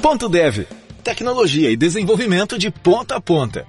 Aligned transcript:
Ponto 0.00 0.28
Dev, 0.28 0.64
tecnologia 1.02 1.70
e 1.70 1.76
desenvolvimento 1.76 2.56
de 2.56 2.70
ponta 2.70 3.16
a 3.16 3.20
ponta. 3.20 3.66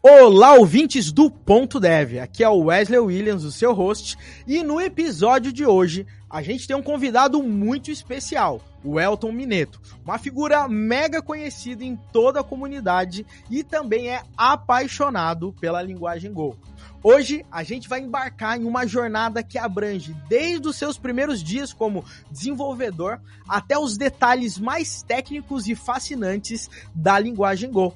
Olá, 0.00 0.54
ouvintes 0.54 1.10
do 1.10 1.28
Ponto 1.28 1.80
Dev. 1.80 2.20
Aqui 2.20 2.44
é 2.44 2.48
o 2.48 2.66
Wesley 2.66 3.00
Williams, 3.00 3.42
o 3.42 3.50
seu 3.50 3.72
host, 3.72 4.16
e 4.46 4.62
no 4.62 4.80
episódio 4.80 5.52
de 5.52 5.66
hoje 5.66 6.06
a 6.30 6.42
gente 6.42 6.66
tem 6.66 6.76
um 6.76 6.82
convidado 6.82 7.42
muito 7.42 7.90
especial, 7.90 8.60
o 8.84 9.00
Elton 9.00 9.32
Mineto, 9.32 9.80
uma 10.04 10.16
figura 10.16 10.68
mega 10.68 11.20
conhecida 11.20 11.84
em 11.84 11.96
toda 12.12 12.40
a 12.40 12.44
comunidade 12.44 13.26
e 13.50 13.64
também 13.64 14.08
é 14.08 14.22
apaixonado 14.36 15.52
pela 15.60 15.82
linguagem 15.82 16.32
Go. 16.32 16.56
Hoje 17.02 17.44
a 17.50 17.62
gente 17.64 17.88
vai 17.88 18.00
embarcar 18.00 18.60
em 18.60 18.64
uma 18.64 18.86
jornada 18.86 19.42
que 19.42 19.58
abrange 19.58 20.14
desde 20.28 20.68
os 20.68 20.76
seus 20.76 20.96
primeiros 20.96 21.42
dias 21.42 21.72
como 21.72 22.04
desenvolvedor 22.30 23.20
até 23.48 23.76
os 23.76 23.96
detalhes 23.96 24.58
mais 24.58 25.02
técnicos 25.02 25.66
e 25.66 25.74
fascinantes 25.74 26.70
da 26.94 27.18
linguagem 27.18 27.70
Go. 27.72 27.94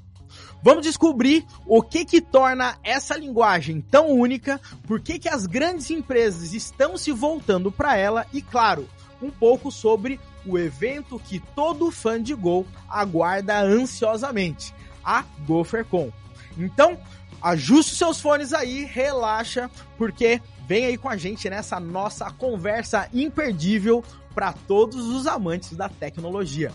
Vamos 0.64 0.82
descobrir 0.82 1.44
o 1.66 1.82
que 1.82 2.06
que 2.06 2.22
torna 2.22 2.78
essa 2.82 3.14
linguagem 3.18 3.82
tão 3.82 4.08
única, 4.08 4.58
por 4.86 4.98
que 4.98 5.18
que 5.18 5.28
as 5.28 5.44
grandes 5.44 5.90
empresas 5.90 6.54
estão 6.54 6.96
se 6.96 7.12
voltando 7.12 7.70
para 7.70 7.98
ela 7.98 8.26
e, 8.32 8.40
claro, 8.40 8.88
um 9.20 9.30
pouco 9.30 9.70
sobre 9.70 10.18
o 10.46 10.58
evento 10.58 11.18
que 11.18 11.38
todo 11.54 11.90
fã 11.90 12.20
de 12.20 12.34
Go 12.34 12.66
aguarda 12.88 13.60
ansiosamente, 13.60 14.74
a 15.04 15.22
GopherCon. 15.46 16.10
Então, 16.56 16.96
ajuste 17.42 17.94
seus 17.94 18.18
fones 18.18 18.54
aí, 18.54 18.86
relaxa, 18.86 19.70
porque 19.98 20.40
vem 20.66 20.86
aí 20.86 20.96
com 20.96 21.10
a 21.10 21.16
gente 21.18 21.50
nessa 21.50 21.78
nossa 21.78 22.30
conversa 22.30 23.06
imperdível 23.12 24.02
para 24.34 24.54
todos 24.66 25.08
os 25.10 25.26
amantes 25.26 25.76
da 25.76 25.90
tecnologia. 25.90 26.72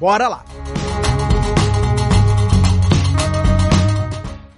Bora 0.00 0.26
lá! 0.26 0.42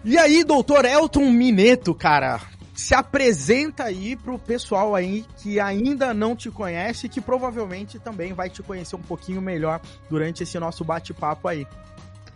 E 0.08 0.16
aí, 0.16 0.42
doutor 0.42 0.86
Elton 0.86 1.30
Mineto, 1.30 1.94
cara, 1.94 2.40
se 2.74 2.94
apresenta 2.94 3.84
aí 3.84 4.16
pro 4.16 4.38
pessoal 4.38 4.94
aí 4.94 5.22
que 5.36 5.60
ainda 5.60 6.14
não 6.14 6.34
te 6.34 6.50
conhece, 6.50 7.10
que 7.10 7.20
provavelmente 7.20 7.98
também 7.98 8.32
vai 8.32 8.48
te 8.48 8.62
conhecer 8.62 8.96
um 8.96 9.02
pouquinho 9.02 9.42
melhor 9.42 9.82
durante 10.08 10.42
esse 10.42 10.58
nosso 10.58 10.82
bate-papo 10.82 11.46
aí. 11.46 11.66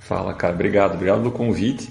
Fala, 0.01 0.35
cara, 0.35 0.53
obrigado, 0.53 0.97
obrigado 0.97 1.21
pelo 1.21 1.33
convite. 1.33 1.91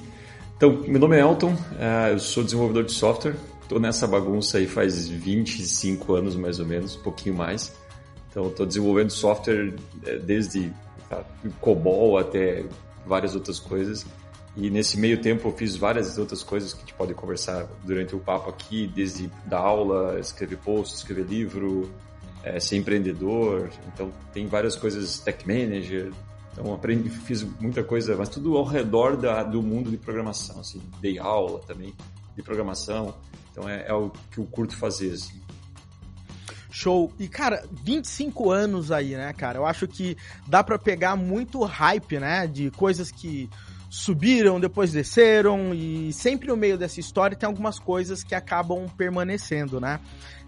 Então, 0.56 0.84
meu 0.88 1.00
nome 1.00 1.18
é 1.18 1.22
Elton, 1.22 1.58
é, 1.80 2.14
eu 2.14 2.20
sou 2.20 2.44
desenvolvedor 2.44 2.84
de 2.84 2.92
software, 2.92 3.34
estou 3.64 3.80
nessa 3.80 4.06
bagunça 4.06 4.60
aí 4.60 4.68
faz 4.68 5.08
25 5.08 6.14
anos 6.14 6.36
mais 6.36 6.60
ou 6.60 6.66
menos, 6.68 6.96
um 6.96 7.02
pouquinho 7.02 7.34
mais. 7.34 7.74
Então, 8.30 8.50
estou 8.50 8.68
desenvolvendo 8.68 9.10
software 9.10 9.74
é, 10.06 10.20
desde 10.20 10.72
tá, 11.10 11.24
COBOL 11.60 12.20
até 12.20 12.66
várias 13.04 13.34
outras 13.34 13.58
coisas. 13.60 14.06
E 14.56 14.70
nesse 14.70 15.00
meio 15.00 15.22
tempo 15.22 15.48
eu 15.48 15.54
fiz 15.54 15.76
várias 15.76 16.18
outras 16.18 16.44
coisas 16.44 16.74
que 16.74 16.80
a 16.80 16.82
gente 16.82 16.94
pode 16.94 17.14
conversar 17.14 17.68
durante 17.84 18.16
o 18.16 18.20
papo 18.20 18.50
aqui, 18.50 18.86
desde 18.86 19.32
dar 19.46 19.60
aula, 19.60 20.20
escrever 20.20 20.58
post, 20.58 20.96
escrever 20.96 21.26
livro, 21.26 21.90
é, 22.44 22.60
ser 22.60 22.76
empreendedor. 22.76 23.70
Então 23.94 24.12
tem 24.34 24.48
várias 24.48 24.76
coisas, 24.76 25.20
tech 25.20 25.48
manager. 25.48 26.12
Então 26.52 26.74
aprendi, 26.74 27.10
fiz 27.10 27.44
muita 27.62 27.82
coisa, 27.82 28.18
mas 28.18 28.28
tudo 28.28 28.58
ao 28.58 28.66
redor 28.66 29.16
da, 29.16 29.42
do 29.42 29.64
mundo 29.64 29.90
de 29.90 29.98
programação. 29.98 30.60
Assim, 30.60 30.82
dei 31.00 31.18
aula 31.18 31.60
também 31.62 31.94
de 32.36 32.44
programação. 32.44 33.16
Então 33.52 33.70
é, 33.70 33.86
é 33.88 33.94
o 33.94 34.12
que 34.32 34.40
eu 34.40 34.46
curto 34.46 34.76
fazer. 34.76 35.14
Assim. 35.14 35.42
Show. 36.70 37.14
E, 37.18 37.28
cara, 37.28 37.66
25 37.84 38.52
anos 38.52 38.92
aí, 38.92 39.12
né, 39.12 39.32
cara? 39.34 39.60
Eu 39.60 39.66
acho 39.66 39.88
que 39.88 40.18
dá 40.48 40.64
para 40.64 40.78
pegar 40.78 41.16
muito 41.16 41.64
hype, 41.64 42.20
né? 42.20 42.48
De 42.48 42.70
coisas 42.72 43.12
que 43.12 43.50
subiram, 43.92 44.58
depois 44.58 44.94
desceram, 44.94 45.74
e 45.74 46.14
sempre 46.14 46.48
no 46.48 46.56
meio 46.56 46.78
dessa 46.78 47.02
história 47.02 47.36
tem 47.36 47.46
algumas 47.46 47.78
coisas 47.78 48.24
que 48.24 48.34
acabam 48.34 48.88
permanecendo, 48.98 49.82
né? 49.82 50.00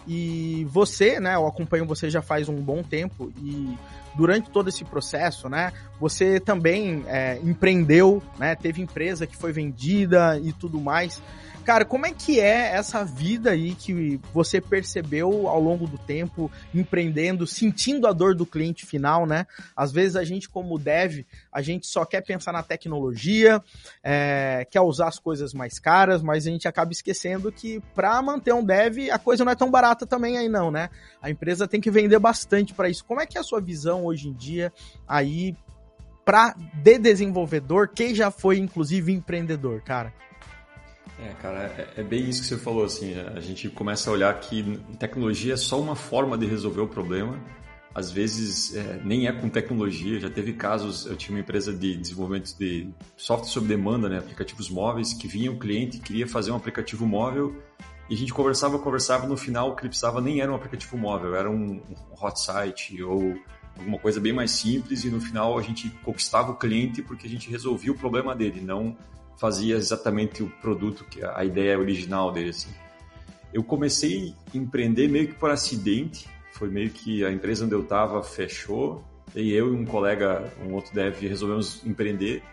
E 0.07 0.65
você, 0.69 1.19
né, 1.19 1.35
eu 1.35 1.45
acompanho 1.45 1.85
você 1.85 2.09
já 2.09 2.21
faz 2.21 2.47
um 2.47 2.55
bom 2.55 2.81
tempo 2.81 3.31
e 3.41 3.77
durante 4.15 4.49
todo 4.49 4.69
esse 4.69 4.85
processo, 4.85 5.49
né, 5.49 5.73
você 5.99 6.39
também 6.39 7.03
é, 7.07 7.37
empreendeu, 7.43 8.23
né, 8.37 8.55
teve 8.55 8.81
empresa 8.81 9.27
que 9.27 9.35
foi 9.35 9.51
vendida 9.51 10.39
e 10.41 10.53
tudo 10.53 10.79
mais. 10.79 11.21
Cara, 11.63 11.85
como 11.85 12.05
é 12.05 12.11
que 12.11 12.41
é 12.41 12.75
essa 12.75 13.05
vida 13.05 13.51
aí 13.51 13.73
que 13.73 14.19
você 14.33 14.59
percebeu 14.59 15.47
ao 15.47 15.61
longo 15.61 15.87
do 15.87 15.97
tempo, 15.97 16.51
empreendendo, 16.73 17.47
sentindo 17.47 18.05
a 18.05 18.11
dor 18.11 18.35
do 18.35 18.45
cliente 18.45 18.85
final, 18.85 19.25
né? 19.25 19.47
Às 19.73 19.91
vezes 19.91 20.17
a 20.17 20.25
gente, 20.25 20.49
como 20.49 20.77
dev, 20.77 21.25
a 21.51 21.61
gente 21.61 21.87
só 21.87 22.03
quer 22.03 22.21
pensar 22.21 22.51
na 22.51 22.61
tecnologia, 22.61 23.63
é, 24.03 24.67
quer 24.69 24.81
usar 24.81 25.07
as 25.07 25.17
coisas 25.17 25.53
mais 25.53 25.79
caras, 25.79 26.21
mas 26.21 26.45
a 26.45 26.49
gente 26.49 26.67
acaba 26.67 26.91
esquecendo 26.91 27.49
que 27.49 27.81
para 27.95 28.21
manter 28.21 28.53
um 28.53 28.63
dev, 28.63 29.09
a 29.09 29.17
coisa 29.17 29.45
não 29.45 29.51
é 29.51 29.55
tão 29.55 29.71
barata 29.71 30.05
também 30.05 30.37
aí 30.37 30.49
não, 30.49 30.69
né? 30.69 30.89
A 31.21 31.29
empresa 31.29 31.65
tem 31.65 31.79
que 31.79 31.89
vender 31.89 32.19
bastante 32.19 32.73
para 32.73 32.89
isso. 32.89 33.05
Como 33.05 33.21
é 33.21 33.25
que 33.25 33.37
é 33.37 33.41
a 33.41 33.43
sua 33.43 33.61
visão 33.61 34.03
hoje 34.05 34.27
em 34.27 34.33
dia 34.33 34.71
aí 35.07 35.55
para 36.25 36.55
de 36.75 36.97
desenvolvedor, 36.97 37.89
quem 37.89 38.13
já 38.13 38.31
foi 38.31 38.57
inclusive 38.57 39.11
empreendedor, 39.11 39.81
cara? 39.81 40.13
É, 41.23 41.33
cara, 41.41 41.59
é, 41.77 42.01
é, 42.01 42.03
bem 42.03 42.29
isso 42.29 42.41
que 42.41 42.47
você 42.47 42.57
falou, 42.57 42.83
assim, 42.83 43.15
a 43.17 43.39
gente 43.39 43.69
começa 43.69 44.09
a 44.09 44.13
olhar 44.13 44.37
que 44.41 44.77
tecnologia 44.99 45.53
é 45.53 45.57
só 45.57 45.79
uma 45.79 45.95
forma 45.95 46.37
de 46.37 46.45
resolver 46.45 46.81
o 46.81 46.87
problema, 46.87 47.39
às 47.95 48.11
vezes 48.11 48.75
é, 48.75 48.99
nem 49.05 49.27
é 49.27 49.31
com 49.31 49.47
tecnologia, 49.47 50.19
já 50.19 50.29
teve 50.29 50.51
casos, 50.51 51.05
eu 51.05 51.15
tinha 51.15 51.33
uma 51.33 51.39
empresa 51.39 51.71
de 51.71 51.95
desenvolvimento 51.95 52.57
de 52.57 52.89
software 53.15 53.49
sob 53.49 53.67
demanda, 53.67 54.09
né, 54.09 54.17
aplicativos 54.17 54.69
móveis, 54.69 55.13
que 55.13 55.25
vinha 55.25 55.49
um 55.49 55.57
cliente 55.57 55.99
queria 55.99 56.27
fazer 56.27 56.51
um 56.51 56.55
aplicativo 56.55 57.07
móvel. 57.07 57.55
E 58.09 58.15
a 58.15 58.17
gente 58.17 58.33
conversava, 58.33 58.77
conversava, 58.77 59.25
no 59.25 59.37
final 59.37 59.69
o 59.69 59.75
que 59.75 59.83
ele 59.83 59.89
precisava 59.89 60.19
nem 60.19 60.41
era 60.41 60.51
um 60.51 60.55
aplicativo 60.55 60.97
móvel, 60.97 61.35
era 61.35 61.49
um, 61.49 61.81
um 61.89 62.25
hot 62.25 62.37
site 62.37 63.01
ou 63.01 63.39
alguma 63.77 63.97
coisa 63.97 64.19
bem 64.19 64.33
mais 64.33 64.51
simples. 64.51 65.05
E 65.05 65.09
no 65.09 65.21
final 65.21 65.57
a 65.57 65.61
gente 65.61 65.89
conquistava 66.03 66.51
o 66.51 66.55
cliente 66.55 67.01
porque 67.01 67.25
a 67.25 67.29
gente 67.29 67.49
resolvia 67.49 67.93
o 67.93 67.95
problema 67.95 68.35
dele, 68.35 68.59
não 68.59 68.97
fazia 69.37 69.75
exatamente 69.75 70.43
o 70.43 70.49
produto, 70.61 71.05
que 71.05 71.23
a 71.23 71.43
ideia 71.43 71.77
original 71.77 72.31
dele. 72.31 72.49
Assim. 72.49 72.71
Eu 73.53 73.63
comecei 73.63 74.33
a 74.53 74.57
empreender 74.57 75.07
meio 75.07 75.27
que 75.27 75.33
por 75.33 75.49
acidente, 75.49 76.27
foi 76.51 76.69
meio 76.69 76.89
que 76.89 77.25
a 77.25 77.31
empresa 77.31 77.65
onde 77.65 77.73
eu 77.73 77.81
estava 77.81 78.21
fechou, 78.23 79.03
e 79.35 79.51
eu 79.51 79.73
e 79.73 79.77
um 79.77 79.85
colega, 79.85 80.51
um 80.65 80.73
outro 80.73 80.93
dev, 80.93 81.19
resolvemos 81.21 81.83
empreender, 81.85 82.43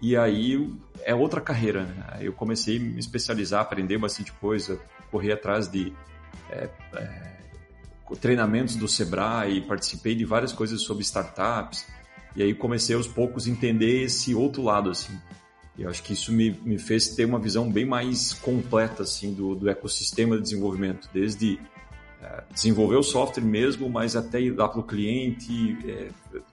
e 0.00 0.16
aí 0.16 0.72
é 1.04 1.14
outra 1.14 1.40
carreira, 1.40 1.84
né? 1.84 2.18
Eu 2.20 2.32
comecei 2.32 2.76
a 2.76 2.80
me 2.80 2.98
especializar, 2.98 3.60
aprender 3.60 3.98
bastante 3.98 4.32
coisa, 4.32 4.80
correr 5.10 5.32
atrás 5.32 5.68
de 5.68 5.92
é, 6.50 6.68
é, 6.94 7.32
treinamentos 8.20 8.76
do 8.76 8.88
Sebrae, 8.88 9.60
participei 9.60 10.14
de 10.14 10.24
várias 10.24 10.52
coisas 10.52 10.82
sobre 10.82 11.02
startups, 11.02 11.86
e 12.34 12.42
aí 12.42 12.54
comecei 12.54 12.96
aos 12.96 13.06
poucos 13.06 13.46
a 13.46 13.50
entender 13.50 14.04
esse 14.04 14.34
outro 14.34 14.62
lado, 14.62 14.90
assim. 14.90 15.16
E 15.76 15.82
eu 15.82 15.90
acho 15.90 16.02
que 16.02 16.12
isso 16.12 16.32
me, 16.32 16.50
me 16.50 16.78
fez 16.78 17.08
ter 17.08 17.24
uma 17.24 17.38
visão 17.38 17.70
bem 17.70 17.86
mais 17.86 18.34
completa 18.34 19.02
assim 19.02 19.32
do, 19.32 19.54
do 19.54 19.70
ecossistema 19.70 20.36
de 20.36 20.42
desenvolvimento, 20.42 21.08
desde 21.12 21.58
é, 22.22 22.44
desenvolver 22.52 22.96
o 22.96 23.02
software 23.02 23.42
mesmo, 23.42 23.88
mas 23.88 24.14
até 24.14 24.40
ir 24.40 24.50
lá 24.50 24.68
para 24.68 24.80
o 24.80 24.84
cliente, 24.84 25.76
é, 25.88 26.10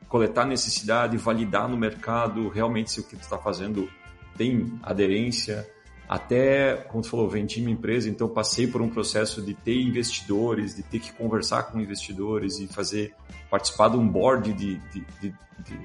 coletar 0.07 0.45
necessidade, 0.45 1.17
validar 1.17 1.67
no 1.67 1.77
mercado 1.77 2.47
realmente 2.49 2.91
se 2.91 2.99
o 2.99 3.03
que 3.03 3.15
tu 3.15 3.21
está 3.21 3.37
fazendo 3.37 3.89
tem 4.37 4.79
aderência. 4.81 5.69
Até, 6.07 6.75
como 6.87 7.03
tu 7.03 7.09
falou, 7.09 7.29
vendi 7.29 7.61
minha 7.61 7.73
empresa, 7.73 8.09
então 8.09 8.27
passei 8.27 8.65
por 8.65 8.81
um 8.81 8.89
processo 8.89 9.43
de 9.43 9.53
ter 9.53 9.79
investidores, 9.79 10.75
de 10.75 10.81
ter 10.81 10.99
que 10.99 11.13
conversar 11.13 11.63
com 11.63 11.79
investidores 11.79 12.57
e 12.57 12.65
fazer, 12.65 13.13
participar 13.47 13.89
de 13.89 13.97
um 13.97 14.07
board 14.07 14.51
de, 14.53 14.75
de, 14.75 15.05
de, 15.21 15.35
de, 15.59 15.79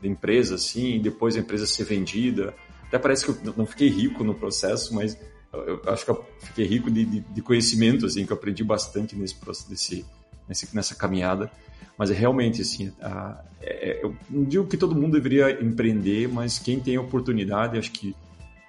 de 0.00 0.08
empresa, 0.08 0.54
assim, 0.54 1.00
depois 1.00 1.36
a 1.36 1.40
empresa 1.40 1.66
ser 1.66 1.82
vendida. 1.82 2.54
Até 2.88 2.98
parece 2.98 3.24
que 3.24 3.30
eu 3.30 3.54
não 3.56 3.66
fiquei 3.66 3.88
rico 3.88 4.22
no 4.22 4.34
processo, 4.34 4.94
mas 4.94 5.18
eu 5.52 5.80
acho 5.86 6.04
que 6.04 6.10
eu 6.10 6.24
fiquei 6.40 6.66
rico 6.66 6.90
de, 6.90 7.04
de, 7.04 7.20
de 7.20 7.42
conhecimento, 7.42 8.06
assim, 8.06 8.26
que 8.26 8.32
eu 8.32 8.36
aprendi 8.36 8.62
bastante 8.62 9.16
nesse, 9.16 9.36
nesse, 9.68 10.06
nesse 10.48 10.74
nessa 10.74 10.94
caminhada. 10.94 11.50
Mas 11.98 12.10
é 12.10 12.14
realmente, 12.14 12.62
assim, 12.62 12.92
a, 13.00 13.42
é, 13.60 14.00
eu 14.02 14.14
não 14.28 14.44
digo 14.44 14.66
que 14.66 14.76
todo 14.76 14.94
mundo 14.94 15.12
deveria 15.12 15.62
empreender, 15.62 16.28
mas 16.28 16.58
quem 16.58 16.78
tem 16.78 16.98
oportunidade, 16.98 17.78
acho 17.78 17.90
que 17.90 18.14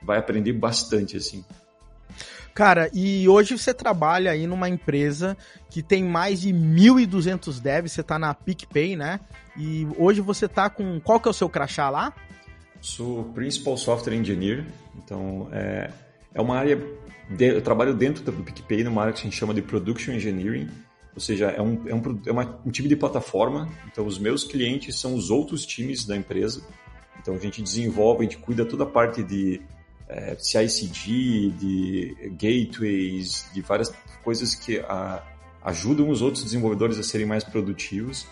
vai 0.01 0.17
aprender 0.17 0.53
bastante, 0.53 1.17
assim. 1.17 1.43
Cara, 2.53 2.89
e 2.91 3.29
hoje 3.29 3.55
você 3.55 3.71
trabalha 3.71 4.31
aí 4.31 4.47
numa 4.47 4.67
empresa 4.67 5.37
que 5.69 5.83
tem 5.83 6.03
mais 6.03 6.41
de 6.41 6.51
1.200 6.51 7.59
devs, 7.59 7.91
você 7.91 8.01
tá 8.01 8.17
na 8.17 8.33
PicPay, 8.33 8.95
né? 8.95 9.19
E 9.55 9.87
hoje 9.95 10.21
você 10.21 10.47
tá 10.47 10.67
com... 10.67 10.99
Qual 10.99 11.19
que 11.19 11.27
é 11.27 11.31
o 11.31 11.33
seu 11.33 11.47
crachá 11.47 11.89
lá? 11.91 12.13
Sou 12.87 13.25
Principal 13.35 13.75
Software 13.75 14.15
Engineer, 14.15 14.65
então 14.95 15.49
é, 15.51 15.91
é 16.33 16.39
uma 16.39 16.55
área 16.57 16.81
eu 17.37 17.61
trabalho 17.61 17.93
dentro 17.93 18.23
do 18.23 18.31
PicPay 18.31 18.85
numa 18.85 19.01
área 19.01 19.13
que 19.13 19.19
a 19.19 19.23
gente 19.23 19.35
chama 19.35 19.53
de 19.53 19.61
Production 19.61 20.13
Engineering, 20.13 20.69
ou 21.13 21.19
seja, 21.19 21.47
é 21.47 21.61
um, 21.61 21.85
é 21.85 21.93
um, 21.93 22.21
é 22.25 22.31
uma, 22.31 22.61
um 22.65 22.71
time 22.71 22.87
de 22.87 22.95
plataforma, 22.95 23.69
então 23.91 24.05
os 24.05 24.17
meus 24.17 24.45
clientes 24.45 24.97
são 24.97 25.15
os 25.15 25.29
outros 25.29 25.65
times 25.65 26.05
da 26.05 26.15
empresa, 26.15 26.65
então 27.19 27.35
a 27.35 27.37
gente 27.37 27.61
desenvolve, 27.61 28.21
a 28.21 28.23
gente 28.23 28.37
cuida 28.37 28.65
toda 28.65 28.85
a 28.85 28.87
parte 28.87 29.21
de 29.21 29.61
é, 30.07 30.37
CICD, 30.39 31.49
de 31.59 32.15
gateways, 32.39 33.49
de 33.53 33.59
várias 33.59 33.93
coisas 34.23 34.55
que 34.55 34.79
a, 34.79 35.21
ajudam 35.61 36.09
os 36.09 36.21
outros 36.21 36.41
desenvolvedores 36.45 36.97
a 36.97 37.03
serem 37.03 37.27
mais 37.27 37.43
produtivos. 37.43 38.25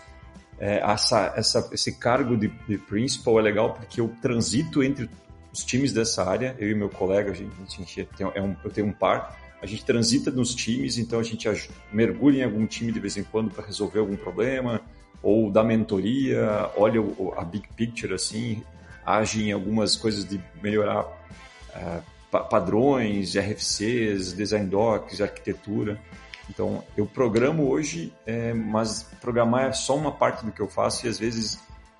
É, 0.58 0.78
essa, 0.78 1.34
essa, 1.36 1.68
esse 1.72 1.92
cargo 1.98 2.36
de, 2.36 2.48
de 2.66 2.78
principal 2.78 3.38
é 3.38 3.42
legal 3.42 3.74
porque 3.74 4.00
eu 4.00 4.14
transito 4.22 4.82
entre 4.82 5.08
os 5.52 5.64
times 5.64 5.92
dessa 5.92 6.24
área, 6.24 6.56
eu 6.58 6.70
e 6.70 6.74
meu 6.74 6.88
colega, 6.88 7.30
a 7.30 7.34
gente, 7.34 7.52
a 7.60 7.70
gente 7.70 8.08
tem, 8.16 8.30
é 8.34 8.42
um, 8.42 8.56
eu 8.64 8.70
tenho 8.70 8.86
um 8.86 8.92
par, 8.92 9.38
a 9.60 9.66
gente 9.66 9.84
transita 9.84 10.30
nos 10.30 10.54
times, 10.54 10.98
então 10.98 11.18
a 11.18 11.22
gente 11.22 11.48
mergulha 11.92 12.40
em 12.40 12.44
algum 12.44 12.66
time 12.66 12.92
de 12.92 13.00
vez 13.00 13.16
em 13.16 13.24
quando 13.24 13.50
para 13.50 13.64
resolver 13.64 13.98
algum 13.98 14.16
problema, 14.16 14.80
ou 15.22 15.50
dá 15.50 15.64
mentoria, 15.64 16.70
olha 16.76 17.00
o, 17.00 17.34
a 17.36 17.44
big 17.44 17.66
picture 17.74 18.14
assim, 18.14 18.62
age 19.04 19.48
em 19.48 19.52
algumas 19.52 19.96
coisas 19.96 20.24
de 20.24 20.40
melhorar 20.62 21.04
uh, 21.04 22.02
padrões, 22.50 23.34
RFCs, 23.34 24.34
design 24.34 24.68
docs, 24.68 25.20
arquitetura. 25.20 25.98
Então, 26.48 26.82
eu 26.96 27.06
programo 27.06 27.68
hoje, 27.68 28.12
é, 28.24 28.54
mas 28.54 29.02
programar 29.20 29.66
é 29.66 29.72
só 29.72 29.96
uma 29.96 30.12
parte 30.12 30.44
do 30.44 30.52
que 30.52 30.60
eu 30.60 30.68
faço 30.68 31.06
e 31.06 31.08
às 31.08 31.18
vezes 31.18 31.58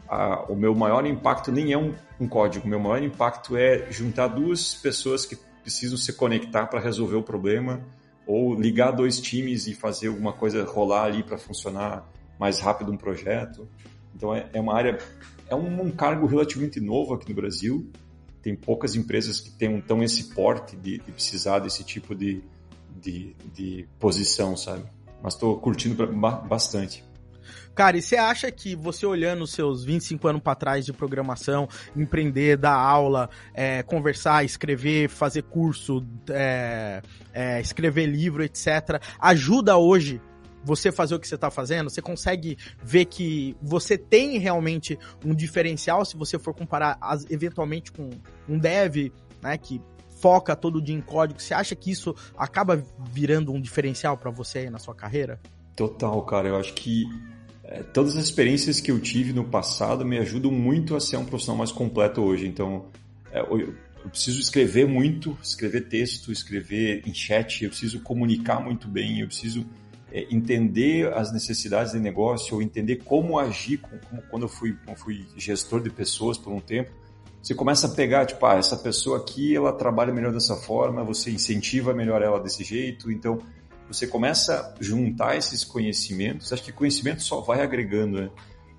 a, 0.08 0.44
o 0.50 0.54
meu 0.54 0.74
maior 0.74 1.04
impacto 1.04 1.50
nem 1.50 1.72
é 1.72 1.78
um, 1.78 1.94
um, 2.20 2.28
código, 2.28 2.66
o 2.66 2.68
meu 2.68 2.78
maior 2.78 3.02
impacto 3.02 3.56
é 3.56 3.90
juntar 3.90 4.28
duas 4.28 4.74
pessoas 4.74 5.26
que 5.26 5.36
precisam 5.62 5.98
se 5.98 6.12
conectar 6.12 6.66
para 6.66 6.80
resolver 6.80 7.16
o 7.16 7.22
problema 7.22 7.80
ou 8.26 8.54
ligar 8.54 8.92
dois 8.92 9.20
times 9.20 9.66
e 9.66 9.74
fazer 9.74 10.08
alguma 10.08 10.32
coisa 10.32 10.64
rolar 10.64 11.04
ali 11.04 11.22
para 11.22 11.38
funcionar 11.38 12.08
mais 12.38 12.60
rápido 12.60 12.92
um 12.92 12.96
projeto. 12.96 13.68
Então, 14.14 14.34
é, 14.34 14.48
é 14.52 14.60
uma 14.60 14.74
área, 14.74 14.98
é 15.48 15.54
um, 15.54 15.82
um, 15.82 15.90
cargo 15.90 16.26
relativamente 16.26 16.80
novo 16.80 17.14
aqui 17.14 17.28
no 17.28 17.36
Brasil. 17.36 17.90
Tem 18.42 18.54
poucas 18.54 18.94
empresas 18.94 19.40
que 19.40 19.50
têm 19.50 19.80
tão 19.80 20.02
esse 20.02 20.34
porte 20.34 20.76
de, 20.76 20.98
de 20.98 21.12
precisar 21.12 21.58
desse 21.60 21.84
tipo 21.84 22.14
de, 22.14 22.42
de, 23.00 23.34
de 23.54 23.88
posição, 23.98 24.56
sabe? 24.56 24.84
Mas 25.22 25.34
estou 25.34 25.58
curtindo 25.58 26.06
bastante. 26.48 27.04
Cara, 27.74 27.98
e 27.98 28.02
você 28.02 28.16
acha 28.16 28.50
que 28.50 28.74
você 28.74 29.04
olhando 29.04 29.44
os 29.44 29.52
seus 29.52 29.84
25 29.84 30.26
anos 30.26 30.42
para 30.42 30.54
trás 30.54 30.86
de 30.86 30.94
programação, 30.94 31.68
empreender, 31.94 32.56
dar 32.56 32.74
aula, 32.74 33.28
é, 33.52 33.82
conversar, 33.82 34.44
escrever, 34.44 35.10
fazer 35.10 35.42
curso, 35.42 36.02
é, 36.30 37.02
é, 37.34 37.60
escrever 37.60 38.06
livro, 38.06 38.42
etc., 38.42 38.98
ajuda 39.20 39.76
hoje 39.76 40.22
você 40.64 40.90
fazer 40.90 41.14
o 41.14 41.20
que 41.20 41.28
você 41.28 41.34
está 41.34 41.50
fazendo? 41.50 41.90
Você 41.90 42.00
consegue 42.00 42.56
ver 42.82 43.04
que 43.04 43.54
você 43.60 43.98
tem 43.98 44.38
realmente 44.38 44.98
um 45.24 45.34
diferencial 45.34 46.02
se 46.04 46.16
você 46.16 46.38
for 46.38 46.54
comparar 46.54 46.96
as, 47.00 47.30
eventualmente 47.30 47.92
com 47.92 48.08
um 48.48 48.58
dev, 48.58 49.12
né, 49.42 49.58
que 49.58 49.82
foca 50.20 50.56
todo 50.56 50.80
dia 50.80 50.94
em 50.94 51.00
código, 51.00 51.40
você 51.40 51.54
acha 51.54 51.74
que 51.74 51.90
isso 51.90 52.14
acaba 52.36 52.82
virando 53.12 53.52
um 53.52 53.60
diferencial 53.60 54.16
para 54.16 54.30
você 54.30 54.60
aí 54.60 54.70
na 54.70 54.78
sua 54.78 54.94
carreira? 54.94 55.40
Total, 55.74 56.20
cara. 56.22 56.48
Eu 56.48 56.56
acho 56.56 56.72
que 56.74 57.06
é, 57.64 57.82
todas 57.82 58.16
as 58.16 58.24
experiências 58.24 58.80
que 58.80 58.90
eu 58.90 59.00
tive 59.00 59.32
no 59.32 59.44
passado 59.44 60.04
me 60.04 60.18
ajudam 60.18 60.50
muito 60.50 60.96
a 60.96 61.00
ser 61.00 61.16
um 61.16 61.24
profissional 61.24 61.58
mais 61.58 61.72
completo 61.72 62.22
hoje. 62.22 62.46
Então, 62.46 62.86
é, 63.30 63.40
eu, 63.40 63.74
eu 64.04 64.10
preciso 64.10 64.40
escrever 64.40 64.86
muito, 64.86 65.36
escrever 65.42 65.88
texto, 65.88 66.32
escrever 66.32 67.02
em 67.06 67.12
chat, 67.12 67.64
eu 67.64 67.70
preciso 67.70 68.00
comunicar 68.00 68.60
muito 68.60 68.88
bem, 68.88 69.20
eu 69.20 69.26
preciso 69.26 69.66
é, 70.12 70.26
entender 70.30 71.12
as 71.12 71.32
necessidades 71.32 71.92
de 71.92 71.98
negócio, 71.98 72.54
ou 72.54 72.62
entender 72.62 72.96
como 72.96 73.38
agir, 73.38 73.78
como, 73.78 74.22
quando 74.30 74.44
eu 74.44 74.48
fui, 74.48 74.76
eu 74.86 74.96
fui 74.96 75.26
gestor 75.36 75.82
de 75.82 75.90
pessoas 75.90 76.38
por 76.38 76.52
um 76.52 76.60
tempo 76.60 76.90
você 77.46 77.54
começa 77.54 77.86
a 77.86 77.90
pegar, 77.90 78.26
tipo, 78.26 78.44
ah, 78.44 78.56
essa 78.56 78.76
pessoa 78.76 79.18
aqui, 79.18 79.54
ela 79.54 79.72
trabalha 79.72 80.12
melhor 80.12 80.32
dessa 80.32 80.56
forma, 80.56 81.04
você 81.04 81.30
incentiva 81.30 81.94
melhor 81.94 82.20
ela 82.20 82.40
desse 82.40 82.64
jeito, 82.64 83.08
então 83.08 83.38
você 83.88 84.04
começa 84.04 84.74
a 84.76 84.82
juntar 84.82 85.36
esses 85.36 85.62
conhecimentos, 85.62 86.52
acho 86.52 86.64
que 86.64 86.72
conhecimento 86.72 87.22
só 87.22 87.40
vai 87.40 87.62
agregando, 87.62 88.20
né? 88.20 88.30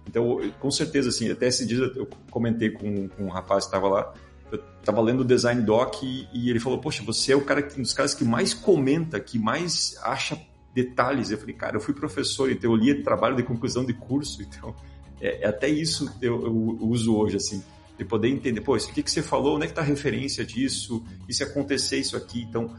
Então, 0.05 0.41
com 0.59 0.69
certeza, 0.69 1.07
assim, 1.07 1.31
até 1.31 1.47
esse 1.47 1.65
dia 1.65 1.77
eu 1.95 2.09
comentei 2.29 2.69
com, 2.69 3.07
com 3.07 3.23
um 3.23 3.29
rapaz 3.29 3.63
que 3.63 3.69
estava 3.69 3.87
lá, 3.87 4.13
eu 4.51 4.61
estava 4.81 4.99
lendo 4.99 5.21
o 5.21 5.25
Design 5.25 5.61
Doc 5.61 6.03
e, 6.03 6.27
e, 6.33 6.49
ele 6.49 6.59
falou, 6.59 6.77
poxa, 6.79 7.01
você 7.05 7.31
é 7.31 7.37
o 7.37 7.45
cara, 7.45 7.65
um 7.77 7.81
dos 7.83 7.93
caras 7.93 8.13
que 8.13 8.25
mais 8.25 8.53
comenta, 8.53 9.17
que 9.17 9.39
mais 9.39 9.97
acha 10.03 10.37
detalhes. 10.73 11.31
Eu 11.31 11.37
falei, 11.37 11.55
cara, 11.55 11.77
eu 11.77 11.79
fui 11.79 11.93
professor, 11.93 12.51
então 12.51 12.69
eu 12.69 12.75
li 12.75 13.01
trabalho 13.01 13.37
de 13.37 13.43
conclusão 13.43 13.85
de 13.85 13.93
curso, 13.93 14.43
então 14.43 14.75
é, 15.21 15.45
é 15.45 15.47
até 15.47 15.69
isso 15.69 16.13
eu, 16.21 16.45
eu 16.45 16.77
uso 16.81 17.15
hoje, 17.15 17.37
assim 17.37 17.63
de 17.97 18.05
poder 18.05 18.29
entender, 18.29 18.61
pô, 18.61 18.77
isso 18.77 18.89
aqui 18.89 19.01
que 19.01 19.09
você 19.09 19.23
falou, 19.23 19.55
onde 19.55 19.63
é 19.63 19.67
que 19.67 19.71
está 19.71 19.81
a 19.81 19.85
referência 19.85 20.45
disso? 20.45 21.03
E 21.27 21.33
se 21.33 21.43
acontecer 21.43 21.97
isso 21.97 22.15
aqui? 22.15 22.43
Então, 22.43 22.75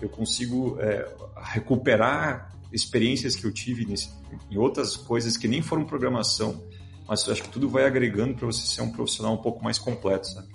eu 0.00 0.08
consigo 0.08 0.78
é, 0.80 1.06
recuperar 1.36 2.56
experiências 2.72 3.36
que 3.36 3.44
eu 3.44 3.52
tive 3.52 3.84
nesse, 3.84 4.10
em 4.50 4.56
outras 4.56 4.96
coisas 4.96 5.36
que 5.36 5.46
nem 5.46 5.60
foram 5.60 5.84
programação, 5.84 6.64
mas 7.06 7.28
acho 7.28 7.42
que 7.42 7.48
tudo 7.50 7.68
vai 7.68 7.84
agregando 7.84 8.34
para 8.34 8.46
você 8.46 8.66
ser 8.66 8.80
um 8.80 8.90
profissional 8.90 9.34
um 9.34 9.42
pouco 9.42 9.62
mais 9.62 9.78
completo, 9.78 10.28
sabe? 10.28 10.48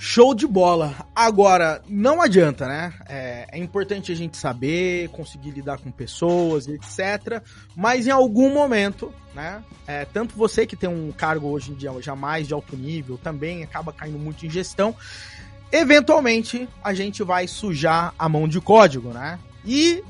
Show 0.00 0.32
de 0.32 0.46
bola. 0.46 0.94
Agora, 1.12 1.82
não 1.88 2.22
adianta, 2.22 2.68
né? 2.68 2.94
É, 3.08 3.48
é, 3.50 3.58
importante 3.58 4.12
a 4.12 4.14
gente 4.14 4.36
saber, 4.36 5.08
conseguir 5.08 5.50
lidar 5.50 5.78
com 5.78 5.90
pessoas, 5.90 6.68
etc. 6.68 7.42
Mas 7.74 8.06
em 8.06 8.12
algum 8.12 8.54
momento, 8.54 9.12
né? 9.34 9.60
É, 9.88 10.04
tanto 10.04 10.36
você 10.36 10.64
que 10.64 10.76
tem 10.76 10.88
um 10.88 11.10
cargo 11.10 11.48
hoje 11.48 11.72
em 11.72 11.74
dia 11.74 11.90
já 12.00 12.14
mais 12.14 12.46
de 12.46 12.54
alto 12.54 12.76
nível, 12.76 13.18
também 13.18 13.64
acaba 13.64 13.92
caindo 13.92 14.20
muito 14.20 14.46
em 14.46 14.50
gestão. 14.50 14.94
Eventualmente, 15.72 16.68
a 16.82 16.94
gente 16.94 17.24
vai 17.24 17.48
sujar 17.48 18.14
a 18.16 18.28
mão 18.28 18.46
de 18.46 18.60
código, 18.60 19.08
né? 19.08 19.36
E 19.64 20.04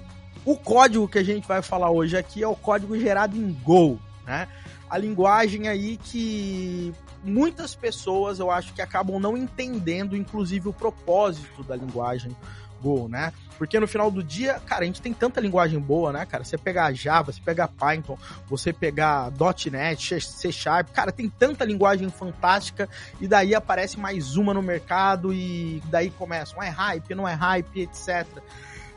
o 0.44 0.54
código 0.54 1.08
que 1.08 1.18
a 1.18 1.24
gente 1.24 1.48
vai 1.48 1.62
falar 1.62 1.90
hoje 1.90 2.14
aqui 2.14 2.42
é 2.42 2.46
o 2.46 2.54
código 2.54 2.98
gerado 2.98 3.38
em 3.38 3.50
Go, 3.64 3.98
né? 4.26 4.48
A 4.90 4.98
linguagem 4.98 5.66
aí 5.66 5.96
que 5.96 6.92
muitas 7.28 7.74
pessoas 7.74 8.38
eu 8.38 8.50
acho 8.50 8.72
que 8.72 8.82
acabam 8.82 9.20
não 9.20 9.36
entendendo, 9.36 10.16
inclusive, 10.16 10.68
o 10.68 10.72
propósito 10.72 11.62
da 11.62 11.76
linguagem 11.76 12.34
Go, 12.80 13.08
né? 13.08 13.32
Porque 13.56 13.78
no 13.80 13.88
final 13.88 14.10
do 14.10 14.22
dia, 14.22 14.60
cara, 14.64 14.82
a 14.82 14.86
gente 14.86 15.02
tem 15.02 15.12
tanta 15.12 15.40
linguagem 15.40 15.80
boa, 15.80 16.12
né, 16.12 16.24
cara? 16.24 16.44
Você 16.44 16.56
pegar 16.56 16.92
Java, 16.92 17.32
você 17.32 17.40
pegar 17.40 17.68
Python, 17.68 18.16
você 18.48 18.72
pegar 18.72 19.32
.NET, 19.70 20.20
C 20.20 20.52
Sharp, 20.52 20.90
cara, 20.92 21.10
tem 21.10 21.28
tanta 21.28 21.64
linguagem 21.64 22.08
fantástica 22.08 22.88
e 23.20 23.26
daí 23.26 23.54
aparece 23.54 23.98
mais 23.98 24.36
uma 24.36 24.54
no 24.54 24.62
mercado 24.62 25.32
e 25.32 25.82
daí 25.86 26.10
começa, 26.10 26.54
não 26.54 26.62
é 26.62 26.68
hype, 26.68 27.14
não 27.16 27.28
é 27.28 27.34
hype, 27.34 27.80
etc. 27.80 28.26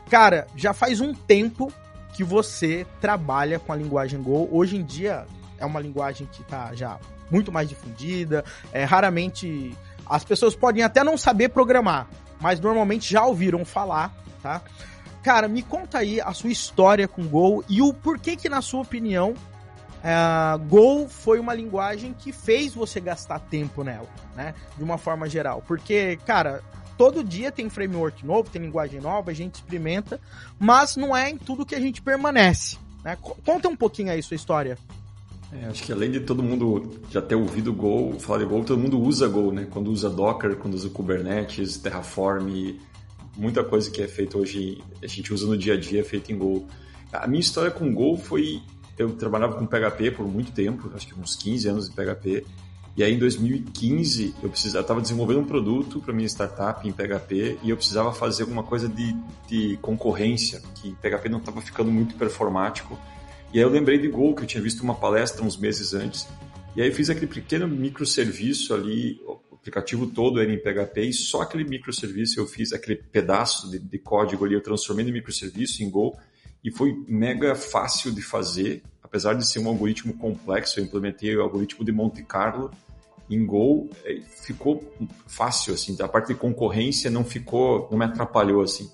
Cara, 0.08 0.46
já 0.54 0.72
faz 0.72 1.00
um 1.00 1.12
tempo 1.12 1.72
que 2.14 2.22
você 2.22 2.86
trabalha 3.00 3.58
com 3.58 3.72
a 3.72 3.76
linguagem 3.76 4.22
Go. 4.22 4.48
Hoje 4.52 4.76
em 4.76 4.84
dia 4.84 5.26
é 5.58 5.66
uma 5.66 5.80
linguagem 5.80 6.28
que 6.30 6.44
tá 6.44 6.74
já 6.74 7.00
muito 7.32 7.50
mais 7.50 7.68
difundida. 7.68 8.44
É, 8.72 8.84
raramente 8.84 9.76
as 10.06 10.22
pessoas 10.22 10.54
podem 10.54 10.82
até 10.82 11.02
não 11.02 11.16
saber 11.16 11.48
programar, 11.48 12.06
mas 12.40 12.60
normalmente 12.60 13.10
já 13.10 13.24
ouviram 13.24 13.64
falar, 13.64 14.14
tá? 14.42 14.60
Cara, 15.22 15.48
me 15.48 15.62
conta 15.62 15.98
aí 15.98 16.20
a 16.20 16.32
sua 16.32 16.50
história 16.50 17.08
com 17.08 17.26
Go 17.26 17.64
e 17.68 17.80
o 17.80 17.94
porquê 17.94 18.36
que, 18.36 18.48
na 18.48 18.60
sua 18.60 18.80
opinião, 18.80 19.30
uh, 19.32 20.58
Go 20.66 21.08
foi 21.08 21.38
uma 21.38 21.54
linguagem 21.54 22.12
que 22.12 22.32
fez 22.32 22.74
você 22.74 23.00
gastar 23.00 23.38
tempo 23.38 23.84
nela, 23.84 24.08
né? 24.34 24.52
De 24.76 24.82
uma 24.82 24.98
forma 24.98 25.28
geral. 25.28 25.62
Porque, 25.66 26.18
cara, 26.26 26.60
todo 26.98 27.22
dia 27.22 27.52
tem 27.52 27.70
framework 27.70 28.26
novo, 28.26 28.50
tem 28.50 28.60
linguagem 28.60 29.00
nova, 29.00 29.30
a 29.30 29.34
gente 29.34 29.54
experimenta, 29.56 30.20
mas 30.58 30.96
não 30.96 31.16
é 31.16 31.30
em 31.30 31.38
tudo 31.38 31.64
que 31.64 31.74
a 31.74 31.80
gente 31.80 32.02
permanece. 32.02 32.76
Né? 33.04 33.16
Conta 33.44 33.68
um 33.68 33.76
pouquinho 33.76 34.10
aí 34.10 34.22
sua 34.22 34.34
história. 34.34 34.76
É, 35.52 35.66
acho 35.66 35.82
que 35.82 35.92
além 35.92 36.10
de 36.10 36.20
todo 36.20 36.42
mundo 36.42 36.90
já 37.10 37.20
ter 37.20 37.34
ouvido 37.34 37.72
Go, 37.74 38.18
falar 38.18 38.38
de 38.38 38.46
Go, 38.46 38.64
todo 38.64 38.80
mundo 38.80 38.98
usa 38.98 39.28
Go, 39.28 39.52
né? 39.52 39.66
Quando 39.70 39.90
usa 39.90 40.08
Docker, 40.08 40.56
quando 40.56 40.74
usa 40.74 40.88
Kubernetes, 40.88 41.76
Terraform, 41.76 42.78
muita 43.36 43.62
coisa 43.62 43.90
que 43.90 44.00
é 44.00 44.08
feita 44.08 44.38
hoje, 44.38 44.82
a 45.02 45.06
gente 45.06 45.32
usa 45.32 45.46
no 45.46 45.56
dia 45.56 45.74
a 45.74 45.76
dia 45.76 46.00
é 46.00 46.04
feita 46.04 46.32
em 46.32 46.38
Go. 46.38 46.66
A 47.12 47.26
minha 47.26 47.40
história 47.40 47.70
com 47.70 47.92
Go 47.92 48.16
foi, 48.16 48.62
eu 48.96 49.10
trabalhava 49.10 49.58
com 49.58 49.66
PHP 49.66 50.12
por 50.12 50.26
muito 50.26 50.52
tempo, 50.52 50.90
acho 50.94 51.06
que 51.06 51.20
uns 51.20 51.36
15 51.36 51.68
anos 51.68 51.90
de 51.90 51.94
PHP, 51.94 52.46
e 52.96 53.02
aí 53.02 53.14
em 53.14 53.18
2015 53.18 54.34
eu 54.42 54.48
precisava, 54.48 54.82
estava 54.82 55.00
desenvolvendo 55.02 55.40
um 55.40 55.44
produto 55.44 56.00
para 56.00 56.14
minha 56.14 56.28
startup 56.28 56.86
em 56.86 56.92
PHP 56.92 57.58
e 57.62 57.70
eu 57.70 57.76
precisava 57.76 58.12
fazer 58.12 58.42
alguma 58.42 58.62
coisa 58.62 58.88
de, 58.88 59.14
de 59.48 59.78
concorrência, 59.82 60.62
que 60.76 60.94
PHP 60.96 61.28
não 61.28 61.38
estava 61.38 61.60
ficando 61.60 61.90
muito 61.90 62.14
performático 62.16 62.98
e 63.52 63.58
aí 63.58 63.64
eu 63.64 63.68
lembrei 63.68 63.98
de 63.98 64.08
Go, 64.08 64.34
que 64.34 64.42
eu 64.42 64.46
tinha 64.46 64.62
visto 64.62 64.82
uma 64.82 64.94
palestra 64.94 65.44
uns 65.44 65.56
meses 65.56 65.94
antes. 65.94 66.26
E 66.74 66.80
aí 66.80 66.90
fiz 66.90 67.10
aquele 67.10 67.26
pequeno 67.26 67.68
microserviço 67.68 68.72
ali, 68.72 69.20
aplicativo 69.62 70.08
todo 70.08 70.40
era 70.40 70.52
em 70.52 70.58
PHP 70.58 71.02
e 71.02 71.12
só 71.12 71.42
aquele 71.42 71.62
microserviço 71.64 72.40
eu 72.40 72.46
fiz, 72.46 72.72
aquele 72.72 72.96
pedaço 72.96 73.70
de, 73.70 73.78
de 73.78 73.98
código 73.98 74.44
ali, 74.44 74.54
eu 74.54 74.60
transformei 74.60 75.04
no 75.04 75.12
microserviço 75.12 75.84
em 75.84 75.88
Go 75.88 76.18
e 76.64 76.70
foi 76.70 76.92
mega 77.06 77.54
fácil 77.54 78.12
de 78.12 78.20
fazer, 78.20 78.82
apesar 79.02 79.34
de 79.34 79.46
ser 79.46 79.60
um 79.60 79.68
algoritmo 79.68 80.14
complexo, 80.14 80.80
eu 80.80 80.84
implementei 80.84 81.36
o 81.36 81.42
algoritmo 81.42 81.84
de 81.84 81.92
Monte 81.92 82.22
Carlo 82.24 82.72
em 83.30 83.46
Go, 83.46 83.88
ficou 84.42 84.92
fácil, 85.26 85.74
assim, 85.74 85.96
a 86.00 86.08
parte 86.08 86.28
de 86.28 86.34
concorrência 86.34 87.10
não 87.10 87.24
ficou, 87.24 87.88
não 87.90 87.98
me 87.98 88.04
atrapalhou, 88.04 88.62
assim. 88.62 88.90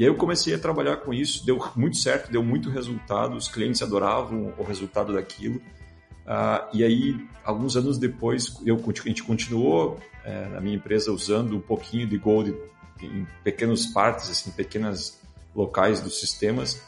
E 0.00 0.02
aí 0.02 0.08
eu 0.08 0.14
comecei 0.14 0.54
a 0.54 0.58
trabalhar 0.58 0.96
com 0.96 1.12
isso, 1.12 1.44
deu 1.44 1.58
muito 1.76 1.98
certo, 1.98 2.32
deu 2.32 2.42
muito 2.42 2.70
resultado, 2.70 3.36
os 3.36 3.48
clientes 3.48 3.82
adoravam 3.82 4.54
o 4.56 4.62
resultado 4.62 5.12
daquilo. 5.12 5.56
Uh, 5.56 6.64
e 6.72 6.82
aí, 6.82 7.28
alguns 7.44 7.76
anos 7.76 7.98
depois, 7.98 8.62
eu, 8.64 8.76
a 8.76 9.08
gente 9.08 9.22
continuou 9.22 9.98
é, 10.24 10.48
na 10.48 10.58
minha 10.58 10.76
empresa 10.76 11.12
usando 11.12 11.54
um 11.54 11.60
pouquinho 11.60 12.06
de 12.06 12.16
Gold 12.16 12.56
em 13.02 13.26
pequenas 13.44 13.84
partes, 13.84 14.30
assim, 14.30 14.50
pequenas 14.52 15.20
locais 15.54 16.00
dos 16.00 16.18
sistemas. 16.18 16.82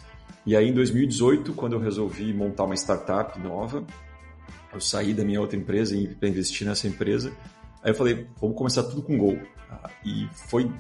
E 0.47 0.57
aí, 0.57 0.71
em 0.71 0.73
2018, 0.73 1.53
quando 1.53 1.75
eu 1.75 1.81
resolvi 1.81 2.33
montar 2.33 2.65
uma 2.65 2.75
startup 2.77 3.39
nova, 3.39 3.85
eu 4.73 4.81
saí 4.81 5.13
da 5.13 5.23
minha 5.23 5.39
outra 5.39 5.59
empresa 5.59 5.95
para 6.19 6.31
investir 6.31 6.67
nessa 6.67 6.89
empresa. 6.89 7.31
Aí 7.83 7.91
eu 7.91 7.95
falei, 7.95 8.27
vamos 8.41 8.57
começar 8.57 8.85
tudo 8.85 9.03
com 9.03 9.19
Go. 9.19 9.33
Uh, 9.33 9.91
e 10.03 10.29
foi 10.49 10.73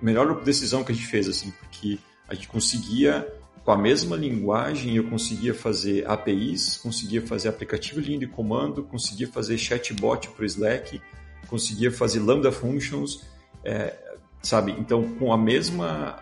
melhor 0.00 0.42
decisão 0.42 0.82
que 0.82 0.92
a 0.92 0.94
gente 0.94 1.06
fez, 1.06 1.28
assim, 1.28 1.50
porque 1.50 1.98
a 2.28 2.34
gente 2.34 2.48
conseguia, 2.48 3.26
com 3.64 3.72
a 3.72 3.76
mesma 3.76 4.16
linguagem, 4.16 4.96
eu 4.96 5.04
conseguia 5.04 5.52
fazer 5.52 6.08
APIs, 6.08 6.76
conseguia 6.76 7.20
fazer 7.20 7.48
aplicativo 7.48 8.00
linha 8.00 8.18
de 8.18 8.26
comando, 8.26 8.82
conseguia 8.82 9.28
fazer 9.28 9.58
chatbot 9.58 10.28
para 10.30 10.42
o 10.42 10.46
Slack, 10.46 11.00
conseguia 11.48 11.90
fazer 11.90 12.20
Lambda 12.20 12.52
Functions, 12.52 13.24
é, 13.64 13.96
sabe? 14.42 14.72
Então, 14.78 15.16
com 15.16 15.32
a 15.32 15.38
mesma, 15.38 16.20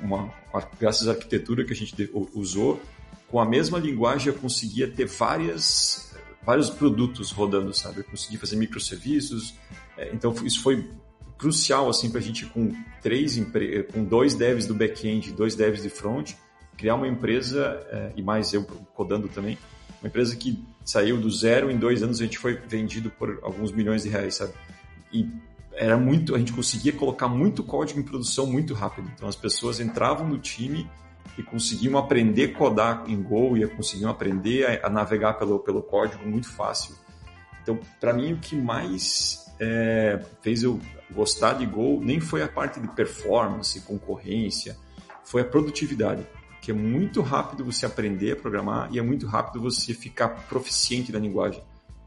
uma, 0.00 0.32
graças 0.78 1.08
à 1.08 1.12
arquitetura 1.12 1.64
que 1.64 1.72
a 1.72 1.76
gente 1.76 2.10
usou, 2.34 2.80
com 3.28 3.38
a 3.38 3.44
mesma 3.44 3.78
linguagem 3.78 4.32
eu 4.32 4.38
conseguia 4.38 4.88
ter 4.88 5.06
várias, 5.06 6.14
vários 6.42 6.68
produtos 6.68 7.30
rodando, 7.30 7.72
sabe? 7.72 8.00
Eu 8.00 8.04
conseguia 8.04 8.38
fazer 8.38 8.56
microserviços, 8.56 9.54
é, 9.96 10.10
então 10.12 10.34
isso 10.44 10.62
foi 10.62 10.88
crucial 11.40 11.88
assim 11.88 12.10
para 12.10 12.20
a 12.20 12.22
gente 12.22 12.44
com 12.44 12.72
três 13.02 13.40
com 13.92 14.04
dois 14.04 14.34
devs 14.34 14.66
do 14.66 14.74
back-end, 14.74 15.32
dois 15.32 15.54
devs 15.54 15.82
de 15.82 15.88
front, 15.88 16.34
criar 16.76 16.96
uma 16.96 17.08
empresa 17.08 17.82
é, 17.90 18.12
e 18.14 18.22
mais 18.22 18.52
eu 18.52 18.62
codando 18.94 19.26
também, 19.26 19.58
uma 20.02 20.08
empresa 20.08 20.36
que 20.36 20.62
saiu 20.84 21.18
do 21.18 21.30
zero 21.30 21.70
em 21.70 21.78
dois 21.78 22.02
anos 22.02 22.20
a 22.20 22.24
gente 22.24 22.38
foi 22.38 22.54
vendido 22.54 23.10
por 23.10 23.38
alguns 23.42 23.72
milhões 23.72 24.02
de 24.02 24.10
reais, 24.10 24.34
sabe? 24.34 24.52
E 25.10 25.26
era 25.72 25.96
muito, 25.96 26.34
a 26.34 26.38
gente 26.38 26.52
conseguia 26.52 26.92
colocar 26.92 27.26
muito 27.26 27.62
código 27.62 27.98
em 27.98 28.02
produção 28.02 28.46
muito 28.46 28.74
rápido. 28.74 29.10
Então 29.14 29.26
as 29.26 29.36
pessoas 29.36 29.80
entravam 29.80 30.28
no 30.28 30.38
time 30.38 30.86
e 31.38 31.42
conseguiam 31.42 31.96
aprender 31.96 32.50
a 32.50 32.58
codar 32.58 33.04
em 33.06 33.20
Go 33.22 33.56
e 33.56 33.66
conseguiam 33.66 34.10
aprender 34.10 34.66
a, 34.66 34.88
a 34.88 34.90
navegar 34.90 35.34
pelo, 35.34 35.58
pelo 35.58 35.82
código 35.82 36.28
muito 36.28 36.50
fácil. 36.50 36.94
Então, 37.62 37.78
para 37.98 38.12
mim, 38.12 38.34
o 38.34 38.38
que 38.38 38.54
mais 38.56 39.50
é, 39.58 40.20
fez 40.42 40.62
eu 40.62 40.78
gostar 41.14 41.54
de 41.54 41.66
Go 41.66 42.00
nem 42.02 42.20
foi 42.20 42.42
a 42.42 42.48
parte 42.48 42.80
de 42.80 42.88
performance, 42.88 43.80
concorrência, 43.80 44.76
foi 45.24 45.42
a 45.42 45.44
produtividade. 45.44 46.26
Que 46.60 46.72
é 46.72 46.74
muito 46.74 47.22
rápido 47.22 47.64
você 47.64 47.86
aprender 47.86 48.32
a 48.32 48.36
programar 48.36 48.88
e 48.92 48.98
é 48.98 49.02
muito 49.02 49.26
rápido 49.26 49.62
você 49.62 49.94
ficar 49.94 50.28
proficiente 50.46 51.10
na 51.10 51.18
linguagem. 51.18 51.62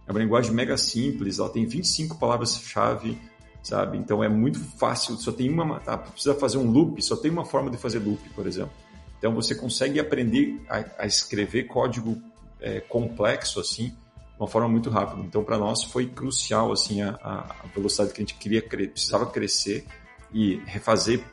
É 0.06 0.12
uma 0.12 0.20
linguagem 0.20 0.54
mega 0.54 0.78
simples, 0.78 1.40
ela 1.40 1.50
tem 1.50 1.66
25 1.66 2.20
palavras-chave, 2.20 3.18
sabe? 3.64 3.98
Então 3.98 4.24
é 4.24 4.30
muito 4.30 4.60
fácil, 4.60 5.16
só 5.16 5.32
tem 5.32 5.50
uma, 5.50 5.80
tá, 5.80 5.98
precisa 5.98 6.36
fazer 6.36 6.58
um 6.58 6.70
loop, 6.70 7.02
só 7.02 7.16
tem 7.16 7.32
uma 7.32 7.46
forma 7.46 7.72
de 7.72 7.78
fazer 7.78 8.00
loop, 8.00 8.22
por 8.36 8.46
exemplo. 8.46 8.74
Então 9.18 9.34
você 9.34 9.56
consegue 9.56 10.00
aprender 10.00 10.62
a, 10.70 11.04
a 11.04 11.06
escrever 11.08 11.64
código 11.64 12.22
é, 12.60 12.80
complexo 12.82 13.60
assim 13.60 13.96
uma 14.38 14.48
forma 14.48 14.68
muito 14.68 14.90
rápida. 14.90 15.22
Então, 15.22 15.44
para 15.44 15.58
nós 15.58 15.84
foi 15.84 16.08
crucial 16.08 16.72
assim 16.72 17.02
a, 17.02 17.18
a, 17.22 17.68
velocidade 17.74 18.12
que 18.14 18.22
a 18.22 18.24
gente 18.24 18.36
queria 18.36 18.62
precisava 18.62 19.26
crescer 19.26 19.86
e 20.34 20.62
refazer, 20.66 21.24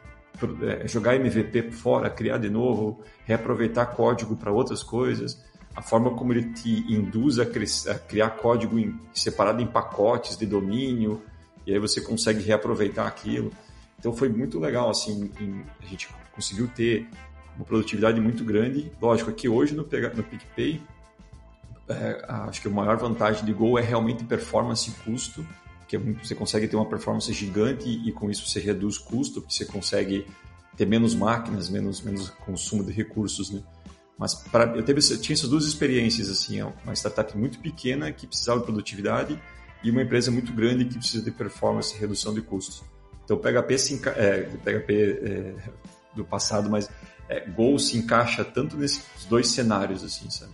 é, 0.63 0.87
jogar 0.87 1.17
MVP 1.17 1.71
fora, 1.71 2.11
criar 2.11 2.39
de 2.39 2.51
novo, 2.51 3.03
reaproveitar 3.25 3.87
código 3.87 4.37
para 4.37 4.53
outras 4.53 4.83
coisas. 4.83 5.43
A 5.75 5.83
forma 5.83 6.15
como 6.15 6.33
ele 6.33 6.53
te 6.53 6.93
induz 6.93 7.39
a, 7.39 7.45
a 7.45 7.99
criar 7.99 8.31
código 8.31 8.79
em, 8.79 8.99
separado 9.15 9.63
em 9.63 9.67
pacotes 9.67 10.37
de 10.37 10.45
domínio 10.47 11.23
e 11.67 11.73
aí 11.73 11.79
você 11.79 12.01
consegue 12.01 12.43
reaproveitar 12.43 13.07
aquilo. 13.07 13.53
Então 13.99 14.13
foi 14.13 14.29
muito 14.29 14.59
legal 14.59 14.91
assim, 14.91 15.31
em, 15.41 15.63
a 15.81 15.87
gente 15.87 16.09
conseguiu 16.33 16.69
ter 16.69 17.09
uma 17.57 17.65
produtividade 17.65 18.21
muito 18.21 18.45
grande. 18.45 18.91
Lógico 19.01 19.33
que 19.33 19.49
hoje 19.49 19.75
no, 19.75 19.83
no 19.83 20.23
PicPay 20.23 20.81
é, 21.91 22.25
acho 22.49 22.63
que 22.63 22.69
a 22.69 22.71
maior 22.71 22.97
vantagem 22.97 23.45
de 23.45 23.53
Go 23.53 23.79
é 23.79 23.83
realmente 23.83 24.25
performance 24.25 24.91
e 24.91 24.93
custo, 25.05 25.47
que 25.89 25.97
é 25.97 25.99
você 25.99 26.35
consegue 26.35 26.69
ter 26.69 26.77
uma 26.77 26.87
performance 26.87 27.33
gigante 27.33 27.89
e, 27.89 28.13
com 28.13 28.31
isso 28.31 28.47
você 28.47 28.61
reduz 28.61 28.97
custo, 28.97 29.41
porque 29.41 29.55
você 29.55 29.65
consegue 29.65 30.27
ter 30.77 30.87
menos 30.87 31.15
máquinas, 31.15 31.69
menos, 31.69 32.01
menos 32.01 32.31
consumo 32.31 32.85
de 32.85 32.93
recursos, 32.93 33.51
né? 33.51 33.63
Mas 34.17 34.35
para, 34.35 34.77
eu, 34.77 34.85
teve, 34.85 35.01
eu 35.11 35.21
tinha 35.21 35.35
essas 35.35 35.49
duas 35.49 35.65
experiências, 35.65 36.29
assim, 36.29 36.61
uma 36.63 36.95
startup 36.95 37.37
muito 37.37 37.59
pequena 37.59 38.13
que 38.13 38.27
precisava 38.27 38.61
de 38.61 38.67
produtividade 38.67 39.41
e 39.83 39.91
uma 39.91 40.03
empresa 40.03 40.31
muito 40.31 40.53
grande 40.53 40.85
que 40.85 40.99
precisa 40.99 41.25
de 41.25 41.31
performance 41.31 41.95
e 41.95 41.99
redução 41.99 42.35
de 42.35 42.43
custos. 42.43 42.83
Então, 43.25 43.37
o 43.37 43.41
PHP, 43.41 43.79
se 43.79 44.01
é, 44.09 44.43
PHP 44.43 44.93
é, 45.23 45.55
do 46.15 46.25
passado, 46.25 46.69
mas 46.69 46.91
é, 47.29 47.49
Go 47.49 47.79
se 47.79 47.97
encaixa 47.97 48.45
tanto 48.45 48.77
nesses 48.77 49.25
dois 49.29 49.49
cenários, 49.49 50.05
assim, 50.05 50.29
sabe? 50.29 50.53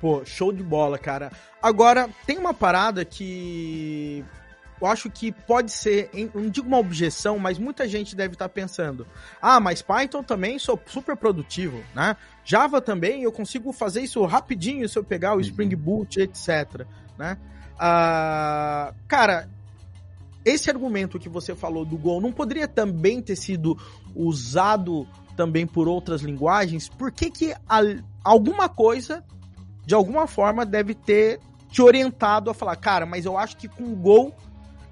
Pô, 0.00 0.24
show 0.24 0.52
de 0.52 0.62
bola, 0.62 0.98
cara. 0.98 1.32
Agora, 1.62 2.08
tem 2.26 2.38
uma 2.38 2.52
parada 2.52 3.04
que 3.04 4.24
eu 4.80 4.86
acho 4.86 5.10
que 5.10 5.32
pode 5.32 5.72
ser, 5.72 6.10
não 6.34 6.50
digo 6.50 6.68
uma 6.68 6.78
objeção, 6.78 7.38
mas 7.38 7.58
muita 7.58 7.88
gente 7.88 8.14
deve 8.14 8.34
estar 8.34 8.48
tá 8.48 8.54
pensando: 8.54 9.06
ah, 9.40 9.58
mas 9.58 9.80
Python 9.80 10.22
também 10.22 10.58
sou 10.58 10.78
super 10.86 11.16
produtivo, 11.16 11.82
né? 11.94 12.16
Java 12.44 12.80
também 12.80 13.22
eu 13.22 13.32
consigo 13.32 13.72
fazer 13.72 14.02
isso 14.02 14.24
rapidinho 14.24 14.88
se 14.88 14.98
eu 14.98 15.04
pegar 15.04 15.32
o 15.32 15.36
uhum. 15.36 15.40
Spring 15.40 15.74
Boot, 15.74 16.20
etc. 16.20 16.86
Né? 17.18 17.38
Ah, 17.78 18.92
cara, 19.08 19.48
esse 20.44 20.70
argumento 20.70 21.18
que 21.18 21.28
você 21.28 21.54
falou 21.54 21.84
do 21.84 21.96
Go 21.96 22.20
não 22.20 22.30
poderia 22.30 22.68
também 22.68 23.22
ter 23.22 23.36
sido 23.36 23.76
usado 24.14 25.08
também 25.36 25.66
por 25.66 25.88
outras 25.88 26.20
linguagens? 26.20 26.88
Por 26.88 27.10
que, 27.10 27.30
que 27.30 27.54
a, 27.68 27.80
alguma 28.22 28.68
coisa 28.68 29.24
de 29.86 29.94
alguma 29.94 30.26
forma 30.26 30.66
deve 30.66 30.94
ter 30.94 31.40
te 31.70 31.80
orientado 31.80 32.50
a 32.50 32.54
falar, 32.54 32.76
cara, 32.76 33.06
mas 33.06 33.24
eu 33.24 33.38
acho 33.38 33.56
que 33.56 33.68
com 33.68 33.84
o 33.84 33.96
gol 33.96 34.34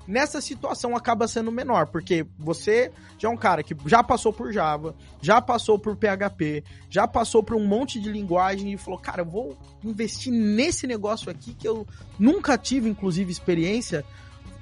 nessa 0.06 0.40
situação 0.40 0.94
acaba 0.96 1.26
sendo 1.26 1.50
menor, 1.50 1.86
porque 1.86 2.26
você 2.38 2.92
já 3.18 3.28
é 3.28 3.30
um 3.30 3.36
cara 3.36 3.62
que 3.62 3.74
já 3.86 4.02
passou 4.02 4.32
por 4.32 4.52
Java, 4.52 4.94
já 5.20 5.40
passou 5.40 5.78
por 5.78 5.96
PHP, 5.96 6.62
já 6.90 7.08
passou 7.08 7.42
por 7.42 7.56
um 7.56 7.66
monte 7.66 7.98
de 7.98 8.10
linguagem 8.10 8.72
e 8.72 8.76
falou, 8.76 9.00
cara, 9.00 9.22
eu 9.22 9.26
vou 9.26 9.56
investir 9.82 10.32
nesse 10.32 10.86
negócio 10.86 11.30
aqui 11.30 11.54
que 11.54 11.66
eu 11.66 11.86
nunca 12.18 12.58
tive, 12.58 12.88
inclusive, 12.88 13.32
experiência. 13.32 14.04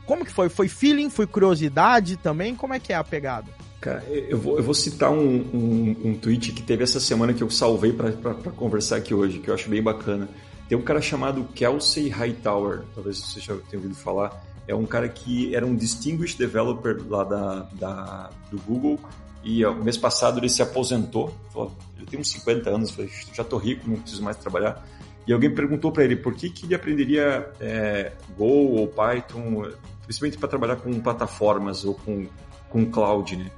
Como 0.07 0.25
que 0.25 0.33
foi? 0.33 0.49
Foi 0.49 0.69
feeling? 0.69 1.11
Foi 1.11 1.27
curiosidade 1.27 2.17
também? 2.17 2.55
Como 2.55 2.75
é 2.75 2.81
que 2.81 2.93
é 2.93 2.97
a 2.97 3.05
pegada? 3.05 3.49
Cara, 3.83 4.01
eu 4.09 4.39
vou, 4.39 4.59
eu 4.59 4.63
vou 4.63 4.75
citar 4.75 5.11
um, 5.11 5.41
um, 5.53 5.97
um 6.05 6.15
tweet 6.15 6.53
que 6.53 6.63
teve 6.63 6.85
essa 6.85 7.01
semana 7.01 7.35
que 7.35 7.43
eu 7.43 7.51
salvei 7.51 7.93
para 7.93 8.13
conversar 8.53 8.99
aqui 8.99 9.13
hoje, 9.13 9.41
que 9.41 9.51
eu 9.51 9.55
acho 9.55 9.69
bem 9.69 9.83
bacana. 9.83 10.29
Tem 10.69 10.79
um 10.79 10.83
cara 10.83 11.03
chamado 11.03 11.43
Kelsey 11.53 12.09
Hightower, 12.09 12.85
talvez 12.95 13.19
você 13.19 13.41
já 13.41 13.57
tenha 13.69 13.83
ouvido 13.83 13.97
falar. 13.97 14.41
É 14.69 14.75
um 14.75 14.87
cara 14.87 15.09
que 15.09 15.53
era 15.53 15.67
um 15.67 15.75
Distinguished 15.75 16.39
Developer 16.39 17.03
lá 17.09 17.25
da, 17.25 17.69
da 17.73 18.31
do 18.53 18.59
Google 18.59 19.01
e 19.43 19.65
ó, 19.65 19.75
mês 19.75 19.97
passado 19.97 20.39
ele 20.39 20.49
se 20.49 20.63
aposentou. 20.63 21.35
Falou, 21.53 21.77
eu 21.99 22.07
tenho 22.07 22.21
uns 22.21 22.31
50 22.31 22.71
anos, 22.71 22.97
já 23.35 23.43
tô 23.43 23.57
rico, 23.57 23.91
não 23.91 23.97
preciso 23.97 24.23
mais 24.23 24.37
trabalhar. 24.37 24.87
E 25.27 25.33
alguém 25.33 25.53
perguntou 25.53 25.91
para 25.91 26.05
ele 26.05 26.15
por 26.15 26.37
que, 26.37 26.51
que 26.51 26.67
ele 26.67 26.77
aprenderia 26.77 27.51
é, 27.59 28.13
Go 28.39 28.45
ou 28.45 28.87
Python, 28.87 29.73
principalmente 30.05 30.39
para 30.39 30.49
trabalhar 30.49 30.77
com 30.77 31.01
plataformas 31.01 31.85
ou 31.85 31.95
com, 31.95 32.29
com 32.69 32.87
cloud, 32.87 33.35
né? 33.35 33.51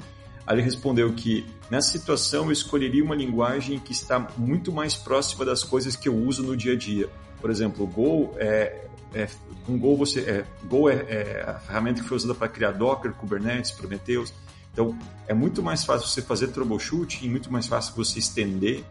Aí 0.47 0.57
ele 0.57 0.63
respondeu 0.63 1.13
que 1.13 1.47
nessa 1.71 1.91
situação 1.91 2.47
eu 2.47 2.53
escolheria 2.53 3.03
uma 3.03 3.15
linguagem 3.15 3.79
que 3.79 3.93
está 3.93 4.29
muito 4.37 4.73
mais 4.73 4.95
próxima 4.95 5.45
das 5.45 5.65
coisas 5.65 5.97
que 5.97 6.09
eu 6.09 6.15
uso 6.15 6.43
no 6.43 6.57
dia 6.57 6.75
a 6.75 6.77
dia. 6.77 7.09
Por 7.41 7.51
exemplo, 7.51 7.87
Go 7.87 8.35
é, 8.37 8.87
é 9.15 9.29
com 9.65 9.79
Go 9.79 9.97
você 9.97 10.21
é, 10.21 10.45
Go 10.65 10.89
é, 10.91 10.95
é 10.95 11.45
a 11.47 11.55
ferramenta 11.55 12.03
que 12.03 12.09
foi 12.09 12.17
usada 12.17 12.35
para 12.35 12.49
criar 12.49 12.73
Docker, 12.73 13.13
Kubernetes, 13.13 13.71
Prometheus. 13.71 14.33
Então 14.73 14.99
é 15.27 15.33
muito 15.33 15.63
mais 15.63 15.85
fácil 15.85 16.09
você 16.09 16.21
fazer 16.21 16.49
troubleshooting, 16.49 17.29
muito 17.29 17.51
mais 17.51 17.67
fácil 17.67 17.95
você 17.95 18.19
estender, 18.19 18.85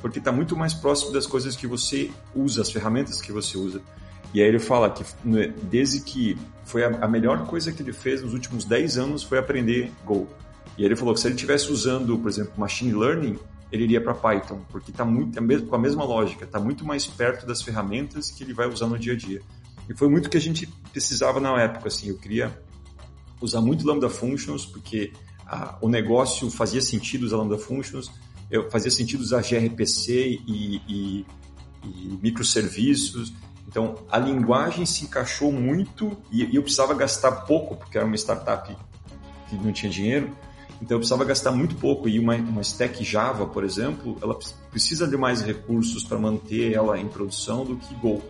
porque 0.00 0.18
está 0.18 0.30
muito 0.30 0.56
mais 0.56 0.74
próximo 0.74 1.12
das 1.12 1.26
coisas 1.26 1.56
que 1.56 1.66
você 1.66 2.10
usa, 2.34 2.62
as 2.62 2.70
ferramentas 2.70 3.20
que 3.20 3.32
você 3.32 3.58
usa. 3.58 3.82
E 4.32 4.40
aí 4.40 4.46
ele 4.46 4.60
fala 4.60 4.90
que 4.90 5.04
né, 5.24 5.52
desde 5.64 6.00
que 6.02 6.38
foi 6.64 6.84
a, 6.84 7.08
melhor 7.08 7.46
coisa 7.46 7.72
que 7.72 7.82
ele 7.82 7.92
fez 7.92 8.22
nos 8.22 8.32
últimos 8.32 8.64
10 8.64 8.98
anos 8.98 9.22
foi 9.24 9.38
aprender 9.38 9.90
Go. 10.04 10.28
E 10.76 10.84
ele 10.84 10.96
falou 10.96 11.14
que 11.14 11.20
se 11.20 11.26
ele 11.26 11.34
estivesse 11.34 11.70
usando, 11.70 12.16
por 12.18 12.28
exemplo, 12.28 12.52
machine 12.56 12.92
learning, 12.92 13.38
ele 13.70 13.84
iria 13.84 14.00
para 14.00 14.14
Python, 14.14 14.60
porque 14.70 14.90
está 14.90 15.04
muito 15.04 15.38
com 15.66 15.76
a 15.76 15.78
mesma 15.78 16.04
lógica, 16.04 16.44
está 16.44 16.58
muito 16.58 16.84
mais 16.84 17.06
perto 17.06 17.46
das 17.46 17.62
ferramentas 17.62 18.30
que 18.30 18.42
ele 18.42 18.52
vai 18.52 18.66
usar 18.66 18.86
no 18.86 18.98
dia 18.98 19.12
a 19.12 19.16
dia. 19.16 19.40
E 19.88 19.94
foi 19.94 20.08
muito 20.08 20.28
que 20.28 20.36
a 20.36 20.40
gente 20.40 20.66
precisava 20.92 21.38
na 21.38 21.60
época, 21.60 21.88
assim, 21.88 22.08
eu 22.08 22.16
queria 22.16 22.56
usar 23.40 23.60
muito 23.60 23.86
Lambda 23.86 24.08
Functions, 24.08 24.66
porque 24.66 25.12
a, 25.46 25.78
o 25.80 25.88
negócio 25.88 26.50
fazia 26.50 26.80
sentido 26.80 27.24
usar 27.24 27.36
Lambda 27.36 27.58
Functions, 27.58 28.10
eu 28.50 28.70
fazia 28.70 28.90
sentido 28.90 29.20
usar 29.20 29.42
gRPC 29.42 30.40
e, 30.46 30.76
e, 30.88 31.26
e 31.84 32.18
microserviços, 32.20 33.32
então, 33.70 33.94
a 34.10 34.18
linguagem 34.18 34.84
se 34.84 35.04
encaixou 35.04 35.52
muito 35.52 36.20
e, 36.32 36.56
eu 36.56 36.60
precisava 36.60 36.92
gastar 36.92 37.30
pouco, 37.42 37.76
porque 37.76 37.96
era 37.96 38.04
uma 38.04 38.16
startup 38.16 38.76
que 39.48 39.54
não 39.54 39.72
tinha 39.72 39.88
dinheiro. 39.88 40.36
Então, 40.80 40.96
eu 40.96 40.98
precisava 40.98 41.24
gastar 41.24 41.52
muito 41.52 41.76
pouco. 41.76 42.08
E 42.08 42.18
uma, 42.18 42.34
uma 42.36 42.62
stack 42.62 43.04
Java, 43.04 43.46
por 43.46 43.64
exemplo, 43.64 44.16
ela 44.22 44.38
precisa 44.70 45.06
de 45.06 45.16
mais 45.16 45.42
recursos 45.42 46.04
para 46.04 46.18
manter 46.18 46.72
ela 46.72 46.98
em 46.98 47.06
produção 47.08 47.64
do 47.64 47.76
que 47.76 47.94
Go. 47.96 48.22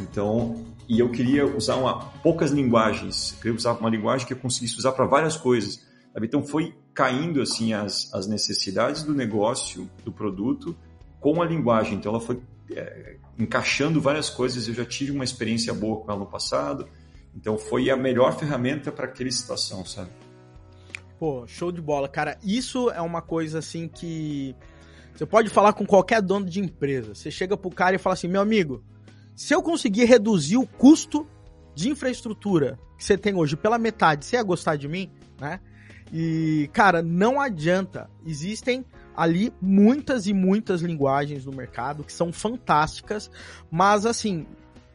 Então, 0.00 0.64
e 0.88 0.98
eu 1.00 1.10
queria 1.10 1.46
usar 1.46 1.76
uma, 1.76 2.06
poucas 2.22 2.50
linguagens. 2.50 3.32
Eu 3.32 3.36
queria 3.38 3.56
usar 3.56 3.72
uma 3.72 3.90
linguagem 3.90 4.26
que 4.26 4.32
eu 4.32 4.38
conseguisse 4.38 4.78
usar 4.78 4.92
para 4.92 5.06
várias 5.06 5.36
coisas. 5.36 5.84
Sabe? 6.12 6.26
Então, 6.26 6.42
foi 6.42 6.74
caindo 6.94 7.42
assim 7.42 7.72
as, 7.74 8.12
as 8.14 8.26
necessidades 8.26 9.02
do 9.02 9.14
negócio, 9.14 9.88
do 10.04 10.10
produto, 10.10 10.74
com 11.20 11.42
a 11.42 11.44
linguagem. 11.44 11.94
Então, 11.94 12.12
ela 12.12 12.20
foi 12.20 12.40
é, 12.74 13.16
encaixando 13.38 14.00
várias 14.00 14.30
coisas. 14.30 14.66
Eu 14.66 14.74
já 14.74 14.84
tive 14.84 15.12
uma 15.12 15.24
experiência 15.24 15.72
boa 15.74 16.00
com 16.00 16.10
ela 16.10 16.20
no 16.20 16.26
passado, 16.26 16.88
então 17.34 17.58
foi 17.58 17.90
a 17.90 17.96
melhor 17.96 18.38
ferramenta 18.38 18.92
para 18.92 19.06
aquela 19.06 19.30
situação, 19.30 19.84
sabe? 19.84 20.10
Pô, 21.22 21.46
show 21.46 21.70
de 21.70 21.80
bola, 21.80 22.08
cara. 22.08 22.36
Isso 22.42 22.90
é 22.90 23.00
uma 23.00 23.22
coisa 23.22 23.60
assim 23.60 23.86
que 23.86 24.56
você 25.14 25.24
pode 25.24 25.48
falar 25.50 25.72
com 25.72 25.86
qualquer 25.86 26.20
dono 26.20 26.46
de 26.46 26.58
empresa. 26.58 27.14
Você 27.14 27.30
chega 27.30 27.56
pro 27.56 27.70
cara 27.70 27.94
e 27.94 27.98
fala 28.00 28.14
assim: 28.14 28.26
meu 28.26 28.40
amigo, 28.40 28.82
se 29.36 29.54
eu 29.54 29.62
conseguir 29.62 30.04
reduzir 30.04 30.56
o 30.56 30.66
custo 30.66 31.24
de 31.76 31.88
infraestrutura 31.88 32.76
que 32.98 33.04
você 33.04 33.16
tem 33.16 33.36
hoje 33.36 33.54
pela 33.54 33.78
metade, 33.78 34.24
você 34.24 34.34
ia 34.34 34.42
gostar 34.42 34.74
de 34.74 34.88
mim, 34.88 35.12
né? 35.40 35.60
E, 36.12 36.68
cara, 36.72 37.00
não 37.04 37.40
adianta. 37.40 38.10
Existem 38.26 38.84
ali 39.16 39.54
muitas 39.60 40.26
e 40.26 40.32
muitas 40.32 40.82
linguagens 40.82 41.44
no 41.44 41.52
mercado 41.52 42.02
que 42.02 42.12
são 42.12 42.32
fantásticas, 42.32 43.30
mas 43.70 44.04
assim, 44.06 44.44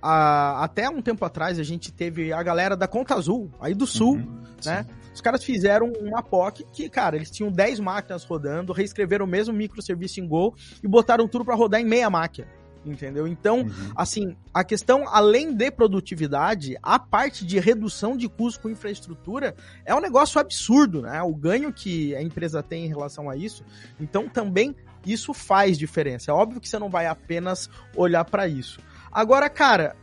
a, 0.02 0.62
até 0.62 0.90
um 0.90 1.02
tempo 1.02 1.24
atrás 1.24 1.58
a 1.58 1.64
gente 1.64 1.90
teve 1.90 2.34
a 2.34 2.44
galera 2.44 2.76
da 2.76 2.86
Conta 2.86 3.16
Azul, 3.16 3.50
aí 3.62 3.74
do 3.74 3.88
Sul, 3.88 4.16
uhum, 4.16 4.42
né? 4.66 4.84
Sim. 4.84 5.07
Os 5.18 5.22
caras 5.22 5.44
fizeram 5.44 5.92
uma 6.00 6.22
POC 6.22 6.64
que, 6.72 6.88
cara, 6.88 7.16
eles 7.16 7.32
tinham 7.32 7.52
10 7.52 7.80
máquinas 7.80 8.24
rodando, 8.24 8.72
reescreveram 8.72 9.26
o 9.26 9.28
mesmo 9.28 9.52
microserviço 9.52 10.20
em 10.20 10.28
Go 10.28 10.54
e 10.84 10.88
botaram 10.88 11.28
tudo 11.28 11.44
para 11.44 11.56
rodar 11.56 11.82
em 11.82 11.86
meia 11.86 12.08
máquina 12.08 12.48
entendeu? 12.86 13.28
Então, 13.28 13.62
uhum. 13.62 13.92
assim, 13.98 14.38
a 14.54 14.64
questão, 14.64 15.10
além 15.10 15.54
de 15.54 15.70
produtividade, 15.72 16.78
a 16.82 16.98
parte 16.98 17.46
de 17.46 17.60
redução 17.60 18.16
de 18.16 18.30
custo 18.30 18.62
com 18.62 18.70
infraestrutura 18.70 19.56
é 19.84 19.94
um 19.94 20.00
negócio 20.00 20.40
absurdo, 20.40 21.02
né? 21.02 21.22
O 21.22 21.36
ganho 21.36 21.74
que 21.74 22.16
a 22.16 22.22
empresa 22.22 22.64
tem 22.64 22.86
em 22.86 22.88
relação 22.88 23.30
a 23.30 23.36
isso. 23.36 23.66
Então, 24.00 24.30
também 24.30 24.74
isso 25.06 25.34
faz 25.34 25.78
diferença. 25.78 26.32
É 26.32 26.34
óbvio 26.34 26.62
que 26.62 26.70
você 26.70 26.80
não 26.80 26.90
vai 26.90 27.08
apenas 27.08 27.70
olhar 27.94 28.24
para 28.24 28.48
isso. 28.48 28.80
Agora, 29.12 29.50
cara, 29.50 29.94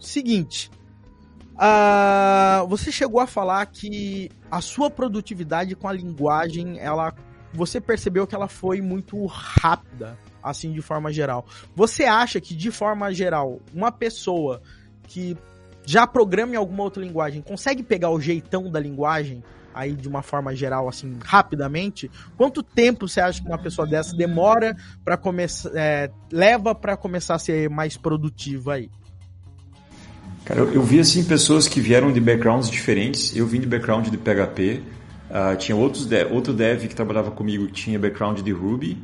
seguinte. 0.00 0.68
Uh, 1.54 2.66
você 2.66 2.90
chegou 2.90 3.20
a 3.20 3.26
falar 3.26 3.64
que 3.66 4.30
a 4.50 4.60
sua 4.60 4.90
produtividade 4.90 5.74
com 5.74 5.86
a 5.86 5.92
linguagem, 5.92 6.78
ela, 6.78 7.14
você 7.52 7.80
percebeu 7.80 8.26
que 8.26 8.34
ela 8.34 8.48
foi 8.48 8.80
muito 8.80 9.24
rápida 9.26 10.18
assim 10.42 10.72
de 10.72 10.82
forma 10.82 11.12
geral. 11.12 11.46
Você 11.76 12.04
acha 12.04 12.40
que 12.40 12.54
de 12.54 12.70
forma 12.70 13.12
geral 13.12 13.60
uma 13.72 13.92
pessoa 13.92 14.60
que 15.06 15.36
já 15.84 16.06
programa 16.06 16.54
em 16.54 16.56
alguma 16.56 16.82
outra 16.82 17.02
linguagem 17.02 17.42
consegue 17.42 17.82
pegar 17.82 18.10
o 18.10 18.20
jeitão 18.20 18.70
da 18.70 18.80
linguagem 18.80 19.42
aí 19.74 19.94
de 19.94 20.08
uma 20.08 20.22
forma 20.22 20.54
geral 20.54 20.88
assim 20.88 21.18
rapidamente? 21.24 22.10
Quanto 22.36 22.62
tempo 22.62 23.06
você 23.06 23.20
acha 23.20 23.40
que 23.40 23.46
uma 23.46 23.62
pessoa 23.62 23.86
dessa 23.86 24.16
demora 24.16 24.76
para 25.04 25.16
começar, 25.16 25.70
é, 25.74 26.10
leva 26.30 26.74
para 26.74 26.96
começar 26.96 27.36
a 27.36 27.38
ser 27.38 27.70
mais 27.70 27.96
produtiva 27.96 28.74
aí? 28.74 28.90
Cara, 30.44 30.60
eu, 30.60 30.72
eu, 30.72 30.82
vi 30.82 30.98
assim 30.98 31.24
pessoas 31.24 31.68
que 31.68 31.80
vieram 31.80 32.12
de 32.12 32.20
backgrounds 32.20 32.68
diferentes. 32.68 33.34
Eu 33.36 33.46
vim 33.46 33.60
de 33.60 33.66
background 33.66 34.08
de 34.08 34.18
PHP. 34.18 34.82
Uh, 35.30 35.56
tinha 35.56 35.76
outros 35.76 36.04
de, 36.04 36.24
outro 36.24 36.52
dev 36.52 36.86
que 36.86 36.94
trabalhava 36.94 37.30
comigo 37.30 37.66
que 37.66 37.72
tinha 37.72 37.98
background 37.98 38.40
de 38.40 38.52
Ruby 38.52 38.98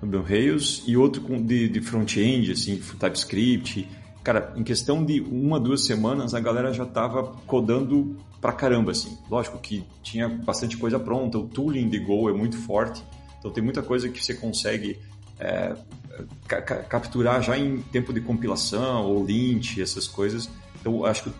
no 0.00 0.22
Rails 0.22 0.82
e 0.86 0.96
outro 0.96 1.20
com, 1.22 1.42
de, 1.42 1.68
de 1.68 1.80
front-end, 1.80 2.52
assim, 2.52 2.76
TypeScript. 2.76 3.88
Cara, 4.22 4.52
em 4.56 4.62
questão 4.62 5.04
de 5.04 5.20
uma, 5.20 5.58
duas 5.58 5.84
semanas, 5.84 6.34
a 6.34 6.40
galera 6.40 6.72
já 6.72 6.84
estava 6.84 7.24
codando 7.46 8.16
pra 8.40 8.52
caramba, 8.52 8.92
assim. 8.92 9.18
Lógico 9.30 9.58
que 9.58 9.84
tinha 10.02 10.28
bastante 10.28 10.76
coisa 10.76 10.98
pronta, 10.98 11.38
o 11.38 11.46
tooling 11.46 11.88
de 11.88 11.98
Go 11.98 12.28
é 12.28 12.32
muito 12.32 12.56
forte, 12.56 13.02
então 13.38 13.50
tem 13.50 13.62
muita 13.62 13.82
coisa 13.82 14.08
que 14.08 14.24
você 14.24 14.34
consegue 14.34 14.98
é, 15.38 15.74
ca 16.46 16.60
capturar 16.60 17.42
já 17.42 17.58
em 17.58 17.78
tempo 17.80 18.12
de 18.12 18.20
compilação, 18.20 19.04
ou 19.04 19.24
lint, 19.24 19.78
essas 19.78 20.06
coisas. 20.06 20.48
Então, 20.84 21.04
acho 21.04 21.24
que 21.24 21.32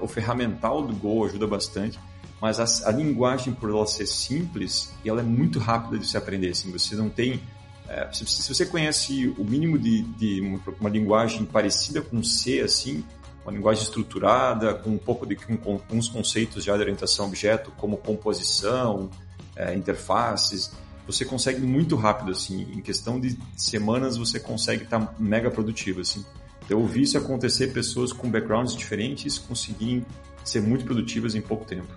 o 0.00 0.06
ferramental 0.06 0.82
do 0.82 0.94
Go 0.94 1.24
ajuda 1.24 1.46
bastante 1.46 1.98
mas 2.40 2.60
a, 2.60 2.90
a, 2.90 2.92
linguagem, 2.92 3.54
por 3.54 3.70
ela 3.70 3.86
ser 3.86 4.06
simples, 4.06 4.92
ela 5.02 5.20
é 5.20 5.24
muito 5.24 5.58
rápida 5.58 5.98
de 5.98 6.06
se 6.06 6.14
aprender. 6.14 6.50
Assim, 6.50 6.70
você 6.70 6.94
não 6.94 7.08
tem 7.08 7.40
é, 7.88 8.06
se, 8.12 8.26
se, 8.26 8.52
você 8.54 8.66
conhece 8.66 9.34
o 9.38 9.44
mínimo 9.44 9.78
de, 9.78 10.02
de 10.02 10.40
uma, 10.42 10.60
uma, 10.80 10.90
linguagem 10.90 11.46
parecida 11.46 12.02
com 12.02 12.22
C, 12.22 12.60
assim, 12.60 13.04
uma 13.44 13.52
linguagem 13.52 13.82
estruturada, 13.82 14.74
com 14.74 14.90
um 14.90 14.98
pouco 14.98 15.26
de 15.26 15.36
com, 15.36 15.56
com 15.56 15.78
uns 15.90 16.08
conceitos 16.08 16.64
já 16.64 16.74
de 16.74 16.80
orientação 16.80 17.26
a 17.26 17.28
objeto, 17.28 17.72
como 17.78 17.96
composição, 17.96 19.10
é, 19.56 19.74
interfaces, 19.74 20.72
você 21.06 21.24
consegue 21.24 21.60
muito 21.60 21.94
rápido, 21.96 22.32
assim, 22.32 22.62
em 22.74 22.80
questão 22.80 23.20
de 23.20 23.38
semanas 23.56 24.16
você 24.16 24.40
consegue 24.40 24.84
estar 24.84 25.00
tá 25.00 25.14
mega 25.18 25.50
produtivo, 25.50 26.00
assim. 26.00 26.24
Então, 26.64 26.80
eu 26.80 26.86
vi 26.86 27.02
isso 27.02 27.18
acontecer, 27.18 27.72
pessoas 27.72 28.12
com 28.12 28.30
backgrounds 28.30 28.74
diferentes 28.74 29.38
conseguirem 29.38 30.04
ser 30.44 30.60
muito 30.60 30.84
produtivas 30.84 31.34
em 31.34 31.40
pouco 31.40 31.64
tempo. 31.64 31.88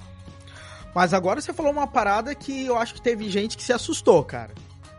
Mas 0.93 1.13
agora 1.13 1.39
você 1.39 1.53
falou 1.53 1.71
uma 1.71 1.87
parada 1.87 2.33
que 2.33 2.65
eu 2.65 2.77
acho 2.77 2.93
que 2.95 3.01
teve 3.01 3.29
gente 3.29 3.55
que 3.55 3.63
se 3.63 3.71
assustou, 3.71 4.23
cara. 4.23 4.53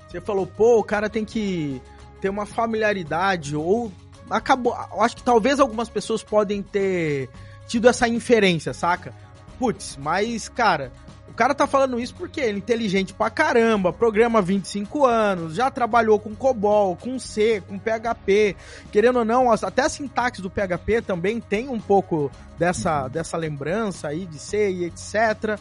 Você 0.08 0.20
falou, 0.20 0.46
pô, 0.46 0.78
o 0.78 0.84
cara 0.84 1.10
tem 1.10 1.24
que 1.24 1.82
ter 2.20 2.28
uma 2.28 2.46
familiaridade 2.46 3.56
ou 3.56 3.92
acabou, 4.30 4.76
eu 4.92 5.02
acho 5.02 5.16
que 5.16 5.22
talvez 5.22 5.60
algumas 5.60 5.88
pessoas 5.88 6.22
podem 6.22 6.62
ter 6.62 7.28
tido 7.66 7.88
essa 7.88 8.08
inferência, 8.08 8.72
saca? 8.72 9.14
Putz, 9.58 9.98
mas 10.00 10.48
cara, 10.48 10.92
cara 11.38 11.54
tá 11.54 11.68
falando 11.68 12.00
isso 12.00 12.16
porque 12.16 12.40
ele 12.40 12.54
é 12.54 12.58
inteligente 12.58 13.14
pra 13.14 13.30
caramba, 13.30 13.92
programa 13.92 14.42
25 14.42 15.06
anos, 15.06 15.54
já 15.54 15.70
trabalhou 15.70 16.18
com 16.18 16.34
COBOL, 16.34 16.96
com 16.96 17.16
C, 17.16 17.62
com 17.68 17.78
PHP. 17.78 18.56
Querendo 18.90 19.20
ou 19.20 19.24
não, 19.24 19.52
até 19.52 19.82
a 19.82 19.88
sintaxe 19.88 20.42
do 20.42 20.50
PHP 20.50 21.00
também 21.02 21.40
tem 21.40 21.68
um 21.68 21.78
pouco 21.78 22.28
dessa, 22.58 23.06
dessa 23.06 23.36
lembrança 23.36 24.08
aí 24.08 24.26
de 24.26 24.36
C 24.36 24.68
e 24.68 24.84
etc. 24.86 25.60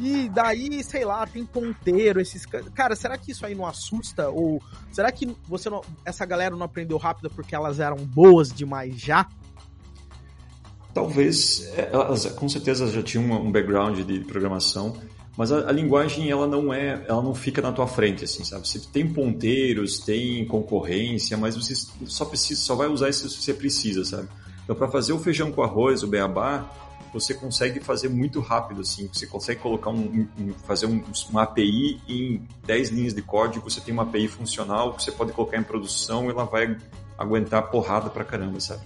E 0.00 0.28
daí, 0.28 0.82
sei 0.82 1.04
lá, 1.04 1.24
tem 1.24 1.46
ponteiro, 1.46 2.20
esses. 2.20 2.44
Cara, 2.74 2.96
será 2.96 3.16
que 3.16 3.30
isso 3.30 3.46
aí 3.46 3.54
não 3.54 3.64
assusta? 3.64 4.28
Ou 4.28 4.60
será 4.90 5.12
que 5.12 5.36
você 5.46 5.70
não... 5.70 5.82
essa 6.04 6.26
galera 6.26 6.56
não 6.56 6.64
aprendeu 6.64 6.98
rápido 6.98 7.30
porque 7.30 7.54
elas 7.54 7.78
eram 7.78 7.98
boas 7.98 8.52
demais 8.52 9.00
já? 9.00 9.28
Talvez, 10.94 11.66
é, 11.76 11.90
elas 11.92 12.26
com 12.26 12.48
certeza 12.48 12.86
já 12.90 13.02
tinham 13.02 13.24
um 13.24 13.50
background 13.50 14.00
de 14.00 14.20
programação, 14.20 14.94
mas 15.36 15.50
a, 15.50 15.68
a, 15.68 15.72
linguagem 15.72 16.30
ela 16.30 16.46
não 16.46 16.72
é, 16.72 17.02
ela 17.08 17.22
não 17.22 17.34
fica 17.34 17.62
na 17.62 17.72
tua 17.72 17.86
frente 17.86 18.24
assim, 18.24 18.44
sabe? 18.44 18.68
Você 18.68 18.78
tem 18.78 19.08
ponteiros, 19.08 20.00
tem 20.00 20.44
concorrência, 20.44 21.36
mas 21.38 21.56
você 21.56 21.74
só 22.06 22.26
precisa, 22.26 22.60
só 22.60 22.74
vai 22.74 22.88
usar 22.88 23.08
isso 23.08 23.28
se 23.28 23.42
você 23.42 23.54
precisa, 23.54 24.04
sabe? 24.04 24.28
Então 24.64 24.76
para 24.76 24.88
fazer 24.88 25.14
o 25.14 25.18
feijão 25.18 25.50
com 25.50 25.62
arroz, 25.62 26.02
o 26.02 26.06
beabá, 26.06 26.70
você 27.12 27.34
consegue 27.34 27.80
fazer 27.80 28.08
muito 28.08 28.40
rápido, 28.40 28.80
assim. 28.80 29.08
Você 29.12 29.26
consegue 29.26 29.60
colocar 29.60 29.90
um, 29.90 30.26
um 30.38 30.52
fazer 30.66 30.86
um, 30.86 31.02
uma 31.30 31.42
API 31.42 32.00
em 32.08 32.42
10 32.64 32.90
linhas 32.90 33.14
de 33.14 33.22
código, 33.22 33.68
você 33.68 33.80
tem 33.80 33.92
uma 33.92 34.02
API 34.02 34.28
funcional 34.28 34.94
que 34.94 35.02
você 35.02 35.12
pode 35.12 35.32
colocar 35.32 35.56
em 35.56 35.62
produção 35.62 36.26
e 36.26 36.30
ela 36.30 36.44
vai 36.44 36.76
aguentar 37.18 37.70
porrada 37.70 38.08
pra 38.10 38.24
caramba, 38.24 38.60
sabe? 38.60 38.82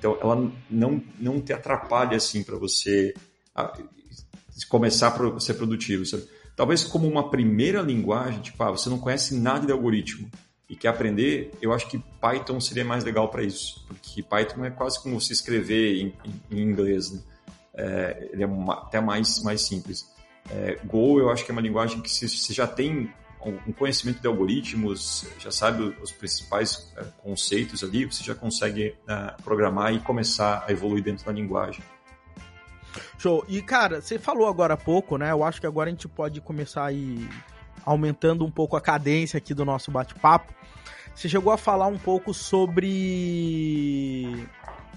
Então, 0.00 0.16
ela 0.18 0.50
não, 0.70 1.02
não 1.18 1.40
te 1.42 1.52
atrapalha, 1.52 2.16
assim, 2.16 2.42
para 2.42 2.56
você 2.56 3.14
a, 3.54 3.70
começar 4.68 5.08
a 5.08 5.40
ser 5.40 5.54
produtivo, 5.54 6.06
sabe? 6.06 6.26
Talvez 6.56 6.84
como 6.84 7.06
uma 7.06 7.30
primeira 7.30 7.82
linguagem, 7.82 8.40
tipo, 8.40 8.62
ah, 8.62 8.70
você 8.70 8.88
não 8.88 8.98
conhece 8.98 9.34
nada 9.34 9.66
de 9.66 9.72
algoritmo. 9.72 10.28
e 10.68 10.74
quer 10.76 10.88
aprender, 10.88 11.52
eu 11.60 11.72
acho 11.72 11.86
que 11.88 11.98
Python 12.20 12.60
seria 12.60 12.84
mais 12.84 13.04
legal 13.04 13.28
para 13.28 13.42
isso, 13.42 13.84
porque 13.86 14.22
Python 14.22 14.64
é 14.64 14.70
quase 14.70 15.02
como 15.02 15.20
se 15.20 15.32
escrever 15.32 16.00
em, 16.00 16.14
em 16.50 16.62
inglês, 16.62 17.10
né? 17.10 17.20
é, 17.74 18.28
ele 18.32 18.42
é 18.42 18.46
uma, 18.46 18.74
até 18.74 19.00
mais, 19.00 19.42
mais 19.42 19.62
simples. 19.62 20.06
É, 20.50 20.78
Go 20.84 21.18
eu 21.18 21.30
acho 21.30 21.44
que 21.44 21.50
é 21.50 21.52
uma 21.52 21.60
linguagem 21.60 22.00
que 22.00 22.08
você 22.08 22.52
já 22.52 22.66
tem 22.66 23.12
um 23.46 23.72
conhecimento 23.72 24.20
de 24.20 24.26
algoritmos, 24.26 25.26
já 25.38 25.50
sabe 25.50 25.96
os 26.02 26.12
principais 26.12 26.92
é, 26.96 27.04
conceitos 27.22 27.82
ali, 27.82 28.04
você 28.04 28.22
já 28.22 28.34
consegue 28.34 28.94
é, 29.08 29.34
programar 29.42 29.94
e 29.94 30.00
começar 30.00 30.64
a 30.66 30.72
evoluir 30.72 31.02
dentro 31.02 31.24
da 31.24 31.32
linguagem. 31.32 31.82
Show. 33.18 33.44
E, 33.48 33.62
cara, 33.62 34.02
você 34.02 34.18
falou 34.18 34.46
agora 34.48 34.74
há 34.74 34.76
pouco, 34.76 35.16
né? 35.16 35.30
Eu 35.30 35.42
acho 35.44 35.60
que 35.60 35.66
agora 35.66 35.88
a 35.88 35.92
gente 35.92 36.08
pode 36.08 36.40
começar 36.40 36.84
aí 36.86 37.28
aumentando 37.84 38.44
um 38.44 38.50
pouco 38.50 38.76
a 38.76 38.80
cadência 38.80 39.38
aqui 39.38 39.54
do 39.54 39.64
nosso 39.64 39.90
bate-papo. 39.90 40.52
Você 41.14 41.28
chegou 41.28 41.52
a 41.52 41.58
falar 41.58 41.86
um 41.86 41.98
pouco 41.98 42.34
sobre. 42.34 43.46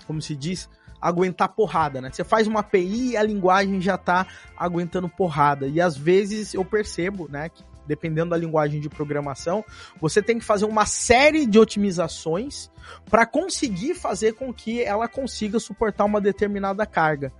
Como 0.07 0.21
se 0.21 0.35
diz? 0.35 0.69
Aguentar 1.01 1.49
porrada, 1.49 1.99
né? 2.01 2.09
Você 2.11 2.23
faz 2.23 2.47
uma 2.47 2.61
API 2.61 3.11
e 3.11 3.17
a 3.17 3.23
linguagem 3.23 3.81
já 3.81 3.97
tá 3.97 4.25
aguentando 4.57 5.09
porrada. 5.09 5.67
E 5.67 5.81
às 5.81 5.97
vezes 5.97 6.53
eu 6.53 6.63
percebo, 6.63 7.27
né, 7.29 7.49
que 7.49 7.61
dependendo 7.87 8.31
da 8.31 8.37
linguagem 8.37 8.79
de 8.79 8.89
programação, 8.89 9.63
você 9.99 10.21
tem 10.21 10.39
que 10.39 10.45
fazer 10.45 10.65
uma 10.65 10.85
série 10.85 11.45
de 11.45 11.59
otimizações 11.59 12.71
para 13.09 13.25
conseguir 13.25 13.95
fazer 13.95 14.33
com 14.33 14.53
que 14.53 14.81
ela 14.81 15.07
consiga 15.07 15.59
suportar 15.59 16.05
uma 16.05 16.21
determinada 16.21 16.85
carga. 16.85 17.31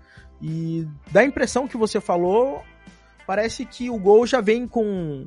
E 0.41 0.87
da 1.11 1.23
impressão 1.23 1.67
que 1.67 1.77
você 1.77 2.01
falou, 2.01 2.63
parece 3.25 3.65
que 3.65 3.89
o 3.89 3.97
Gol 3.97 4.27
já 4.27 4.41
vem 4.41 4.67
com. 4.67 5.23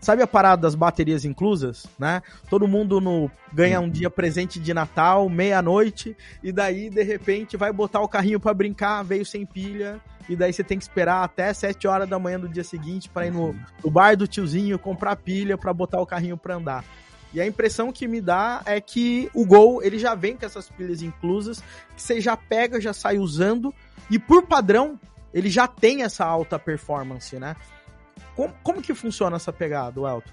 Sabe 0.00 0.22
a 0.22 0.26
parada 0.26 0.62
das 0.62 0.74
baterias 0.74 1.26
inclusas, 1.26 1.86
né? 1.98 2.22
Todo 2.48 2.66
mundo 2.66 3.00
no 3.00 3.30
ganha 3.52 3.80
um 3.80 3.90
dia 3.90 4.08
presente 4.08 4.58
de 4.58 4.72
Natal, 4.72 5.28
meia-noite, 5.28 6.16
e 6.42 6.50
daí, 6.50 6.88
de 6.88 7.02
repente, 7.02 7.56
vai 7.56 7.70
botar 7.70 8.00
o 8.00 8.08
carrinho 8.08 8.40
para 8.40 8.54
brincar, 8.54 9.02
veio 9.02 9.26
sem 9.26 9.44
pilha, 9.44 10.00
e 10.26 10.34
daí 10.34 10.52
você 10.52 10.64
tem 10.64 10.78
que 10.78 10.84
esperar 10.84 11.22
até 11.22 11.52
7 11.52 11.86
horas 11.86 12.08
da 12.08 12.18
manhã 12.18 12.40
do 12.40 12.48
dia 12.48 12.64
seguinte 12.64 13.10
para 13.10 13.26
ir 13.26 13.30
no, 13.30 13.54
no, 13.84 13.90
bar 13.90 14.16
do 14.16 14.26
tiozinho 14.26 14.78
comprar 14.78 15.16
pilha 15.16 15.58
para 15.58 15.72
botar 15.72 16.00
o 16.00 16.06
carrinho 16.06 16.36
para 16.36 16.54
andar. 16.54 16.84
E 17.34 17.40
a 17.40 17.46
impressão 17.46 17.92
que 17.92 18.08
me 18.08 18.20
dá 18.20 18.62
é 18.64 18.80
que 18.80 19.30
o 19.34 19.44
Gol, 19.44 19.82
ele 19.82 19.98
já 19.98 20.14
vem 20.14 20.36
com 20.36 20.46
essas 20.46 20.70
pilhas 20.70 21.02
inclusas, 21.02 21.62
que 21.94 22.02
você 22.02 22.20
já 22.20 22.36
pega, 22.36 22.80
já 22.80 22.92
sai 22.92 23.18
usando, 23.18 23.74
e 24.10 24.18
por 24.18 24.46
padrão, 24.46 24.98
ele 25.32 25.50
já 25.50 25.68
tem 25.68 26.02
essa 26.02 26.24
alta 26.24 26.58
performance, 26.58 27.36
né? 27.38 27.54
Como, 28.40 28.54
como 28.62 28.80
que 28.80 28.94
funciona 28.94 29.36
essa 29.36 29.52
pegada, 29.52 30.00
Elton? 30.00 30.30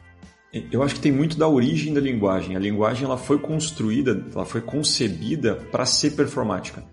Eu 0.72 0.82
acho 0.82 0.96
que 0.96 1.02
tem 1.02 1.12
muito 1.12 1.38
da 1.38 1.46
origem 1.46 1.94
da 1.94 2.00
linguagem. 2.00 2.56
A 2.56 2.60
linguagem 2.60 3.04
ela 3.04 3.18
foi 3.18 3.38
construída, 3.38 4.26
ela 4.34 4.46
foi 4.46 4.62
concebida 4.62 5.56
para 5.56 5.86
ser 5.86 6.12
performática. 6.12 6.86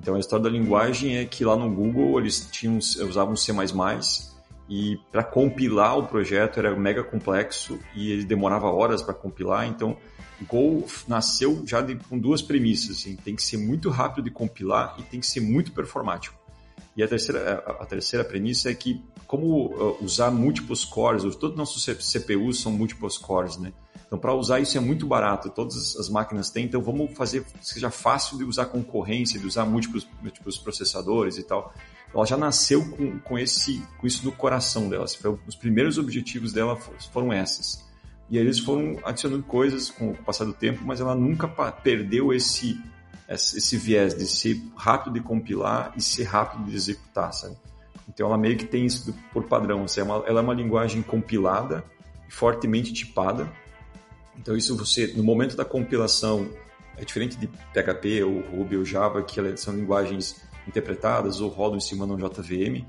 Então 0.00 0.14
a 0.14 0.18
história 0.18 0.44
da 0.44 0.48
linguagem 0.48 1.18
é 1.18 1.26
que 1.26 1.44
lá 1.44 1.56
no 1.56 1.70
Google 1.70 2.18
eles 2.18 2.48
tinham, 2.50 2.78
usavam 2.78 3.36
C++ 3.36 3.52
e 4.66 4.98
para 5.12 5.22
compilar 5.22 5.98
o 5.98 6.06
projeto 6.06 6.58
era 6.58 6.74
mega 6.74 7.04
complexo 7.04 7.78
e 7.94 8.10
ele 8.10 8.24
demorava 8.24 8.70
horas 8.70 9.02
para 9.02 9.12
compilar. 9.12 9.68
Então 9.68 9.98
Go 10.48 10.86
nasceu 11.06 11.64
já 11.66 11.82
de, 11.82 11.96
com 11.96 12.18
duas 12.18 12.40
premissas: 12.40 12.96
assim, 12.96 13.14
tem 13.14 13.36
que 13.36 13.42
ser 13.42 13.58
muito 13.58 13.90
rápido 13.90 14.24
de 14.24 14.30
compilar 14.30 14.96
e 14.98 15.02
tem 15.02 15.20
que 15.20 15.26
ser 15.26 15.40
muito 15.42 15.70
performático. 15.70 16.41
E 16.96 17.02
a 17.02 17.08
terceira, 17.08 17.64
a, 17.80 17.86
terceira 17.86 18.24
premissa 18.24 18.70
é 18.70 18.74
que 18.74 19.02
como 19.26 19.66
uh, 19.66 20.04
usar 20.04 20.30
múltiplos 20.30 20.84
cores, 20.84 21.22
todos 21.36 21.52
os 21.52 21.56
nossos 21.56 21.84
CPUs 21.84 22.60
são 22.60 22.70
múltiplos 22.70 23.16
cores, 23.16 23.56
né? 23.56 23.72
Então, 24.06 24.20
para 24.20 24.34
usar 24.34 24.60
isso 24.60 24.76
é 24.76 24.80
muito 24.80 25.06
barato, 25.06 25.48
todas 25.48 25.96
as 25.96 26.10
máquinas 26.10 26.50
têm, 26.50 26.66
então 26.66 26.82
vamos 26.82 27.16
fazer 27.16 27.44
que 27.44 27.66
seja 27.66 27.88
fácil 27.88 28.36
de 28.36 28.44
usar 28.44 28.66
concorrência, 28.66 29.40
de 29.40 29.46
usar 29.46 29.64
múltiplos, 29.64 30.06
múltiplos 30.20 30.58
processadores 30.58 31.38
e 31.38 31.42
tal. 31.42 31.72
Ela 32.14 32.26
já 32.26 32.36
nasceu 32.36 32.84
com, 32.90 33.18
com, 33.20 33.38
esse, 33.38 33.82
com 33.96 34.06
isso 34.06 34.22
no 34.22 34.30
coração 34.30 34.90
dela. 34.90 35.06
Os 35.46 35.56
primeiros 35.56 35.96
objetivos 35.96 36.52
dela 36.52 36.76
foram 37.10 37.32
esses. 37.32 37.82
E 38.28 38.36
aí 38.36 38.44
eles 38.44 38.58
foram 38.58 38.98
adicionando 39.02 39.42
coisas 39.44 39.90
com 39.90 40.10
o 40.10 40.14
passar 40.14 40.44
do 40.44 40.52
tempo, 40.52 40.82
mas 40.84 41.00
ela 41.00 41.14
nunca 41.14 41.48
perdeu 41.70 42.34
esse 42.34 42.78
esse 43.34 43.76
viés 43.76 44.14
de 44.14 44.26
ser 44.26 44.60
rápido 44.76 45.14
de 45.14 45.20
compilar 45.20 45.92
e 45.96 46.02
ser 46.02 46.24
rápido 46.24 46.64
de 46.64 46.76
executar, 46.76 47.32
sabe? 47.32 47.56
Então 48.08 48.26
ela 48.26 48.36
meio 48.36 48.56
que 48.56 48.66
tem 48.66 48.84
isso 48.84 49.14
por 49.32 49.44
padrão, 49.44 49.84
assim, 49.84 50.00
é 50.00 50.04
ela 50.04 50.40
é 50.40 50.40
uma 50.40 50.54
linguagem 50.54 51.02
compilada 51.02 51.84
e 52.28 52.32
fortemente 52.32 52.92
tipada. 52.92 53.50
Então 54.38 54.56
isso 54.56 54.76
você, 54.76 55.12
no 55.16 55.22
momento 55.22 55.56
da 55.56 55.64
compilação, 55.64 56.48
é 56.96 57.04
diferente 57.04 57.36
de 57.36 57.46
PHP 57.46 58.22
ou 58.24 58.40
Ruby 58.40 58.76
ou 58.76 58.84
Java, 58.84 59.22
que 59.22 59.56
são 59.56 59.74
linguagens 59.74 60.42
interpretadas 60.66 61.40
ou 61.40 61.48
rodam 61.48 61.78
em 61.78 61.80
cima 61.80 62.06
de 62.06 62.12
um 62.12 62.16
JVM. 62.16 62.84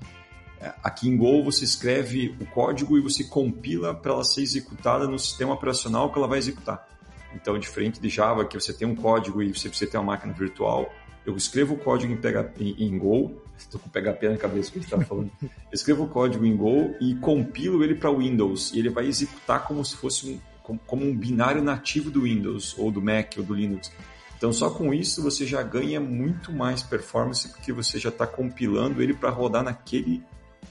É, 0.59 0.73
aqui 0.83 1.09
em 1.09 1.17
Go 1.17 1.43
você 1.43 1.63
escreve 1.63 2.35
o 2.39 2.45
código 2.45 2.97
e 2.97 3.01
você 3.01 3.23
compila 3.23 3.93
para 3.93 4.13
ela 4.13 4.23
ser 4.23 4.41
executada 4.41 5.07
no 5.07 5.17
sistema 5.17 5.53
operacional 5.53 6.11
que 6.11 6.17
ela 6.17 6.27
vai 6.27 6.39
executar. 6.39 6.87
Então, 7.35 7.57
diferente 7.57 7.99
de 7.99 8.09
Java, 8.09 8.45
que 8.45 8.59
você 8.59 8.73
tem 8.73 8.87
um 8.87 8.95
código 8.95 9.41
e 9.41 9.53
você 9.53 9.69
precisa 9.69 9.89
ter 9.89 9.97
uma 9.97 10.13
máquina 10.13 10.33
virtual, 10.33 10.91
eu 11.25 11.35
escrevo 11.35 11.75
o 11.75 11.77
código 11.77 12.11
em, 12.11 12.17
PHP, 12.17 12.63
em, 12.63 12.83
em 12.85 12.97
Go, 12.97 13.41
estou 13.57 13.79
com 13.79 13.89
PHP 13.89 14.29
na 14.29 14.37
cabeça 14.37 14.71
que 14.71 14.77
a 14.77 14.81
gente 14.81 14.85
estava 14.85 15.05
falando, 15.05 15.31
eu 15.41 15.49
escrevo 15.71 16.03
o 16.03 16.07
código 16.07 16.45
em 16.45 16.55
Go 16.55 16.95
e 16.99 17.15
compilo 17.15 17.83
ele 17.83 17.95
para 17.95 18.11
Windows, 18.11 18.73
e 18.73 18.79
ele 18.79 18.89
vai 18.89 19.05
executar 19.05 19.65
como 19.65 19.83
se 19.83 19.95
fosse 19.95 20.29
um, 20.29 20.39
como, 20.63 20.79
como 20.85 21.05
um 21.05 21.15
binário 21.15 21.63
nativo 21.63 22.09
do 22.09 22.21
Windows, 22.21 22.75
ou 22.77 22.91
do 22.91 23.01
Mac, 23.01 23.33
ou 23.37 23.43
do 23.43 23.53
Linux. 23.53 23.91
Então, 24.37 24.51
só 24.51 24.69
com 24.69 24.93
isso 24.93 25.21
você 25.23 25.45
já 25.45 25.61
ganha 25.63 26.01
muito 26.01 26.51
mais 26.51 26.83
performance 26.83 27.47
porque 27.47 27.71
você 27.71 27.97
já 27.97 28.09
está 28.09 28.27
compilando 28.27 29.01
ele 29.01 29.13
para 29.13 29.29
rodar 29.29 29.63
naquele 29.63 30.21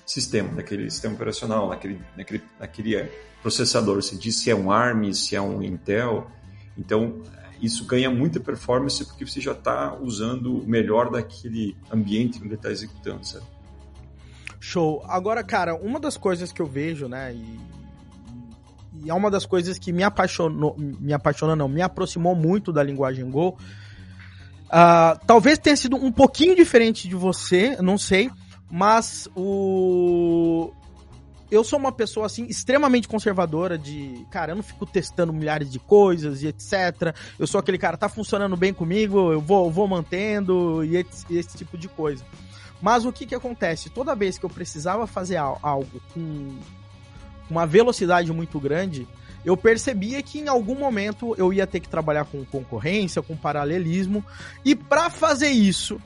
sistema, 0.05 0.53
naquele 0.53 0.90
sistema 0.90 1.14
operacional, 1.14 1.70
naquele, 1.70 1.98
naquele, 2.14 2.42
naquele 2.61 2.96
é, 2.96 3.11
processador. 3.40 3.96
Você 3.96 4.14
diz 4.16 4.37
se 4.37 4.51
é 4.51 4.55
um 4.55 4.70
ARM, 4.70 5.12
se 5.12 5.35
é 5.35 5.40
um 5.40 5.62
Intel. 5.62 6.31
Então, 6.77 7.23
isso 7.61 7.85
ganha 7.85 8.11
muita 8.11 8.41
performance 8.41 9.05
porque 9.05 9.25
você 9.25 9.41
já 9.41 9.53
está 9.53 9.95
usando 9.95 10.59
o 10.59 10.67
melhor 10.67 11.11
daquele 11.11 11.77
ambiente 11.91 12.41
onde 12.43 12.55
está 12.55 12.71
executando? 12.71 13.21
Show. 14.59 15.03
Agora, 15.07 15.45
cara, 15.45 15.75
uma 15.75 16.01
das 16.01 16.17
coisas 16.17 16.53
que 16.53 16.61
eu 16.61 16.67
vejo, 16.67 17.09
né, 17.09 17.35
e, 17.35 17.61
e 19.05 19.11
é 19.11 19.15
uma 19.15 19.31
das 19.31 19.47
coisas 19.47 19.79
que 19.79 19.93
me 19.93 20.03
apaixonou, 20.03 20.77
me 20.77 21.13
apaixonou 21.13 21.55
não, 21.55 21.69
me 21.69 21.83
aproximou 21.83 22.35
muito 22.35 22.73
da 22.73 22.83
linguagem 22.83 23.29
Go. 23.31 23.57
Uh, 24.67 25.19
talvez 25.27 25.59
tenha 25.59 25.77
sido 25.77 25.97
um 25.97 26.11
pouquinho 26.11 26.57
diferente 26.57 27.07
de 27.07 27.15
você, 27.15 27.77
não 27.81 27.99
sei, 27.99 28.31
mas 28.71 29.29
o 29.37 30.73
eu 31.53 31.62
sou 31.62 31.79
uma 31.79 31.93
pessoa, 31.93 32.25
assim, 32.25 32.47
extremamente 32.47 33.07
conservadora 33.07 33.77
de, 33.77 34.27
cara, 34.31 34.53
eu 34.53 34.57
não 34.57 34.62
fico 34.62 34.87
testando 34.87 35.35
milhares 35.35 35.71
de 35.71 35.79
coisas 35.79 36.43
e 36.43 36.47
etc. 36.47 37.15
Eu 37.38 37.47
sou 37.47 37.59
aquele 37.59 37.77
cara, 37.77 37.99
tá 37.99 38.09
funcionando 38.09 38.57
bem 38.57 38.73
comigo, 38.73 39.31
eu 39.31 39.41
vou, 39.41 39.71
vou 39.71 39.87
mantendo 39.87 40.83
e 40.83 40.97
esse, 40.97 41.27
esse 41.31 41.59
tipo 41.59 41.77
de 41.77 41.88
coisa. 41.88 42.25
Mas 42.81 43.05
o 43.05 43.12
que 43.12 43.27
que 43.27 43.35
acontece? 43.35 43.91
Toda 43.91 44.15
vez 44.15 44.38
que 44.38 44.47
eu 44.47 44.51
precisava 44.51 45.07
fazer 45.07 45.37
algo 45.37 46.01
com 46.15 46.57
uma 47.51 47.67
velocidade 47.67 48.33
muito 48.33 48.59
grande, 48.59 49.07
eu 49.45 49.55
percebia 49.55 50.23
que 50.23 50.38
em 50.38 50.49
algum 50.49 50.75
momento 50.75 51.35
eu 51.37 51.53
ia 51.53 51.67
ter 51.67 51.81
que 51.81 51.88
trabalhar 51.88 52.25
com 52.25 52.47
concorrência, 52.47 53.21
com 53.21 53.37
paralelismo, 53.37 54.25
e 54.65 54.75
para 54.75 55.11
fazer 55.11 55.51
isso, 55.51 56.01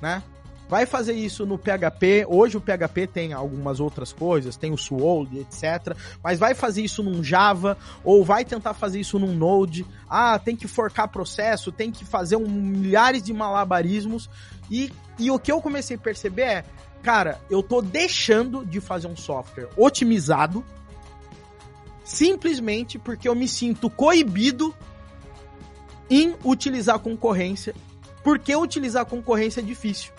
né? 0.00 0.22
Vai 0.68 0.84
fazer 0.84 1.14
isso 1.14 1.46
no 1.46 1.56
PHP. 1.56 2.26
Hoje 2.28 2.58
o 2.58 2.60
PHP 2.60 3.06
tem 3.06 3.32
algumas 3.32 3.80
outras 3.80 4.12
coisas, 4.12 4.56
tem 4.56 4.70
o 4.70 4.76
Swold, 4.76 5.38
etc. 5.38 5.96
Mas 6.22 6.38
vai 6.38 6.54
fazer 6.54 6.82
isso 6.82 7.02
num 7.02 7.24
Java 7.24 7.78
ou 8.04 8.22
vai 8.22 8.44
tentar 8.44 8.74
fazer 8.74 9.00
isso 9.00 9.18
num 9.18 9.34
Node. 9.34 9.86
Ah, 10.08 10.38
tem 10.38 10.54
que 10.54 10.68
forcar 10.68 11.08
processo, 11.08 11.72
tem 11.72 11.90
que 11.90 12.04
fazer 12.04 12.36
um, 12.36 12.46
milhares 12.46 13.22
de 13.22 13.32
malabarismos. 13.32 14.28
E, 14.70 14.92
e 15.18 15.30
o 15.30 15.38
que 15.38 15.50
eu 15.50 15.62
comecei 15.62 15.96
a 15.96 16.00
perceber 16.00 16.42
é, 16.42 16.64
cara, 17.02 17.40
eu 17.48 17.62
tô 17.62 17.80
deixando 17.80 18.66
de 18.66 18.78
fazer 18.78 19.06
um 19.06 19.16
software 19.16 19.70
otimizado 19.74 20.62
simplesmente 22.04 22.98
porque 22.98 23.28
eu 23.28 23.34
me 23.34 23.48
sinto 23.48 23.88
coibido 23.88 24.74
em 26.10 26.34
utilizar 26.44 26.98
concorrência, 26.98 27.74
porque 28.22 28.54
utilizar 28.54 29.04
concorrência 29.06 29.60
é 29.60 29.64
difícil 29.64 30.12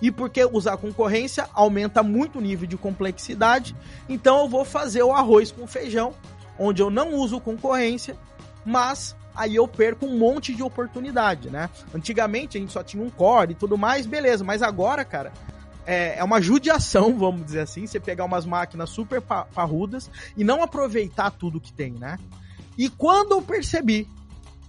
e 0.00 0.10
porque 0.10 0.44
usar 0.44 0.76
concorrência 0.76 1.48
aumenta 1.52 2.02
muito 2.02 2.38
o 2.38 2.42
nível 2.42 2.66
de 2.66 2.76
complexidade, 2.76 3.76
então 4.08 4.40
eu 4.40 4.48
vou 4.48 4.64
fazer 4.64 5.02
o 5.02 5.12
arroz 5.12 5.50
com 5.50 5.66
feijão, 5.66 6.14
onde 6.58 6.82
eu 6.82 6.90
não 6.90 7.14
uso 7.14 7.40
concorrência, 7.40 8.16
mas 8.64 9.16
aí 9.34 9.56
eu 9.56 9.66
perco 9.66 10.06
um 10.06 10.18
monte 10.18 10.54
de 10.54 10.62
oportunidade, 10.62 11.50
né? 11.50 11.70
Antigamente 11.94 12.58
a 12.58 12.60
gente 12.60 12.72
só 12.72 12.82
tinha 12.82 13.02
um 13.02 13.10
core 13.10 13.52
e 13.52 13.54
tudo 13.54 13.78
mais, 13.78 14.06
beleza, 14.06 14.44
mas 14.44 14.62
agora, 14.62 15.04
cara, 15.04 15.32
é, 15.86 16.18
é 16.18 16.24
uma 16.24 16.40
judiação, 16.40 17.16
vamos 17.18 17.44
dizer 17.44 17.60
assim, 17.60 17.86
você 17.86 18.00
pegar 18.00 18.24
umas 18.24 18.44
máquinas 18.44 18.90
super 18.90 19.20
parrudas 19.20 20.10
e 20.36 20.44
não 20.44 20.62
aproveitar 20.62 21.30
tudo 21.30 21.60
que 21.60 21.72
tem, 21.72 21.92
né? 21.92 22.18
E 22.76 22.88
quando 22.88 23.32
eu 23.32 23.42
percebi, 23.42 24.08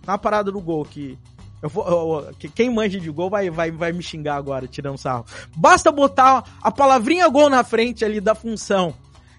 na 0.05 0.17
parada 0.17 0.51
do 0.51 0.59
gol, 0.59 0.83
que 0.83 1.17
eu 1.61 1.69
vou, 1.69 1.87
eu, 1.87 2.33
que 2.39 2.49
quem 2.49 2.73
manja 2.73 2.99
de 2.99 3.09
gol 3.11 3.29
vai, 3.29 3.49
vai, 3.49 3.71
vai 3.71 3.91
me 3.91 4.01
xingar 4.01 4.35
agora, 4.35 4.67
tirando 4.67 4.97
sarro. 4.97 5.25
Basta 5.55 5.91
botar 5.91 6.43
a 6.61 6.71
palavrinha 6.71 7.27
gol 7.29 7.49
na 7.49 7.63
frente 7.63 8.03
ali 8.03 8.19
da 8.19 8.33
função 8.33 8.93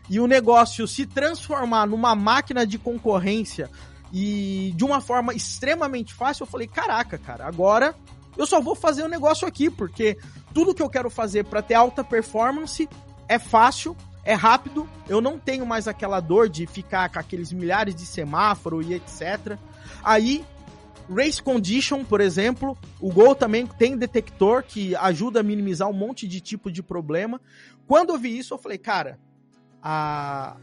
e 0.08 0.20
o 0.20 0.26
negócio 0.26 0.87
se 0.87 1.06
transformar 1.06 1.87
numa 1.87 2.14
máquina 2.14 2.66
de 2.66 2.78
concorrência 2.78 3.70
e 4.12 4.72
de 4.76 4.85
uma 4.85 5.00
forma 5.00 5.32
extremamente 5.32 6.12
fácil, 6.12 6.42
eu 6.42 6.46
falei, 6.46 6.66
caraca, 6.66 7.16
cara, 7.16 7.46
agora 7.46 7.94
eu 8.37 8.46
só 8.46 8.61
vou 8.61 8.74
fazer 8.74 9.02
o 9.02 9.06
um 9.06 9.08
negócio 9.08 9.46
aqui, 9.46 9.70
porque 9.70 10.18
tudo 10.52 10.74
que 10.74 10.82
eu 10.82 10.90
quero 10.90 11.08
fazer 11.08 11.44
para 11.44 11.62
ter 11.62 11.74
alta 11.74 12.04
performance 12.04 12.88
é 13.26 13.38
fácil, 13.38 13.96
é 14.24 14.35
rápido, 14.35 14.88
eu 15.08 15.20
não 15.20 15.38
tenho 15.38 15.66
mais 15.66 15.88
aquela 15.88 16.20
dor 16.20 16.48
de 16.48 16.66
ficar 16.66 17.08
com 17.11 17.18
aqueles 17.18 17.52
milhares 17.52 17.94
de 17.94 18.06
semáforo 18.06 18.82
e 18.82 18.94
etc. 18.94 19.58
Aí, 20.04 20.44
Race 21.14 21.42
Condition, 21.42 22.05
por 22.05 22.20
exemplo, 22.20 22.77
o 23.01 23.12
Gol 23.12 23.35
também 23.35 23.66
tem 23.66 23.96
detector 23.96 24.62
que 24.62 24.94
ajuda 24.96 25.40
a 25.40 25.42
minimizar 25.42 25.88
um 25.88 25.92
monte 25.92 26.27
de 26.27 26.40
tipo 26.40 26.70
de 26.70 26.83
problema. 26.83 27.40
Quando 27.87 28.11
eu 28.11 28.18
vi 28.18 28.38
isso, 28.38 28.55
eu 28.55 28.59
falei, 28.59 28.79
cara, 28.79 29.18
a, 29.83 30.57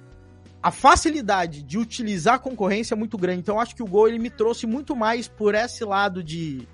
a 0.62 0.72
facilidade 0.72 1.64
de 1.64 1.78
utilizar 1.78 2.36
a 2.36 2.40
concorrência 2.40 2.94
é 2.94 2.98
muito 2.98 3.18
grande. 3.18 3.40
Então, 3.40 3.60
acho 3.60 3.76
que 3.76 3.84
o 3.84 3.88
Gol 3.88 4.08
ele 4.08 4.20
me 4.20 4.30
trouxe 4.30 4.66
muito 4.66 4.96
mais 4.96 5.28
por 5.28 5.56
esse 5.56 5.84
lado 5.84 6.24
de, 6.24 6.68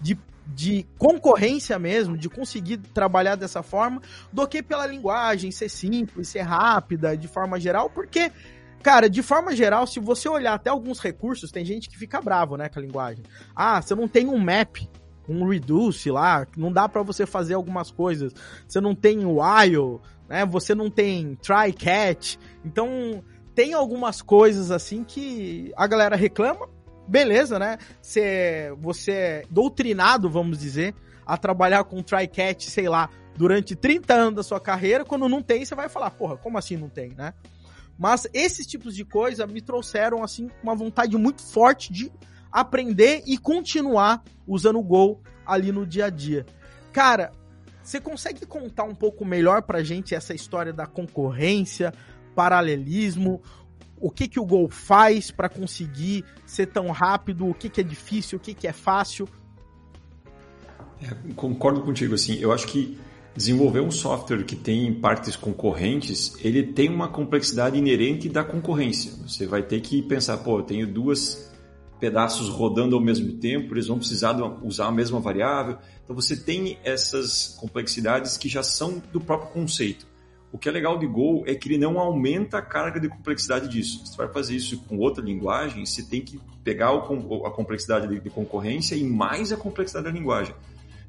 de 0.00 0.18
de 0.46 0.86
concorrência 0.96 1.78
mesmo, 1.78 2.16
de 2.16 2.28
conseguir 2.28 2.78
trabalhar 2.78 3.34
dessa 3.34 3.62
forma, 3.62 4.00
do 4.32 4.46
que 4.46 4.62
pela 4.62 4.86
linguagem 4.86 5.50
ser 5.50 5.68
simples, 5.68 6.28
ser 6.28 6.42
rápida, 6.42 7.16
de 7.16 7.26
forma 7.26 7.58
geral, 7.58 7.90
porque, 7.90 8.30
cara, 8.82 9.08
de 9.08 9.22
forma 9.22 9.54
geral, 9.54 9.86
se 9.86 10.00
você 10.00 10.28
olhar 10.28 10.54
até 10.54 10.70
alguns 10.70 11.00
recursos, 11.00 11.50
tem 11.50 11.64
gente 11.64 11.88
que 11.88 11.98
fica 11.98 12.20
bravo, 12.20 12.56
né, 12.56 12.68
com 12.68 12.78
a 12.78 12.82
linguagem. 12.82 13.24
Ah, 13.54 13.80
você 13.80 13.94
não 13.94 14.08
tem 14.08 14.26
um 14.26 14.38
map, 14.38 14.76
um 15.28 15.48
reduce 15.48 16.10
lá, 16.10 16.46
não 16.56 16.72
dá 16.72 16.88
para 16.88 17.02
você 17.02 17.26
fazer 17.26 17.54
algumas 17.54 17.90
coisas. 17.90 18.32
Você 18.66 18.80
não 18.80 18.94
tem 18.94 19.18
while, 19.26 20.00
né? 20.28 20.44
Você 20.46 20.74
não 20.74 20.90
tem 20.90 21.34
try 21.36 21.72
catch. 21.72 22.36
Então, 22.64 23.22
tem 23.54 23.72
algumas 23.72 24.20
coisas 24.20 24.70
assim 24.70 25.02
que 25.02 25.72
a 25.76 25.86
galera 25.86 26.14
reclama, 26.14 26.68
beleza, 27.08 27.58
né? 27.58 27.78
Cê, 28.02 28.72
você 28.78 29.12
é 29.12 29.42
doutrinado, 29.50 30.28
vamos 30.28 30.58
dizer, 30.58 30.94
a 31.24 31.36
trabalhar 31.36 31.84
com 31.84 32.02
try-catch, 32.02 32.64
sei 32.64 32.88
lá, 32.88 33.08
durante 33.36 33.74
30 33.74 34.14
anos 34.14 34.34
da 34.36 34.42
sua 34.42 34.60
carreira, 34.60 35.04
quando 35.04 35.28
não 35.28 35.42
tem, 35.42 35.64
você 35.64 35.74
vai 35.74 35.88
falar, 35.88 36.10
porra, 36.10 36.36
como 36.36 36.58
assim 36.58 36.76
não 36.76 36.88
tem, 36.88 37.14
né? 37.16 37.32
Mas 37.98 38.26
esses 38.32 38.66
tipos 38.66 38.94
de 38.94 39.04
coisa 39.04 39.46
me 39.46 39.60
trouxeram, 39.60 40.22
assim, 40.22 40.50
uma 40.62 40.74
vontade 40.74 41.16
muito 41.16 41.42
forte 41.42 41.92
de 41.92 42.12
aprender 42.52 43.22
e 43.26 43.38
continuar 43.38 44.22
usando 44.46 44.78
o 44.78 44.82
Go 44.82 45.20
ali 45.46 45.72
no 45.72 45.86
dia 45.86 46.06
a 46.06 46.10
dia. 46.10 46.44
Cara, 46.92 47.32
você 47.82 48.00
consegue 48.00 48.44
contar 48.44 48.84
um 48.84 48.94
pouco 48.94 49.24
melhor 49.24 49.62
pra 49.62 49.82
gente 49.82 50.14
essa 50.14 50.34
história 50.34 50.72
da 50.72 50.86
concorrência, 50.86 51.92
paralelismo, 52.34 53.40
o 53.98 54.10
que, 54.10 54.28
que 54.28 54.38
o 54.38 54.44
Gol 54.44 54.68
faz 54.68 55.30
para 55.30 55.48
conseguir 55.48 56.24
ser 56.44 56.66
tão 56.66 56.90
rápido, 56.90 57.48
o 57.48 57.54
que, 57.54 57.68
que 57.68 57.80
é 57.80 57.84
difícil, 57.84 58.38
o 58.38 58.40
que, 58.40 58.54
que 58.54 58.68
é 58.68 58.72
fácil. 58.72 59.28
É, 61.02 61.32
concordo 61.34 61.82
contigo, 61.82 62.14
assim, 62.14 62.34
eu 62.36 62.52
acho 62.52 62.66
que 62.66 62.98
desenvolver 63.36 63.80
um 63.80 63.90
software 63.90 64.44
que 64.44 64.56
tem 64.56 64.94
partes 64.94 65.36
concorrentes, 65.36 66.34
ele 66.42 66.62
tem 66.62 66.88
uma 66.88 67.08
complexidade 67.08 67.76
inerente 67.76 68.28
da 68.28 68.42
concorrência. 68.42 69.12
Você 69.26 69.46
vai 69.46 69.62
ter 69.62 69.80
que 69.80 70.00
pensar, 70.02 70.38
pô, 70.38 70.58
eu 70.58 70.62
tenho 70.62 70.86
duas 70.86 71.52
pedaços 72.00 72.48
rodando 72.48 72.96
ao 72.96 73.02
mesmo 73.02 73.34
tempo, 73.34 73.74
eles 73.74 73.86
vão 73.86 73.98
precisar 73.98 74.34
usar 74.62 74.86
a 74.86 74.92
mesma 74.92 75.20
variável. 75.20 75.78
Então 76.02 76.16
você 76.16 76.36
tem 76.36 76.78
essas 76.82 77.56
complexidades 77.60 78.36
que 78.36 78.48
já 78.48 78.62
são 78.62 79.02
do 79.12 79.20
próprio 79.20 79.50
conceito. 79.50 80.06
O 80.52 80.58
que 80.58 80.68
é 80.68 80.72
legal 80.72 80.98
de 80.98 81.06
Go 81.06 81.42
é 81.46 81.54
que 81.54 81.68
ele 81.68 81.76
não 81.76 81.98
aumenta 81.98 82.58
a 82.58 82.62
carga 82.62 82.98
de 82.98 83.08
complexidade 83.08 83.68
disso. 83.68 84.06
Você 84.06 84.16
vai 84.16 84.28
fazer 84.28 84.56
isso 84.56 84.78
com 84.84 84.96
outra 84.96 85.22
linguagem, 85.22 85.84
você 85.84 86.02
tem 86.02 86.22
que 86.22 86.40
pegar 86.64 86.90
a 86.94 87.50
complexidade 87.50 88.20
de 88.20 88.30
concorrência 88.30 88.94
e 88.94 89.04
mais 89.04 89.52
a 89.52 89.56
complexidade 89.56 90.06
da 90.06 90.10
linguagem. 90.10 90.54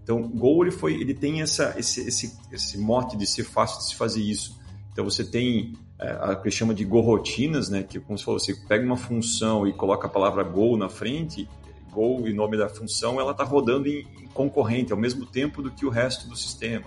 Então, 0.07 0.21
Go 0.21 0.63
ele 0.63 0.71
foi, 0.71 0.93
ele 0.93 1.13
tem 1.13 1.41
essa, 1.41 1.75
esse, 1.77 2.07
esse, 2.07 2.33
esse 2.49 2.77
mote 2.77 3.17
de 3.17 3.27
ser 3.27 3.43
fácil 3.43 3.79
de 3.79 3.89
se 3.89 3.95
fazer 3.95 4.21
isso. 4.21 4.57
Então, 4.89 5.03
você 5.03 5.21
tem 5.21 5.73
é, 5.99 6.07
a 6.11 6.33
que 6.33 6.49
chama 6.49 6.73
de 6.73 6.85
Go 6.85 7.01
rotinas, 7.01 7.67
né? 7.67 7.83
Que 7.83 7.99
como 7.99 8.17
falou, 8.17 8.39
você 8.39 8.55
pega 8.55 8.85
uma 8.85 8.95
função 8.95 9.67
e 9.67 9.73
coloca 9.73 10.07
a 10.07 10.09
palavra 10.09 10.43
Go 10.43 10.77
na 10.77 10.87
frente, 10.87 11.45
Go 11.91 12.25
e 12.25 12.31
nome 12.31 12.57
da 12.57 12.69
função, 12.69 13.19
ela 13.19 13.31
está 13.31 13.43
rodando 13.43 13.89
em, 13.89 14.07
em, 14.21 14.27
concorrente 14.27 14.93
ao 14.93 14.97
mesmo 14.97 15.25
tempo 15.25 15.61
do 15.61 15.69
que 15.71 15.85
o 15.85 15.89
resto 15.89 16.29
do 16.29 16.37
sistema, 16.37 16.85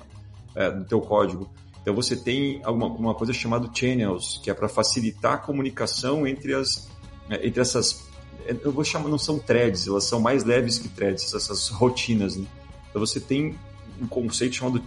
é, 0.54 0.70
do 0.70 0.86
teu 0.86 1.02
código. 1.02 1.50
Então 1.82 1.94
você 1.94 2.16
tem 2.16 2.62
alguma, 2.64 2.86
uma 2.86 3.14
coisa 3.14 3.34
chamada 3.34 3.68
channels, 3.70 4.40
que 4.42 4.50
é 4.50 4.54
para 4.54 4.68
facilitar 4.68 5.34
a 5.34 5.38
comunicação 5.38 6.26
entre 6.26 6.54
as 6.54 6.88
é, 7.28 7.46
entre 7.46 7.60
essas 7.60 8.08
eu 8.64 8.72
vou 8.72 8.82
chamar 8.82 9.10
não 9.10 9.18
são 9.18 9.38
threads, 9.38 9.86
elas 9.86 10.04
são 10.04 10.18
mais 10.18 10.42
leves 10.42 10.78
que 10.78 10.88
threads, 10.88 11.34
essas 11.34 11.68
rotinas, 11.68 12.36
né? 12.38 12.46
Então 12.90 13.04
você 13.04 13.20
tem 13.20 13.56
um 14.00 14.06
conceito 14.06 14.56
chamado 14.56 14.82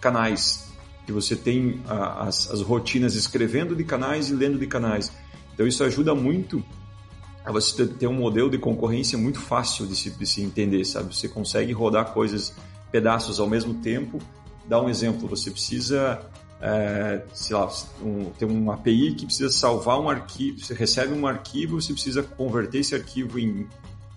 canais, 0.00 0.72
que 1.06 1.12
você 1.12 1.36
tem 1.36 1.80
as, 1.86 2.50
as 2.50 2.60
rotinas 2.60 3.14
escrevendo 3.14 3.76
de 3.76 3.84
canais 3.84 4.30
e 4.30 4.34
lendo 4.34 4.58
de 4.58 4.66
canais. 4.66 5.12
Então 5.54 5.66
isso 5.66 5.84
ajuda 5.84 6.14
muito 6.14 6.64
a 7.44 7.50
você 7.50 7.86
ter 7.86 8.06
um 8.06 8.14
modelo 8.14 8.48
de 8.48 8.58
concorrência 8.58 9.18
muito 9.18 9.40
fácil 9.40 9.86
de 9.86 9.96
se, 9.96 10.10
de 10.10 10.26
se 10.26 10.42
entender, 10.42 10.84
sabe? 10.84 11.14
Você 11.14 11.28
consegue 11.28 11.72
rodar 11.72 12.12
coisas, 12.12 12.54
pedaços 12.90 13.40
ao 13.40 13.48
mesmo 13.48 13.74
tempo 13.74 14.20
dar 14.66 14.80
um 14.80 14.88
exemplo, 14.88 15.28
você 15.28 15.50
precisa, 15.50 16.20
é, 16.60 17.22
sei 17.32 17.56
lá, 17.56 17.70
um, 18.00 18.30
ter 18.38 18.44
uma 18.44 18.74
API 18.74 19.14
que 19.14 19.26
precisa 19.26 19.50
salvar 19.50 20.00
um 20.00 20.08
arquivo, 20.08 20.60
você 20.60 20.74
recebe 20.74 21.12
um 21.12 21.26
arquivo, 21.26 21.80
você 21.80 21.92
precisa 21.92 22.22
converter 22.22 22.78
esse 22.78 22.94
arquivo 22.94 23.38
em 23.38 23.66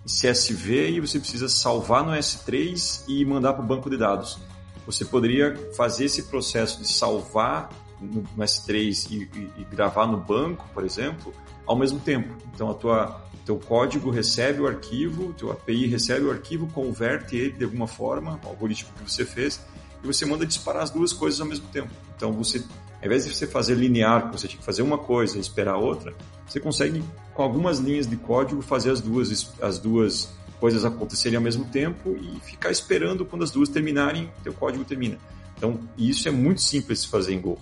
CSV 0.06 0.90
e 0.90 1.00
você 1.00 1.18
precisa 1.18 1.48
salvar 1.48 2.04
no 2.04 2.12
S3 2.12 3.02
e 3.08 3.24
mandar 3.24 3.52
para 3.52 3.62
o 3.62 3.66
banco 3.66 3.90
de 3.90 3.96
dados. 3.96 4.38
Você 4.86 5.04
poderia 5.04 5.56
fazer 5.76 6.04
esse 6.04 6.24
processo 6.24 6.80
de 6.80 6.88
salvar 6.88 7.68
no, 8.00 8.22
S3 8.38 9.10
e, 9.10 9.14
e, 9.16 9.52
e 9.58 9.64
gravar 9.64 10.06
no 10.06 10.16
banco, 10.16 10.68
por 10.72 10.84
exemplo, 10.84 11.34
ao 11.66 11.76
mesmo 11.76 11.98
tempo. 11.98 12.34
Então, 12.54 12.70
a 12.70 12.74
tua 12.74 13.26
teu 13.46 13.56
código 13.56 14.10
recebe 14.10 14.60
o 14.60 14.66
arquivo, 14.66 15.32
teu 15.34 15.52
API 15.52 15.86
recebe 15.86 16.26
o 16.26 16.32
arquivo, 16.32 16.66
converte 16.66 17.36
ele 17.36 17.52
de 17.52 17.64
alguma 17.64 17.86
forma, 17.86 18.40
o 18.44 18.48
algoritmo 18.48 18.90
que 18.96 19.08
você 19.08 19.24
fez, 19.24 19.64
e 20.02 20.06
você 20.06 20.26
manda 20.26 20.44
disparar 20.44 20.82
as 20.82 20.90
duas 20.90 21.12
coisas 21.12 21.40
ao 21.40 21.46
mesmo 21.46 21.68
tempo. 21.68 21.90
Então 22.16 22.32
você, 22.32 22.64
ao 23.00 23.06
invés 23.06 23.24
de 23.24 23.34
você 23.34 23.46
fazer 23.46 23.74
linear, 23.74 24.30
que 24.30 24.38
você 24.38 24.48
tinha 24.48 24.58
que 24.58 24.64
fazer 24.64 24.82
uma 24.82 24.98
coisa 24.98 25.36
e 25.36 25.40
esperar 25.40 25.76
outra, 25.76 26.14
você 26.46 26.60
consegue 26.60 27.02
com 27.34 27.42
algumas 27.42 27.78
linhas 27.78 28.06
de 28.06 28.16
código 28.16 28.62
fazer 28.62 28.90
as 28.90 29.00
duas 29.00 29.52
as 29.60 29.78
duas 29.78 30.28
coisas 30.58 30.84
acontecerem 30.84 31.36
ao 31.36 31.42
mesmo 31.42 31.64
tempo 31.66 32.16
e 32.20 32.40
ficar 32.40 32.70
esperando 32.70 33.24
quando 33.24 33.42
as 33.42 33.50
duas 33.50 33.68
terminarem, 33.68 34.30
teu 34.42 34.54
código 34.54 34.84
termina. 34.84 35.18
Então, 35.56 35.78
isso 35.96 36.28
é 36.28 36.30
muito 36.30 36.62
simples 36.62 37.02
de 37.02 37.08
fazer 37.08 37.34
em 37.34 37.40
Go. 37.40 37.58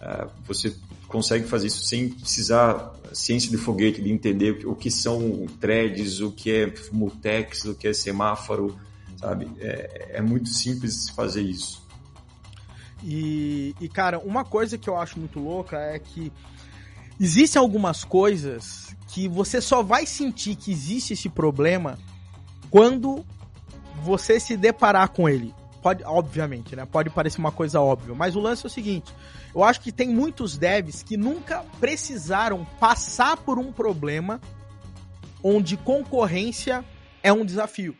Uh, 0.00 0.28
você 0.46 0.74
consegue 1.08 1.46
fazer 1.46 1.66
isso 1.68 1.84
sem 1.84 2.08
precisar 2.08 2.94
ciência 3.12 3.50
de 3.50 3.56
foguete, 3.56 4.00
de 4.00 4.10
entender 4.10 4.66
o 4.66 4.74
que 4.74 4.90
são 4.90 5.46
threads, 5.60 6.20
o 6.20 6.32
que 6.32 6.50
é 6.50 6.74
mutex, 6.90 7.64
o 7.64 7.74
que 7.74 7.88
é 7.88 7.92
semáforo, 7.92 8.78
sabe? 9.16 9.48
É, 9.60 10.12
é 10.14 10.22
muito 10.22 10.48
simples 10.48 11.10
fazer 11.10 11.42
isso. 11.42 11.81
E, 13.02 13.74
e, 13.80 13.88
cara, 13.88 14.18
uma 14.18 14.44
coisa 14.44 14.78
que 14.78 14.88
eu 14.88 14.96
acho 14.96 15.18
muito 15.18 15.40
louca 15.40 15.76
é 15.76 15.98
que 15.98 16.32
existem 17.20 17.60
algumas 17.60 18.04
coisas 18.04 18.96
que 19.08 19.28
você 19.28 19.60
só 19.60 19.82
vai 19.82 20.06
sentir 20.06 20.54
que 20.54 20.70
existe 20.70 21.12
esse 21.12 21.28
problema 21.28 21.98
quando 22.70 23.24
você 24.02 24.38
se 24.38 24.56
deparar 24.56 25.08
com 25.10 25.28
ele. 25.28 25.54
Pode, 25.82 26.04
obviamente, 26.04 26.76
né? 26.76 26.86
Pode 26.86 27.10
parecer 27.10 27.38
uma 27.38 27.50
coisa 27.50 27.80
óbvia, 27.80 28.14
mas 28.14 28.36
o 28.36 28.40
lance 28.40 28.64
é 28.64 28.68
o 28.68 28.70
seguinte: 28.70 29.12
eu 29.52 29.64
acho 29.64 29.80
que 29.80 29.90
tem 29.90 30.08
muitos 30.08 30.56
devs 30.56 31.02
que 31.02 31.16
nunca 31.16 31.64
precisaram 31.80 32.64
passar 32.78 33.36
por 33.36 33.58
um 33.58 33.72
problema 33.72 34.40
onde 35.42 35.76
concorrência 35.76 36.84
é 37.20 37.32
um 37.32 37.44
desafio 37.44 37.96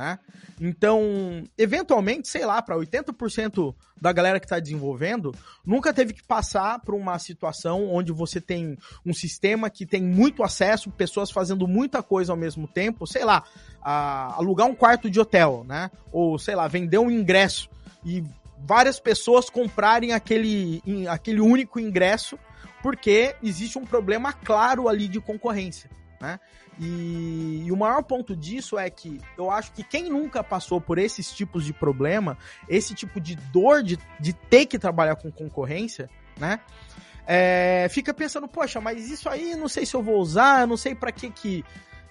né? 0.00 0.18
Então, 0.58 1.44
eventualmente, 1.58 2.26
sei 2.26 2.46
lá, 2.46 2.62
para 2.62 2.74
80% 2.74 3.74
da 4.00 4.10
galera 4.12 4.40
que 4.40 4.46
está 4.46 4.58
desenvolvendo, 4.58 5.34
nunca 5.62 5.92
teve 5.92 6.14
que 6.14 6.22
passar 6.22 6.80
por 6.80 6.94
uma 6.94 7.18
situação 7.18 7.86
onde 7.92 8.10
você 8.10 8.40
tem 8.40 8.78
um 9.04 9.12
sistema 9.12 9.68
que 9.68 9.84
tem 9.84 10.02
muito 10.02 10.42
acesso, 10.42 10.90
pessoas 10.90 11.30
fazendo 11.30 11.68
muita 11.68 12.02
coisa 12.02 12.32
ao 12.32 12.36
mesmo 12.36 12.66
tempo, 12.66 13.06
sei 13.06 13.26
lá, 13.26 13.44
alugar 13.82 14.66
um 14.66 14.74
quarto 14.74 15.10
de 15.10 15.20
hotel, 15.20 15.66
né? 15.68 15.90
Ou, 16.10 16.38
sei 16.38 16.54
lá, 16.54 16.66
vender 16.66 16.96
um 16.96 17.10
ingresso 17.10 17.68
e 18.02 18.24
várias 18.58 18.98
pessoas 18.98 19.50
comprarem 19.50 20.12
aquele, 20.12 20.82
aquele 21.10 21.42
único 21.42 21.78
ingresso 21.78 22.38
porque 22.82 23.36
existe 23.42 23.78
um 23.78 23.84
problema 23.84 24.32
claro 24.32 24.88
ali 24.88 25.08
de 25.08 25.20
concorrência. 25.20 25.90
Né? 26.20 26.38
E, 26.78 27.64
e, 27.66 27.72
o 27.72 27.76
maior 27.76 28.02
ponto 28.02 28.36
disso 28.36 28.78
é 28.78 28.88
que 28.90 29.20
eu 29.36 29.50
acho 29.50 29.72
que 29.72 29.82
quem 29.82 30.10
nunca 30.10 30.44
passou 30.44 30.80
por 30.80 30.98
esses 30.98 31.32
tipos 31.32 31.64
de 31.64 31.72
problema, 31.72 32.36
esse 32.68 32.94
tipo 32.94 33.20
de 33.20 33.34
dor 33.34 33.82
de, 33.82 33.98
de 34.18 34.32
ter 34.32 34.66
que 34.66 34.78
trabalhar 34.78 35.16
com 35.16 35.30
concorrência, 35.32 36.08
né? 36.38 36.60
É, 37.26 37.86
fica 37.90 38.12
pensando, 38.12 38.48
poxa, 38.48 38.80
mas 38.80 39.10
isso 39.10 39.28
aí 39.28 39.54
não 39.54 39.68
sei 39.68 39.86
se 39.86 39.94
eu 39.94 40.02
vou 40.02 40.18
usar, 40.18 40.66
não 40.66 40.76
sei 40.76 40.94
para 40.94 41.12
que 41.12 41.30
que. 41.30 41.64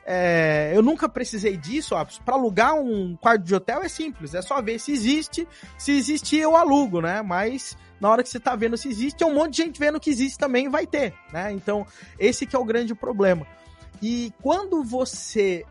É, 0.05 0.71
eu 0.73 0.81
nunca 0.81 1.07
precisei 1.07 1.55
disso, 1.55 1.93
para 2.25 2.33
alugar 2.33 2.73
um 2.73 3.15
quarto 3.15 3.43
de 3.43 3.53
hotel 3.53 3.83
é 3.83 3.89
simples, 3.89 4.33
é 4.33 4.41
só 4.41 4.59
ver 4.59 4.79
se 4.79 4.91
existe, 4.91 5.47
se 5.77 5.91
existir 5.91 6.39
eu 6.39 6.55
alugo, 6.55 6.99
né? 6.99 7.21
Mas 7.21 7.77
na 7.99 8.09
hora 8.09 8.23
que 8.23 8.29
você 8.29 8.39
tá 8.39 8.55
vendo 8.55 8.77
se 8.77 8.87
existe, 8.87 9.23
é 9.23 9.27
um 9.27 9.35
monte 9.35 9.57
de 9.57 9.63
gente 9.63 9.79
vendo 9.79 9.99
que 9.99 10.09
existe 10.09 10.37
também 10.37 10.69
vai 10.69 10.87
ter, 10.87 11.13
né? 11.31 11.51
Então, 11.51 11.85
esse 12.17 12.45
que 12.47 12.55
é 12.55 12.59
o 12.59 12.65
grande 12.65 12.95
problema. 12.95 13.45
E 14.01 14.33
quando 14.41 14.83
você 14.83 15.65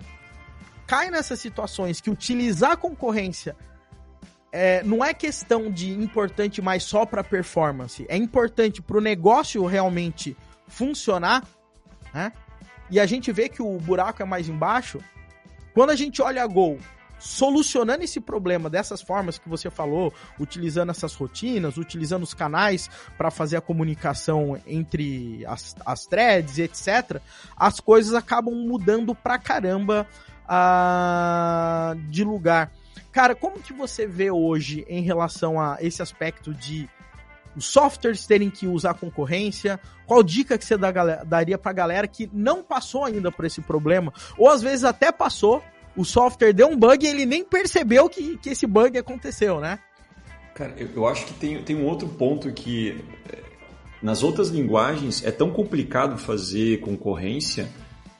cai 0.87 1.11
nessas 1.11 1.41
situações 1.41 2.01
que 2.01 2.11
utilizar 2.11 2.73
a 2.73 2.77
concorrência 2.77 3.57
é, 4.51 4.83
não 4.83 5.05
é 5.05 5.13
questão 5.13 5.71
de 5.71 5.93
importante 5.93 6.63
mais 6.63 6.83
só 6.83 7.05
para 7.05 7.23
performance, 7.23 8.07
é 8.09 8.17
importante 8.17 8.81
para 8.81 8.97
o 8.97 9.01
negócio 9.01 9.65
realmente 9.67 10.37
funcionar, 10.67 11.47
né? 12.15 12.33
E 12.91 12.99
a 12.99 13.05
gente 13.05 13.31
vê 13.31 13.49
que 13.49 13.61
o 13.61 13.79
buraco 13.79 14.23
é 14.23 14.25
mais 14.25 14.49
embaixo. 14.49 14.99
Quando 15.75 15.91
a 15.91 15.95
gente 15.95 16.23
olha 16.23 16.43
a 16.43 16.47
Gol 16.47 16.79
solucionando 17.19 18.05
esse 18.05 18.21
problema 18.21 18.71
dessas 18.71 19.03
formas 19.03 19.39
que 19.39 19.49
você 19.49 19.71
falou, 19.71 20.13
utilizando 20.39 20.91
essas 20.91 21.15
rotinas, 21.15 21.77
utilizando 21.77 22.23
os 22.23 22.35
canais 22.35 22.89
para 23.17 23.31
fazer 23.31 23.57
a 23.57 23.61
comunicação 23.61 24.61
entre 24.67 25.45
as, 25.47 25.75
as 25.85 26.07
threads, 26.07 26.59
etc., 26.59 27.21
as 27.57 27.81
coisas 27.81 28.15
acabam 28.15 28.55
mudando 28.55 29.15
pra 29.15 29.39
caramba 29.39 30.07
uh, 30.45 31.99
de 32.09 32.25
lugar. 32.25 32.73
Cara, 33.13 33.35
como 33.35 33.61
que 33.61 33.73
você 33.73 34.07
vê 34.07 34.31
hoje 34.31 34.85
em 34.89 35.03
relação 35.03 35.61
a 35.61 35.79
esse 35.81 36.03
aspecto 36.03 36.55
de 36.55 36.89
os 37.57 37.67
softwares 37.67 38.27
terem 38.27 38.51
que 38.51 38.67
usar 38.67 38.95
concorrência? 38.95 39.81
Qual 40.07 40.23
dica 40.23 40.57
que 40.57 40.65
você 40.65 40.77
daria 41.27 41.59
pra 41.59 41.73
galera 41.73 42.07
que 42.07 42.31
não 42.33 42.63
passou 42.63 43.05
ainda 43.05 43.33
por 43.33 43.45
esse 43.45 43.61
problema? 43.61 44.13
Ou 44.37 44.49
às 44.49 44.63
vezes 44.63 44.85
até 44.85 45.11
passou, 45.11 45.63
o 45.97 46.05
software 46.05 46.53
deu 46.53 46.69
um 46.69 46.77
bug 46.77 47.05
e 47.05 47.09
ele 47.09 47.27
nem 47.27 47.45
percebeu 47.45 48.09
que, 48.09 48.37
que 48.39 48.51
esse 48.51 48.67
bug 48.67 48.97
aconteceu, 48.99 49.61
né? 49.61 49.79
Cara, 50.55 50.75
eu, 50.77 50.89
eu 50.95 51.07
acho 51.07 51.27
que 51.27 51.35
tem, 51.35 51.63
tem 51.63 51.77
um 51.77 51.87
outro 51.87 52.09
ponto 52.09 52.53
que 52.53 53.05
eh, 53.31 53.43
nas 54.03 54.23
outras 54.23 54.49
linguagens 54.49 55.25
é 55.25 55.31
tão 55.31 55.51
complicado 55.51 56.19
fazer 56.19 56.81
concorrência 56.81 57.69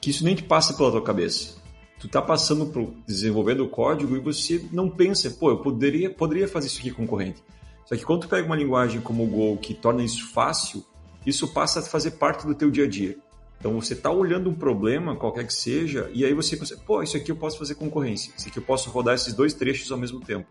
que 0.01 0.11
isso 0.11 0.25
nem 0.25 0.35
te 0.35 0.43
passa 0.43 0.75
pela 0.75 0.91
tua 0.91 1.03
cabeça. 1.03 1.57
Tu 1.99 2.09
tá 2.09 2.23
passando 2.23 2.67
por 2.67 2.95
desenvolvendo 3.07 3.65
o 3.65 3.69
código 3.69 4.17
e 4.17 4.21
você 4.21 4.65
não 4.71 4.89
pensa, 4.89 5.31
pô, 5.31 5.51
eu 5.51 5.59
poderia, 5.59 6.11
poderia 6.11 6.47
fazer 6.47 6.69
isso 6.69 6.79
aqui 6.79 6.93
concorrente. 6.93 7.43
Só 7.85 7.97
que 7.97 8.05
quando 8.05 8.23
tu 8.23 8.29
pega 8.29 8.47
uma 8.47 8.55
linguagem 8.55 9.01
como 9.01 9.25
o 9.25 9.27
Go 9.27 9.57
que 9.57 9.75
torna 9.75 10.05
isso 10.05 10.31
fácil, 10.33 10.85
isso 11.27 11.49
passa 11.49 11.81
a 11.81 11.83
fazer 11.83 12.13
parte 12.13 12.47
do 12.47 12.55
teu 12.55 12.71
dia 12.71 12.85
a 12.85 12.89
dia. 12.89 13.17
Então 13.59 13.73
você 13.75 13.95
está 13.95 14.11
olhando 14.11 14.49
um 14.49 14.55
problema, 14.55 15.17
qualquer 15.17 15.47
que 15.47 15.53
seja, 15.53 16.09
e 16.15 16.25
aí 16.25 16.33
você 16.33 16.57
pensa, 16.57 16.77
pô, 16.77 17.03
isso 17.03 17.17
aqui 17.17 17.31
eu 17.31 17.37
posso 17.37 17.59
fazer 17.59 17.75
concorrência, 17.75 18.33
isso 18.37 18.49
aqui 18.49 18.59
eu 18.59 18.63
posso 18.63 18.89
rodar 18.91 19.15
esses 19.15 19.35
dois 19.35 19.53
trechos 19.53 19.91
ao 19.91 19.99
mesmo 19.99 20.21
tempo, 20.21 20.47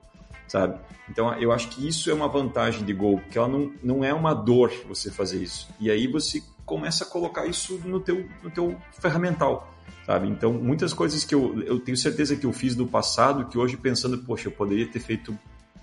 sabe? 0.48 0.78
Então 1.10 1.34
eu 1.36 1.52
acho 1.52 1.70
que 1.70 1.88
isso 1.88 2.10
é 2.12 2.14
uma 2.14 2.28
vantagem 2.28 2.84
de 2.84 2.94
Go, 2.94 3.20
porque 3.20 3.38
ela 3.38 3.48
não, 3.48 3.72
não 3.82 4.04
é 4.04 4.14
uma 4.14 4.34
dor 4.34 4.74
você 4.88 5.10
fazer 5.10 5.42
isso. 5.42 5.70
E 5.80 5.90
aí 5.90 6.06
você 6.06 6.44
começa 6.66 7.06
a 7.06 7.08
colocar 7.08 7.46
isso 7.46 7.80
no 7.86 8.02
teu, 8.02 8.28
no 8.44 8.52
teu 8.52 8.76
ferramental, 9.00 9.74
sabe? 10.06 10.28
Então 10.28 10.52
muitas 10.52 10.94
coisas 10.94 11.24
que 11.24 11.34
eu, 11.34 11.64
eu 11.64 11.80
tenho 11.80 11.96
certeza 11.96 12.36
que 12.36 12.46
eu 12.46 12.52
fiz 12.52 12.76
no 12.76 12.88
passado, 12.88 13.46
que 13.48 13.58
hoje 13.58 13.78
pensando, 13.78 14.18
poxa, 14.18 14.50
eu 14.50 14.52
poderia 14.52 14.86
ter 14.86 15.00
feito 15.00 15.38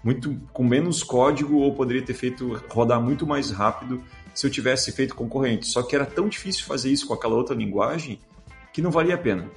muito 0.04 0.38
com 0.52 0.62
menos 0.62 1.02
código 1.02 1.56
ou 1.56 1.74
poderia 1.74 2.02
ter 2.02 2.12
feito 2.12 2.62
rodar 2.68 3.00
muito 3.00 3.26
mais 3.26 3.50
rápido 3.50 4.04
se 4.34 4.46
eu 4.46 4.50
tivesse 4.50 4.92
feito 4.92 5.14
concorrente. 5.14 5.66
Só 5.66 5.82
que 5.82 5.96
era 5.96 6.04
tão 6.04 6.28
difícil 6.28 6.66
fazer 6.66 6.92
isso 6.92 7.06
com 7.06 7.14
aquela 7.14 7.34
outra 7.34 7.56
linguagem 7.56 8.20
que 8.72 8.82
não 8.82 8.90
valia 8.90 9.14
a 9.14 9.18
pena. 9.18 9.48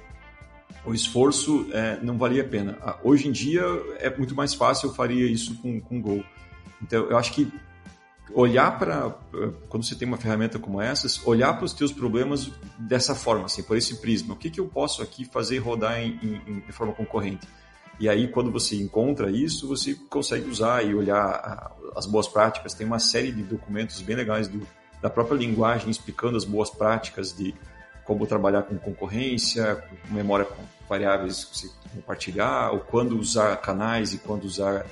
O 0.86 0.94
esforço 0.94 1.68
é, 1.72 1.98
não 2.02 2.16
valia 2.16 2.42
a 2.42 2.48
pena. 2.48 2.78
Ah, 2.80 2.96
hoje 3.04 3.28
em 3.28 3.32
dia 3.32 3.62
é 3.98 4.08
muito 4.16 4.34
mais 4.34 4.54
fácil, 4.54 4.88
eu 4.88 4.94
faria 4.94 5.30
isso 5.30 5.54
com, 5.58 5.78
com 5.80 6.00
Go. 6.00 6.24
Então 6.80 7.04
eu 7.10 7.18
acho 7.18 7.32
que 7.32 7.52
olhar 8.32 8.78
para 8.78 9.10
quando 9.68 9.84
você 9.84 9.94
tem 9.94 10.06
uma 10.06 10.16
ferramenta 10.16 10.58
como 10.58 10.80
essas, 10.80 11.26
olhar 11.26 11.54
para 11.54 11.64
os 11.64 11.72
teus 11.72 11.92
problemas 11.92 12.50
dessa 12.78 13.14
forma, 13.14 13.46
assim, 13.46 13.62
por 13.62 13.76
esse 13.76 13.96
prisma. 13.96 14.34
O 14.34 14.36
que, 14.36 14.50
que 14.50 14.60
eu 14.60 14.66
posso 14.66 15.02
aqui 15.02 15.24
fazer 15.24 15.58
rodar 15.58 16.00
em, 16.00 16.18
em, 16.22 16.64
em 16.68 16.72
forma 16.72 16.92
concorrente? 16.92 17.46
E 18.00 18.08
aí, 18.08 18.28
quando 18.28 18.50
você 18.50 18.76
encontra 18.76 19.30
isso, 19.30 19.66
você 19.66 19.94
consegue 20.08 20.48
usar 20.48 20.84
e 20.84 20.94
olhar 20.94 21.72
as 21.96 22.06
boas 22.06 22.28
práticas. 22.28 22.74
Tem 22.74 22.86
uma 22.86 23.00
série 23.00 23.32
de 23.32 23.42
documentos 23.42 24.00
bem 24.00 24.14
legais 24.14 24.46
do, 24.46 24.66
da 25.02 25.10
própria 25.10 25.36
linguagem 25.36 25.90
explicando 25.90 26.36
as 26.36 26.44
boas 26.44 26.70
práticas 26.70 27.32
de 27.36 27.54
como 28.04 28.26
trabalhar 28.26 28.62
com 28.62 28.78
concorrência, 28.78 29.76
com 29.76 30.14
memória 30.14 30.46
com 30.46 30.62
variáveis 30.88 31.44
que 31.44 31.58
você 31.58 31.70
compartilhar, 31.94 32.72
ou 32.72 32.80
quando 32.80 33.18
usar 33.18 33.54
canais 33.58 34.14
e 34.14 34.18
quando 34.18 34.44
usar 34.44 34.86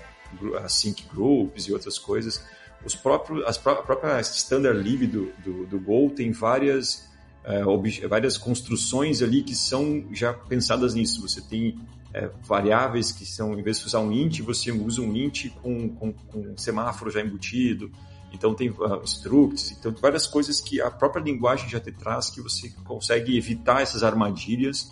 sync 0.68 1.06
groups 1.14 1.66
e 1.66 1.72
outras 1.72 1.98
coisas. 1.98 2.44
Os 2.84 2.94
próprios, 2.94 3.44
as 3.46 3.56
a 3.66 3.74
própria 3.76 4.20
standard 4.20 4.78
lib 4.78 5.06
do, 5.06 5.32
do, 5.42 5.66
do 5.66 5.80
Go 5.80 6.10
tem 6.10 6.30
várias, 6.30 7.08
uh, 7.44 8.08
várias 8.08 8.36
construções 8.36 9.22
ali 9.22 9.42
que 9.42 9.54
são 9.54 10.04
já 10.12 10.34
pensadas 10.34 10.94
nisso. 10.94 11.22
Você 11.22 11.40
tem 11.40 11.80
é, 12.16 12.30
variáveis 12.42 13.12
que 13.12 13.26
são, 13.26 13.58
em 13.58 13.62
vez 13.62 13.78
de 13.78 13.86
usar 13.86 14.00
um 14.00 14.10
int, 14.10 14.40
você 14.40 14.72
usa 14.72 15.02
um 15.02 15.14
int 15.14 15.50
com, 15.62 15.90
com, 15.90 16.12
com 16.14 16.56
semáforo 16.56 17.10
já 17.10 17.20
embutido. 17.20 17.90
Então 18.32 18.54
tem 18.54 18.70
uh, 18.70 19.02
structs, 19.04 19.72
então 19.72 19.94
várias 20.00 20.26
coisas 20.26 20.60
que 20.60 20.80
a 20.80 20.90
própria 20.90 21.22
linguagem 21.22 21.68
já 21.68 21.78
te 21.78 21.92
traz 21.92 22.30
que 22.30 22.40
você 22.40 22.70
consegue 22.84 23.36
evitar 23.36 23.82
essas 23.82 24.02
armadilhas. 24.02 24.90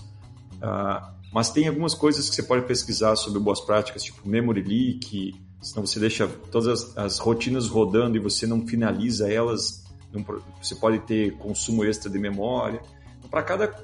Uh, 0.56 1.14
mas 1.32 1.50
tem 1.50 1.66
algumas 1.66 1.94
coisas 1.94 2.28
que 2.28 2.34
você 2.34 2.42
pode 2.42 2.66
pesquisar 2.66 3.16
sobre 3.16 3.40
boas 3.40 3.60
práticas, 3.60 4.02
tipo 4.02 4.28
memory 4.28 4.62
leak, 4.62 5.34
senão 5.62 5.86
você 5.86 5.98
deixa 5.98 6.28
todas 6.28 6.68
as, 6.68 6.96
as 6.96 7.18
rotinas 7.18 7.68
rodando 7.68 8.18
e 8.18 8.20
você 8.20 8.46
não 8.46 8.66
finaliza 8.66 9.32
elas, 9.32 9.82
não, 10.12 10.22
você 10.62 10.74
pode 10.74 10.98
ter 11.00 11.32
consumo 11.38 11.84
extra 11.84 12.10
de 12.10 12.18
memória. 12.18 12.82
Para 13.30 13.42
cada 13.42 13.74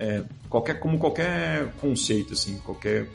é, 0.00 0.24
qualquer, 0.48 0.80
como 0.80 0.98
qualquer 0.98 1.72
conceito, 1.74 2.32
assim, 2.32 2.56
qualquer 2.58 3.06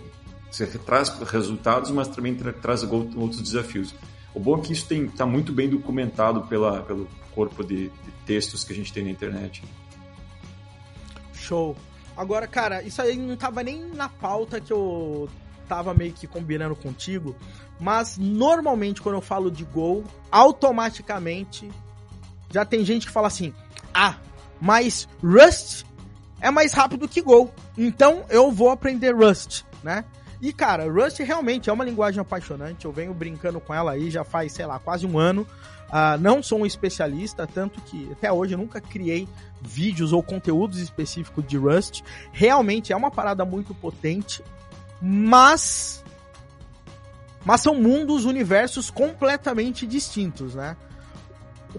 você 0.51 0.67
traz 0.77 1.09
resultados, 1.09 1.91
mas 1.91 2.07
também 2.07 2.33
tra 2.33 2.53
traz 2.53 2.83
outros 2.83 3.41
desafios. 3.41 3.93
O 4.33 4.39
bom 4.39 4.57
é 4.57 4.61
que 4.61 4.71
isso 4.71 4.93
está 4.93 5.25
muito 5.25 5.51
bem 5.51 5.67
documentado 5.67 6.43
pela, 6.43 6.81
pelo 6.83 7.09
corpo 7.33 7.63
de, 7.63 7.89
de, 7.89 8.11
textos 8.25 8.63
que 8.63 8.71
a 8.71 8.75
gente 8.75 8.93
tem 8.93 9.03
na 9.03 9.09
internet. 9.09 9.63
Show. 11.33 11.75
Agora, 12.15 12.47
cara, 12.47 12.81
isso 12.83 13.01
aí 13.01 13.17
não 13.17 13.35
tava 13.35 13.63
nem 13.63 13.85
na 13.87 14.07
pauta 14.07 14.61
que 14.61 14.71
eu 14.71 15.27
tava 15.67 15.93
meio 15.93 16.13
que 16.13 16.27
combinando 16.27 16.75
contigo, 16.75 17.35
mas 17.79 18.17
normalmente 18.17 19.01
quando 19.01 19.15
eu 19.15 19.21
falo 19.21 19.51
de 19.51 19.65
Go, 19.65 20.03
automaticamente 20.31 21.69
já 22.53 22.63
tem 22.63 22.85
gente 22.85 23.07
que 23.07 23.11
fala 23.11 23.27
assim: 23.27 23.53
"Ah, 23.93 24.17
mas 24.61 25.07
Rust 25.21 25.83
é 26.41 26.51
mais 26.51 26.73
rápido 26.73 27.07
que 27.07 27.21
Go. 27.21 27.51
Então 27.77 28.25
eu 28.29 28.51
vou 28.51 28.69
aprender 28.69 29.15
Rust, 29.15 29.63
né? 29.83 30.05
E 30.41 30.51
cara, 30.51 30.91
Rust 30.91 31.19
realmente 31.19 31.69
é 31.69 31.73
uma 31.73 31.85
linguagem 31.85 32.19
apaixonante. 32.19 32.85
Eu 32.85 32.91
venho 32.91 33.13
brincando 33.13 33.59
com 33.59 33.73
ela 33.73 33.93
aí 33.93 34.11
já 34.11 34.23
faz, 34.23 34.51
sei 34.53 34.65
lá, 34.65 34.79
quase 34.79 35.05
um 35.05 35.17
ano. 35.17 35.47
Uh, 35.87 36.19
não 36.19 36.41
sou 36.41 36.59
um 36.59 36.65
especialista, 36.65 37.47
tanto 37.47 37.79
que 37.81 38.09
até 38.11 38.31
hoje 38.31 38.53
eu 38.53 38.57
nunca 38.57 38.81
criei 38.81 39.27
vídeos 39.61 40.11
ou 40.11 40.21
conteúdos 40.21 40.79
específicos 40.79 41.45
de 41.47 41.57
Rust. 41.57 42.01
Realmente 42.31 42.91
é 42.91 42.95
uma 42.95 43.11
parada 43.11 43.45
muito 43.45 43.73
potente, 43.73 44.43
mas 45.01 46.03
mas 47.45 47.61
são 47.61 47.75
mundos, 47.75 48.25
universos 48.25 48.89
completamente 48.89 49.85
distintos, 49.85 50.55
né? 50.55 50.75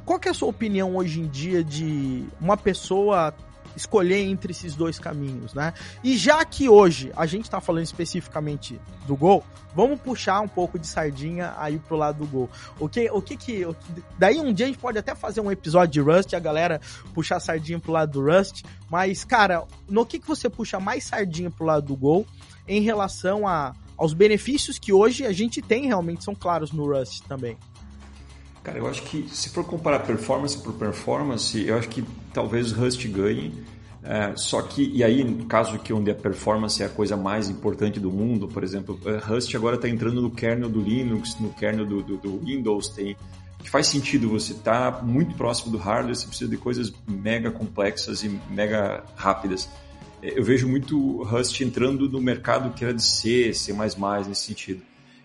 Qual 0.05 0.20
que 0.20 0.28
é 0.28 0.31
a 0.31 0.35
sua 0.35 0.49
opinião 0.49 0.95
hoje 0.95 1.20
em 1.20 1.26
dia 1.26 1.64
de 1.64 2.24
uma 2.41 2.57
pessoa 2.57 3.35
escolher 3.77 4.22
entre 4.24 4.53
esses 4.53 4.74
dois 4.74 4.99
caminhos, 4.99 5.55
né? 5.55 5.74
E 6.03 6.16
já 6.16 6.45
que 6.45 6.68
hoje 6.68 7.12
a 7.14 7.27
gente 7.27 7.49
tá 7.51 7.61
falando 7.61 7.85
especificamente 7.85 8.81
do 9.07 9.14
Gol, 9.14 9.45
vamos 9.74 10.01
puxar 10.01 10.41
um 10.41 10.49
pouco 10.49 10.79
de 10.79 10.87
sardinha 10.87 11.55
aí 11.59 11.79
pro 11.79 11.97
lado 11.97 12.24
do 12.24 12.27
Gol. 12.27 12.51
O 12.81 12.89
que, 12.89 13.11
o 13.11 13.20
que 13.20 13.37
que... 13.37 13.66
daí 14.18 14.41
um 14.41 14.53
dia 14.53 14.66
a 14.66 14.68
gente 14.68 14.79
pode 14.79 14.99
até 14.99 15.14
fazer 15.14 15.41
um 15.41 15.51
episódio 15.51 15.93
de 15.93 16.11
Rust, 16.11 16.35
a 16.35 16.41
galera 16.41 16.81
puxar 17.12 17.39
sardinha 17.39 17.79
pro 17.79 17.93
lado 17.93 18.12
do 18.12 18.24
Rust, 18.24 18.64
mas, 18.91 19.22
cara, 19.22 19.64
no 19.89 20.07
que 20.07 20.18
que 20.18 20.27
você 20.27 20.49
puxa 20.49 20.81
mais 20.81 21.05
sardinha 21.05 21.51
pro 21.51 21.66
lado 21.66 21.87
do 21.87 21.97
Gol 21.97 22.27
em 22.66 22.81
relação 22.81 23.47
a, 23.47 23.74
aos 23.97 24.14
benefícios 24.14 24.79
que 24.79 24.93
hoje 24.93 25.27
a 25.27 25.33
gente 25.33 25.61
tem 25.61 25.87
realmente 25.87 26.24
são 26.24 26.35
claros 26.35 26.72
no 26.72 26.87
Rust 26.91 27.22
também? 27.29 27.59
Cara, 28.67 28.81
eu 28.81 28.89
acho 28.89 29.03
que 29.03 29.29
se 29.29 29.49
for 29.51 29.64
comparar 29.64 30.01
performance 30.01 30.59
por 30.59 30.73
performance, 30.73 31.64
eu 31.64 31.79
acho 31.79 31.89
que 31.89 32.03
talvez 32.35 32.73
o 32.73 32.75
Rust 32.75 33.07
ganhe. 33.07 33.55
É, 34.03 34.33
só 34.35 34.61
que, 34.61 34.91
e 34.93 35.05
aí, 35.05 35.23
no 35.23 35.47
caso 35.47 35.79
que 35.79 35.93
onde 35.93 36.11
a 36.11 36.14
performance 36.17 36.83
é 36.83 36.87
a 36.87 36.89
coisa 36.89 37.17
mais 37.17 37.49
importante 37.49 38.01
do 38.01 38.11
mundo, 38.11 38.49
por 38.49 38.64
exemplo, 38.64 38.99
é, 39.07 39.19
Rust 39.19 39.55
agora 39.55 39.77
está 39.77 39.89
entrando 39.89 40.21
no 40.21 40.33
kernel 40.33 40.69
do 40.69 40.81
Linux, 40.81 41.39
no 41.39 41.51
kernel 41.51 41.87
do, 41.87 42.03
do, 42.03 42.17
do 42.17 42.41
Windows, 42.41 42.89
tem 42.89 43.17
que 43.61 43.71
faz 43.71 43.87
sentido 43.87 44.29
você 44.29 44.53
estar 44.53 44.91
tá 44.91 45.03
muito 45.03 45.37
próximo 45.37 45.71
do 45.71 45.79
hardware, 45.79 46.17
você 46.17 46.27
precisa 46.27 46.51
de 46.51 46.57
coisas 46.57 46.93
mega 47.07 47.53
complexas 47.53 48.25
e 48.25 48.41
mega 48.51 49.05
rápidas. 49.14 49.69
É, 50.21 50.37
eu 50.37 50.43
vejo 50.43 50.67
muito 50.67 51.23
Rust 51.23 51.61
entrando 51.61 52.09
no 52.11 52.21
mercado 52.21 52.75
que 52.75 52.83
era 52.83 52.93
de 52.93 53.03
C, 53.03 53.55
C++ 53.55 53.73
nesse 54.27 54.43
sentido. 54.43 54.83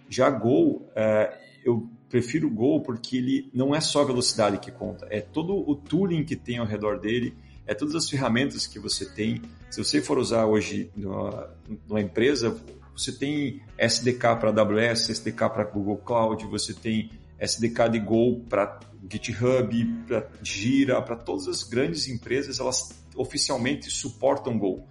Já 0.08 0.30
Go, 0.30 0.86
é, 0.96 1.36
eu 1.66 1.90
prefiro 2.12 2.50
Go 2.50 2.82
porque 2.82 3.18
ele 3.18 3.50
não 3.54 3.74
é 3.74 3.80
só 3.80 4.02
a 4.02 4.06
velocidade 4.06 4.60
que 4.60 4.70
conta, 4.70 5.08
é 5.10 5.22
todo 5.22 5.58
o 5.58 5.74
tooling 5.76 6.26
que 6.26 6.36
tem 6.36 6.58
ao 6.58 6.66
redor 6.66 7.00
dele, 7.00 7.34
é 7.66 7.74
todas 7.74 7.96
as 7.96 8.10
ferramentas 8.10 8.68
que 8.68 8.78
você 8.78 9.06
tem. 9.06 9.42
Se 9.70 9.82
você 9.82 10.02
for 10.02 10.18
usar 10.18 10.46
hoje 10.46 10.92
numa, 10.96 11.50
numa 11.88 12.02
empresa, 12.02 12.60
você 12.96 13.14
tem 13.14 13.62
SDK 13.78 14.36
para 14.40 14.50
AWS, 14.50 15.10
SDK 15.10 15.50
para 15.50 15.64
Google 15.64 15.98
Cloud, 15.98 16.46
você 16.48 16.74
tem 16.74 17.10
SDK 17.40 17.90
de 17.90 18.00
Go 18.00 18.42
para 18.42 18.80
GitHub, 19.10 19.86
para 20.06 20.30
Gira, 20.44 21.02
para 21.02 21.16
todas 21.16 21.48
as 21.48 21.64
grandes 21.64 22.10
empresas, 22.10 22.60
elas 22.60 22.94
oficialmente 23.16 23.90
suportam 23.90 24.60
Go. 24.60 24.86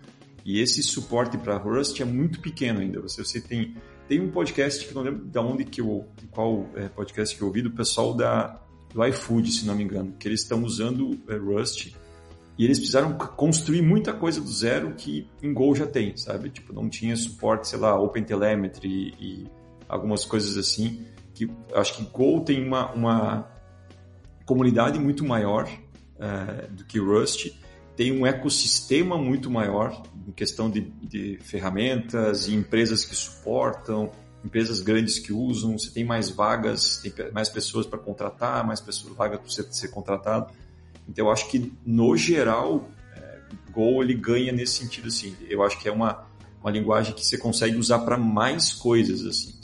E 0.44 0.60
esse 0.60 0.82
suporte 0.82 1.36
para 1.36 1.58
Rust 1.58 2.00
é 2.00 2.04
muito 2.04 2.40
pequeno 2.40 2.80
ainda. 2.80 3.00
Você, 3.00 3.22
você 3.22 3.40
tem 3.40 3.76
tem 4.10 4.20
um 4.20 4.28
podcast 4.28 4.84
que 4.84 4.92
não 4.92 5.02
lembro 5.02 5.24
de 5.24 5.38
onde 5.38 5.64
que 5.64 5.80
eu 5.80 6.04
qual 6.32 6.66
é, 6.74 6.88
podcast 6.88 7.36
que 7.36 7.40
eu 7.40 7.46
ouvi 7.46 7.62
do 7.62 7.70
pessoal 7.70 8.12
da 8.12 8.60
do 8.92 9.04
iFood, 9.06 9.52
se 9.52 9.64
não 9.64 9.76
me 9.76 9.84
engano, 9.84 10.16
que 10.18 10.26
eles 10.26 10.40
estão 10.40 10.64
usando 10.64 11.16
é, 11.28 11.36
Rust 11.36 11.94
e 12.58 12.64
eles 12.64 12.76
precisaram 12.76 13.16
construir 13.16 13.82
muita 13.82 14.12
coisa 14.12 14.40
do 14.40 14.48
zero 14.48 14.94
que 14.96 15.28
em 15.40 15.54
Go 15.54 15.76
já 15.76 15.86
tem, 15.86 16.16
sabe? 16.16 16.50
Tipo, 16.50 16.72
não 16.72 16.88
tinha 16.88 17.14
suporte, 17.14 17.68
sei 17.68 17.78
lá, 17.78 17.96
OpenTelemetry 18.00 18.88
e, 18.88 19.14
e 19.20 19.46
algumas 19.88 20.24
coisas 20.24 20.56
assim. 20.56 21.06
Que 21.32 21.48
acho 21.72 21.96
que 21.96 22.02
Go 22.06 22.40
tem 22.40 22.66
uma, 22.66 22.92
uma 22.92 23.48
comunidade 24.44 24.98
muito 24.98 25.24
maior 25.24 25.70
é, 26.18 26.66
do 26.66 26.84
que 26.84 26.98
Rust, 26.98 27.52
tem 27.96 28.12
um 28.12 28.26
ecossistema 28.26 29.18
muito 29.18 29.50
maior 29.50 30.02
em 30.26 30.32
questão 30.32 30.70
de, 30.70 30.80
de 30.80 31.38
ferramentas 31.42 32.48
e 32.48 32.54
empresas 32.54 33.04
que 33.04 33.14
suportam, 33.14 34.10
empresas 34.44 34.80
grandes 34.80 35.18
que 35.18 35.32
usam, 35.32 35.78
você 35.78 35.90
tem 35.90 36.04
mais 36.04 36.30
vagas, 36.30 36.98
tem 36.98 37.12
mais 37.32 37.48
pessoas 37.48 37.86
para 37.86 37.98
contratar, 37.98 38.66
mais 38.66 38.80
pessoas 38.80 39.14
vagas 39.14 39.40
para 39.40 39.72
ser 39.72 39.88
contratado. 39.88 40.52
Então, 41.08 41.26
eu 41.26 41.32
acho 41.32 41.48
que, 41.50 41.72
no 41.84 42.16
geral, 42.16 42.88
é, 43.16 43.40
Go 43.72 44.02
ele 44.02 44.14
ganha 44.14 44.52
nesse 44.52 44.74
sentido. 44.74 45.08
Assim. 45.08 45.34
Eu 45.48 45.62
acho 45.62 45.78
que 45.78 45.88
é 45.88 45.92
uma, 45.92 46.24
uma 46.60 46.70
linguagem 46.70 47.14
que 47.14 47.24
você 47.24 47.36
consegue 47.36 47.76
usar 47.76 48.00
para 48.00 48.16
mais 48.16 48.72
coisas. 48.72 49.26
assim. 49.26 49.54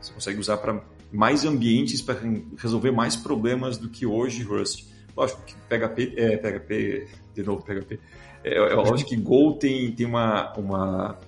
Você 0.00 0.12
consegue 0.12 0.38
usar 0.38 0.58
para 0.58 0.84
mais 1.10 1.44
ambientes, 1.44 2.00
para 2.00 2.18
resolver 2.56 2.90
mais 2.90 3.16
problemas 3.16 3.76
do 3.76 3.88
que 3.88 4.06
hoje 4.06 4.42
Rust. 4.42 4.91
Lógico 5.16 5.42
que 5.42 5.54
PHP, 5.54 6.14
é, 6.16 6.36
PHP 6.36 7.08
de 7.34 7.42
novo 7.42 7.62
PHP, 7.62 7.98
é, 8.44 8.56
é 8.56 8.74
lógico 8.74 9.10
que 9.10 9.16
Go 9.16 9.54
tem, 9.54 9.92
tem 9.92 10.06
uma, 10.06 10.52
uma, 10.54 11.18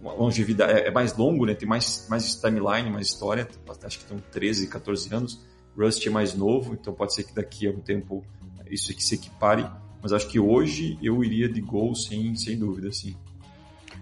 uma 0.00 0.12
longevidade, 0.12 0.72
é, 0.72 0.88
é, 0.88 0.90
mais 0.90 1.16
longo, 1.16 1.46
né? 1.46 1.54
tem 1.54 1.68
mais, 1.68 2.06
mais 2.08 2.34
timeline, 2.36 2.90
mais 2.90 3.08
história, 3.08 3.48
acho 3.84 3.98
que 4.00 4.04
tem 4.04 4.18
13, 4.30 4.68
14 4.68 5.14
anos. 5.14 5.50
Rust 5.76 6.04
é 6.04 6.10
mais 6.10 6.34
novo, 6.34 6.74
então 6.74 6.92
pode 6.92 7.14
ser 7.14 7.24
que 7.24 7.34
daqui 7.34 7.66
a 7.66 7.70
um 7.70 7.80
tempo 7.80 8.24
isso 8.68 8.90
aqui 8.92 9.02
se 9.02 9.14
equipare, 9.14 9.66
mas 10.02 10.12
acho 10.12 10.28
que 10.28 10.38
hoje 10.38 10.98
eu 11.02 11.22
iria 11.24 11.48
de 11.48 11.60
Go 11.60 11.94
sem, 11.94 12.34
sem 12.36 12.58
dúvida, 12.58 12.92
sim. 12.92 13.16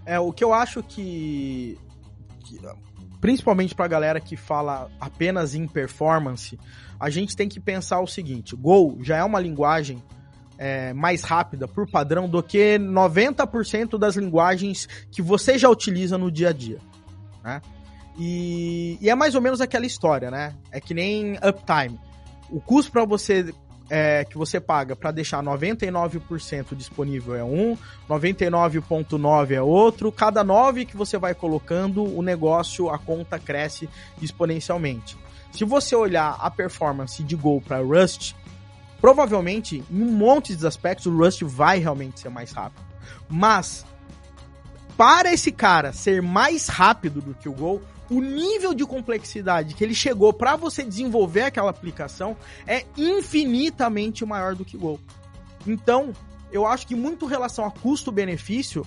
É, 0.04 0.18
o 0.18 0.32
que 0.32 0.42
eu 0.42 0.52
acho 0.52 0.82
que, 0.82 1.78
que 2.44 2.58
principalmente 3.20 3.74
para 3.74 3.84
a 3.84 3.88
galera 3.88 4.20
que 4.20 4.36
fala 4.36 4.90
apenas 5.00 5.54
em 5.54 5.66
performance, 5.66 6.58
a 6.98 7.10
gente 7.10 7.36
tem 7.36 7.48
que 7.48 7.60
pensar 7.60 8.00
o 8.00 8.06
seguinte: 8.06 8.56
Go 8.56 8.98
já 9.02 9.16
é 9.16 9.24
uma 9.24 9.40
linguagem 9.40 10.02
é, 10.58 10.92
mais 10.92 11.22
rápida 11.22 11.68
por 11.68 11.88
padrão 11.88 12.28
do 12.28 12.42
que 12.42 12.78
90% 12.78 13.98
das 13.98 14.16
linguagens 14.16 14.88
que 15.10 15.22
você 15.22 15.56
já 15.56 15.68
utiliza 15.68 16.18
no 16.18 16.30
dia 16.30 16.48
a 16.48 16.52
dia. 16.52 16.78
Né? 17.44 17.62
E, 18.18 18.98
e, 19.00 19.08
é 19.08 19.14
mais 19.14 19.36
ou 19.36 19.40
menos 19.40 19.60
aquela 19.60 19.86
história, 19.86 20.30
né? 20.30 20.52
É 20.72 20.80
que 20.80 20.92
nem 20.92 21.36
uptime. 21.36 21.98
O 22.50 22.60
custo 22.60 22.90
para 22.90 23.04
você 23.04 23.54
é, 23.90 24.24
que 24.24 24.36
você 24.36 24.60
paga 24.60 24.94
para 24.94 25.10
deixar 25.10 25.42
99% 25.42 26.74
disponível 26.74 27.34
é 27.34 27.44
um, 27.44 27.76
99.9 28.08 29.52
é 29.52 29.62
outro. 29.62 30.10
Cada 30.10 30.42
9 30.42 30.84
que 30.84 30.96
você 30.96 31.16
vai 31.16 31.34
colocando, 31.34 32.02
o 32.02 32.20
negócio, 32.20 32.90
a 32.90 32.98
conta 32.98 33.38
cresce 33.38 33.88
exponencialmente. 34.20 35.16
Se 35.52 35.64
você 35.64 35.96
olhar 35.96 36.36
a 36.40 36.50
performance 36.50 37.22
de 37.22 37.34
Go 37.34 37.60
para 37.60 37.82
Rust, 37.82 38.34
provavelmente 39.00 39.82
em 39.90 40.02
um 40.02 40.12
monte 40.12 40.54
de 40.54 40.66
aspectos 40.66 41.06
o 41.06 41.16
Rust 41.16 41.42
vai 41.42 41.78
realmente 41.78 42.20
ser 42.20 42.28
mais 42.28 42.52
rápido. 42.52 42.86
Mas 43.28 43.84
para 44.96 45.32
esse 45.32 45.52
cara 45.52 45.92
ser 45.92 46.20
mais 46.20 46.66
rápido 46.68 47.20
do 47.20 47.34
que 47.34 47.48
o 47.48 47.52
Go, 47.52 47.80
o 48.10 48.20
nível 48.20 48.72
de 48.74 48.84
complexidade 48.84 49.74
que 49.74 49.84
ele 49.84 49.94
chegou 49.94 50.32
para 50.32 50.56
você 50.56 50.82
desenvolver 50.82 51.42
aquela 51.42 51.70
aplicação 51.70 52.36
é 52.66 52.84
infinitamente 52.96 54.24
maior 54.24 54.54
do 54.54 54.64
que 54.64 54.76
o 54.76 54.80
Go. 54.80 55.00
Então, 55.66 56.12
eu 56.50 56.66
acho 56.66 56.86
que 56.86 56.94
muito 56.94 57.26
relação 57.26 57.64
a 57.64 57.70
custo-benefício, 57.70 58.86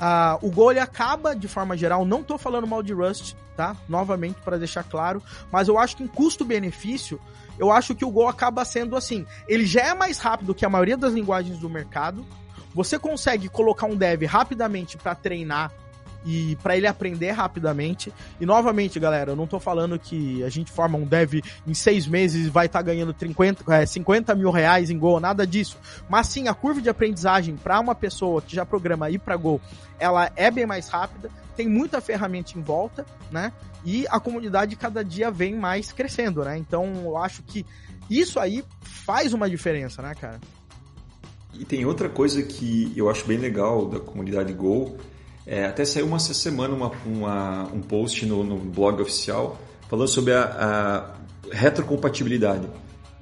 uh, 0.00 0.44
o 0.44 0.50
Go 0.50 0.70
ele 0.70 0.80
acaba, 0.80 1.36
de 1.36 1.46
forma 1.46 1.76
geral, 1.76 2.04
não 2.04 2.22
tô 2.22 2.38
falando 2.38 2.66
mal 2.66 2.82
de 2.82 2.92
Rust, 2.92 3.34
tá? 3.56 3.76
Novamente, 3.88 4.40
para 4.42 4.56
deixar 4.56 4.82
claro, 4.82 5.22
mas 5.52 5.68
eu 5.68 5.78
acho 5.78 5.96
que 5.96 6.02
em 6.02 6.08
custo-benefício, 6.08 7.20
eu 7.58 7.70
acho 7.70 7.94
que 7.94 8.04
o 8.04 8.10
Go 8.10 8.26
acaba 8.26 8.64
sendo 8.64 8.96
assim, 8.96 9.26
ele 9.46 9.66
já 9.66 9.82
é 9.82 9.94
mais 9.94 10.18
rápido 10.18 10.54
que 10.54 10.64
a 10.64 10.70
maioria 10.70 10.96
das 10.96 11.12
linguagens 11.12 11.58
do 11.58 11.68
mercado, 11.68 12.24
você 12.74 12.98
consegue 12.98 13.48
colocar 13.48 13.86
um 13.86 13.96
dev 13.96 14.22
rapidamente 14.24 14.96
para 14.96 15.14
treinar 15.14 15.72
e 16.24 16.56
para 16.62 16.76
ele 16.76 16.86
aprender 16.86 17.30
rapidamente. 17.30 18.12
E 18.40 18.46
novamente, 18.46 18.98
galera, 18.98 19.32
eu 19.32 19.36
não 19.36 19.46
tô 19.46 19.58
falando 19.58 19.98
que 19.98 20.42
a 20.44 20.48
gente 20.48 20.70
forma 20.70 20.98
um 20.98 21.06
dev 21.06 21.40
em 21.66 21.74
seis 21.74 22.06
meses 22.06 22.46
e 22.46 22.50
vai 22.50 22.66
estar 22.66 22.80
tá 22.80 22.82
ganhando 22.84 23.14
50, 23.18 23.74
é, 23.74 23.86
50 23.86 24.34
mil 24.34 24.50
reais 24.50 24.90
em 24.90 24.98
Go, 24.98 25.18
nada 25.20 25.46
disso. 25.46 25.78
Mas 26.08 26.26
sim, 26.28 26.48
a 26.48 26.54
curva 26.54 26.80
de 26.80 26.88
aprendizagem 26.88 27.56
para 27.56 27.80
uma 27.80 27.94
pessoa 27.94 28.42
que 28.42 28.54
já 28.54 28.66
programa 28.66 29.10
ir 29.10 29.18
para 29.18 29.36
Go, 29.36 29.60
ela 29.98 30.30
é 30.36 30.50
bem 30.50 30.66
mais 30.66 30.88
rápida, 30.88 31.30
tem 31.56 31.68
muita 31.68 32.00
ferramenta 32.00 32.58
em 32.58 32.62
volta, 32.62 33.04
né? 33.30 33.52
E 33.84 34.06
a 34.10 34.20
comunidade 34.20 34.76
cada 34.76 35.02
dia 35.02 35.30
vem 35.30 35.54
mais 35.54 35.92
crescendo, 35.92 36.44
né? 36.44 36.56
Então 36.58 36.92
eu 37.04 37.16
acho 37.16 37.42
que 37.42 37.64
isso 38.08 38.38
aí 38.38 38.64
faz 38.82 39.32
uma 39.32 39.48
diferença, 39.48 40.02
né, 40.02 40.14
cara? 40.14 40.40
E 41.54 41.64
tem 41.64 41.84
outra 41.84 42.08
coisa 42.08 42.42
que 42.42 42.92
eu 42.96 43.10
acho 43.10 43.24
bem 43.26 43.38
legal 43.38 43.86
da 43.86 43.98
comunidade 43.98 44.52
Go, 44.52 44.96
é, 45.46 45.64
até 45.64 45.84
saiu 45.84 46.06
uma, 46.06 46.16
essa 46.16 46.34
semana 46.34 46.74
uma, 46.74 46.92
uma, 47.04 47.62
um 47.72 47.80
post 47.80 48.24
no, 48.26 48.44
no, 48.44 48.56
blog 48.56 49.00
oficial 49.00 49.58
falando 49.88 50.08
sobre 50.08 50.34
a, 50.34 50.44
a 50.44 51.54
retrocompatibilidade. 51.54 52.68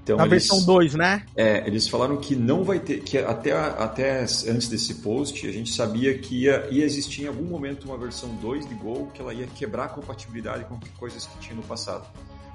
Então, 0.03 0.17
Na 0.17 0.25
eles, 0.25 0.49
versão 0.49 0.65
2, 0.65 0.95
né? 0.95 1.23
É, 1.37 1.67
eles 1.67 1.87
falaram 1.87 2.17
que 2.17 2.35
não 2.35 2.65
vai 2.65 2.81
ter, 2.81 3.01
que 3.01 3.19
até, 3.19 3.53
até 3.53 4.21
antes 4.23 4.69
desse 4.69 4.97
post 4.97 5.47
a 5.47 5.53
gente 5.53 5.73
sabia 5.73 6.17
que 6.19 6.45
ia, 6.45 6.67
ia 6.71 6.85
existir 6.85 7.25
em 7.25 7.27
algum 7.27 7.45
momento 7.45 7.85
uma 7.85 7.99
versão 7.99 8.35
2 8.37 8.67
de 8.67 8.75
Go 8.75 9.11
que 9.13 9.21
ela 9.21 9.35
ia 9.35 9.47
quebrar 9.47 9.85
a 9.85 9.89
compatibilidade 9.89 10.65
com 10.65 10.79
coisas 10.99 11.27
que 11.27 11.39
tinha 11.39 11.55
no 11.55 11.63
passado. 11.63 12.07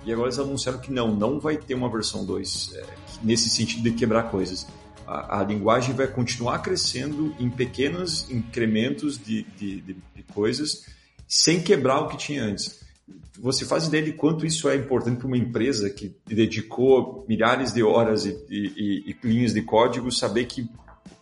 E 0.03 0.11
agora 0.11 0.27
eles 0.27 0.39
anunciaram 0.39 0.79
que 0.79 0.91
não, 0.91 1.15
não 1.15 1.39
vai 1.39 1.55
ter 1.55 1.75
uma 1.75 1.89
versão 1.89 2.25
2 2.25 2.71
é, 2.73 2.85
nesse 3.23 3.49
sentido 3.49 3.83
de 3.83 3.91
quebrar 3.91 4.23
coisas 4.23 4.67
a, 5.13 5.39
a, 5.39 5.43
linguagem 5.43 5.93
vai 5.93 6.07
continuar 6.07 6.59
crescendo 6.59 7.35
em 7.39 7.49
pequenos 7.49 8.29
incrementos 8.29 9.17
de, 9.17 9.43
de, 9.43 9.81
de, 9.81 9.97
de 10.15 10.23
coisas, 10.33 10.85
sem 11.27 11.61
quebrar 11.61 12.01
o 12.01 12.07
que 12.07 12.17
tinha 12.17 12.43
antes. 12.43 12.81
Você 13.39 13.65
faz 13.65 13.87
ideia 13.87 14.03
de 14.03 14.13
quanto 14.13 14.45
isso 14.45 14.69
é 14.69 14.75
importante 14.75 15.17
para 15.17 15.27
uma 15.27 15.37
empresa 15.37 15.89
que 15.89 16.15
dedicou 16.25 17.25
milhares 17.27 17.73
de 17.73 17.83
horas 17.83 18.25
e, 18.25 18.37
e, 18.49 19.15
e 19.23 19.27
linhas 19.27 19.53
de 19.53 19.61
código 19.61 20.11
saber 20.11 20.45
que 20.45 20.69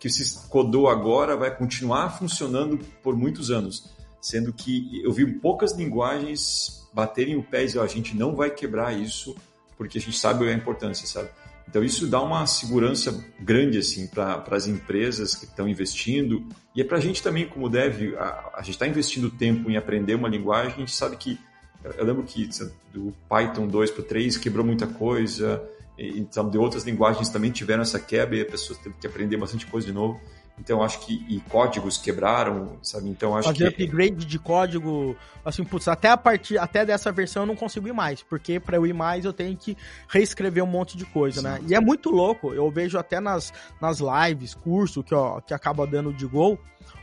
que 0.02 0.10
se 0.10 0.48
codou 0.48 0.88
agora 0.88 1.36
vai 1.36 1.54
continuar 1.54 2.10
funcionando 2.18 2.76
por 3.04 3.16
muitos 3.16 3.52
anos, 3.52 3.88
sendo 4.20 4.52
que 4.52 5.00
eu 5.04 5.12
vi 5.12 5.24
poucas 5.24 5.76
linguagens 5.76 6.88
baterem 6.92 7.36
o 7.36 7.42
pé 7.44 7.62
e 7.62 7.66
dizer, 7.66 7.78
oh, 7.78 7.82
a 7.82 7.86
gente 7.86 8.16
não 8.16 8.34
vai 8.34 8.50
quebrar 8.50 8.92
isso 8.92 9.36
porque 9.76 9.98
a 9.98 10.00
gente 10.00 10.18
sabe 10.18 10.48
a 10.48 10.52
importância, 10.52 11.06
sabe? 11.06 11.28
Então 11.68 11.82
isso 11.82 12.06
dá 12.06 12.20
uma 12.20 12.46
segurança 12.46 13.24
grande 13.40 13.78
assim 13.78 14.06
para 14.06 14.44
as 14.50 14.66
empresas 14.66 15.34
que 15.34 15.44
estão 15.44 15.68
investindo. 15.68 16.46
E 16.74 16.80
é 16.80 16.84
para 16.84 16.98
a 16.98 17.00
gente 17.00 17.22
também 17.22 17.46
como 17.46 17.68
deve 17.68 18.16
a, 18.16 18.50
a 18.54 18.62
gente 18.62 18.74
está 18.74 18.86
investindo 18.86 19.30
tempo 19.30 19.70
em 19.70 19.76
aprender 19.76 20.14
uma 20.14 20.28
linguagem. 20.28 20.74
A 20.74 20.78
gente 20.78 20.94
sabe 20.94 21.16
que 21.16 21.38
eu 21.82 22.04
lembro 22.04 22.22
que 22.22 22.48
do 22.92 23.12
Python 23.28 23.66
2 23.66 23.90
para 23.90 24.04
3 24.04 24.36
quebrou 24.36 24.64
muita 24.64 24.86
coisa. 24.86 25.62
Então 25.98 26.48
de 26.48 26.58
outras 26.58 26.84
linguagens 26.84 27.28
também 27.28 27.50
tiveram 27.50 27.82
essa 27.82 27.98
quebra 28.00 28.36
e 28.36 28.42
as 28.42 28.50
pessoas 28.50 28.78
teve 28.78 28.94
que 29.00 29.06
aprender 29.06 29.36
bastante 29.36 29.66
coisa 29.66 29.86
de 29.86 29.92
novo 29.92 30.20
Então 30.58 30.82
acho 30.82 31.00
que 31.00 31.24
e 31.28 31.40
códigos 31.40 31.96
quebraram, 31.96 32.76
sabe? 32.82 33.08
Então 33.08 33.36
acho 33.36 33.48
Fazer 33.48 33.72
que 33.72 33.84
upgrade 33.84 34.24
de 34.24 34.38
código, 34.38 35.16
assim, 35.44 35.64
putz, 35.64 35.88
até 35.88 36.08
a 36.10 36.16
partir 36.16 36.58
até 36.58 36.84
dessa 36.84 37.10
versão 37.10 37.42
eu 37.42 37.46
não 37.46 37.56
consigo 37.56 37.88
ir 37.88 37.92
mais, 37.92 38.22
porque 38.22 38.60
para 38.60 38.76
eu 38.76 38.86
ir 38.86 38.92
mais 38.92 39.24
eu 39.24 39.32
tenho 39.32 39.56
que 39.56 39.76
reescrever 40.08 40.62
um 40.62 40.66
monte 40.66 40.96
de 40.96 41.04
coisa, 41.06 41.40
Sim. 41.40 41.46
né? 41.46 41.60
E 41.66 41.74
é 41.74 41.80
muito 41.80 42.10
louco, 42.10 42.52
eu 42.52 42.70
vejo 42.70 42.98
até 42.98 43.18
nas, 43.18 43.52
nas 43.80 43.98
lives, 43.98 44.54
curso 44.54 45.02
que 45.02 45.14
ó, 45.14 45.40
que 45.40 45.54
acaba 45.54 45.86
dando 45.86 46.12
de 46.12 46.26
gol, 46.26 46.58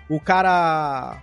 o 0.08 0.20
cara 0.20 1.22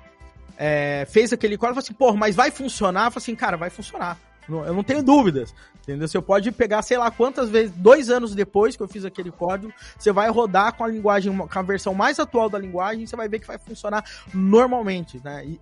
é, 0.58 1.06
fez 1.08 1.32
aquele 1.32 1.56
código 1.56 1.78
e 1.78 1.82
falou 1.82 1.84
assim, 1.84 1.94
pô, 1.94 2.12
mas 2.16 2.34
vai 2.34 2.50
funcionar? 2.50 3.06
Eu 3.06 3.10
falei 3.12 3.24
assim, 3.24 3.36
cara, 3.36 3.56
vai 3.56 3.70
funcionar. 3.70 4.18
Eu 4.48 4.74
não 4.74 4.82
tenho 4.82 5.02
dúvidas. 5.02 5.54
Entendeu? 5.82 6.08
Você 6.08 6.20
pode 6.20 6.50
pegar, 6.50 6.82
sei 6.82 6.98
lá, 6.98 7.10
quantas 7.10 7.48
vezes, 7.48 7.72
dois 7.76 8.10
anos 8.10 8.34
depois 8.34 8.76
que 8.76 8.82
eu 8.82 8.88
fiz 8.88 9.04
aquele 9.04 9.30
código, 9.30 9.72
você 9.98 10.10
vai 10.10 10.28
rodar 10.30 10.74
com 10.74 10.84
a 10.84 10.88
linguagem, 10.88 11.36
com 11.36 11.58
a 11.58 11.62
versão 11.62 11.94
mais 11.94 12.18
atual 12.18 12.48
da 12.48 12.58
linguagem, 12.58 13.06
você 13.06 13.16
vai 13.16 13.28
ver 13.28 13.38
que 13.38 13.46
vai 13.46 13.58
funcionar 13.58 14.04
normalmente, 14.34 15.20
né? 15.22 15.44
E, 15.46 15.60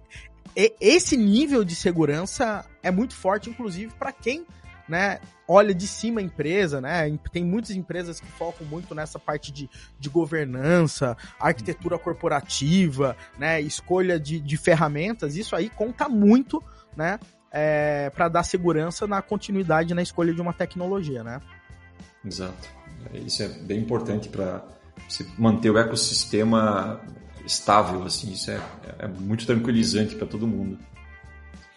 e 0.57 0.74
esse 0.80 1.16
nível 1.16 1.64
de 1.64 1.74
segurança 1.74 2.64
é 2.82 2.91
muito 2.91 3.14
forte, 3.14 3.51
inclusive, 3.51 3.93
para 3.99 4.12
quem 4.12 4.47
né, 4.89 5.18
olha 5.49 5.74
de 5.74 5.87
cima 5.87 6.20
a 6.20 6.22
empresa, 6.22 6.80
né? 6.80 7.18
Tem 7.32 7.45
muitas 7.45 7.70
empresas 7.70 8.20
que 8.20 8.26
focam 8.26 8.66
muito 8.66 8.95
nessa 8.95 9.18
parte 9.18 9.53
de, 9.53 9.68
de 9.99 10.09
governança, 10.09 11.16
arquitetura 11.39 11.99
corporativa, 11.99 13.16
né? 13.39 13.61
Escolha 13.61 14.18
de, 14.18 14.41
de 14.41 14.57
ferramentas. 14.57 15.37
Isso 15.37 15.55
aí 15.57 15.68
conta 15.68 16.09
muito, 16.09 16.62
né? 16.97 17.18
É, 17.57 18.11
para 18.11 18.28
dar 18.28 18.42
segurança 18.42 19.07
na 19.07 19.22
continuidade 19.22 19.94
na 19.94 20.02
escolha 20.02 20.34
de 20.34 20.40
uma 20.40 20.52
tecnologia, 20.52 21.22
né? 21.22 21.40
Exato. 22.24 22.68
Isso 23.12 23.44
é 23.44 23.48
bem 23.48 23.78
importante 23.78 24.28
para 24.28 24.64
manter 25.38 25.70
o 25.70 25.78
ecossistema 25.78 27.00
estável, 27.46 28.02
assim. 28.02 28.32
Isso 28.32 28.50
é, 28.50 28.61
é 28.98 29.07
muito 29.07 29.46
tranquilizante 29.46 30.16
para 30.16 30.26
todo 30.26 30.48
mundo. 30.48 30.76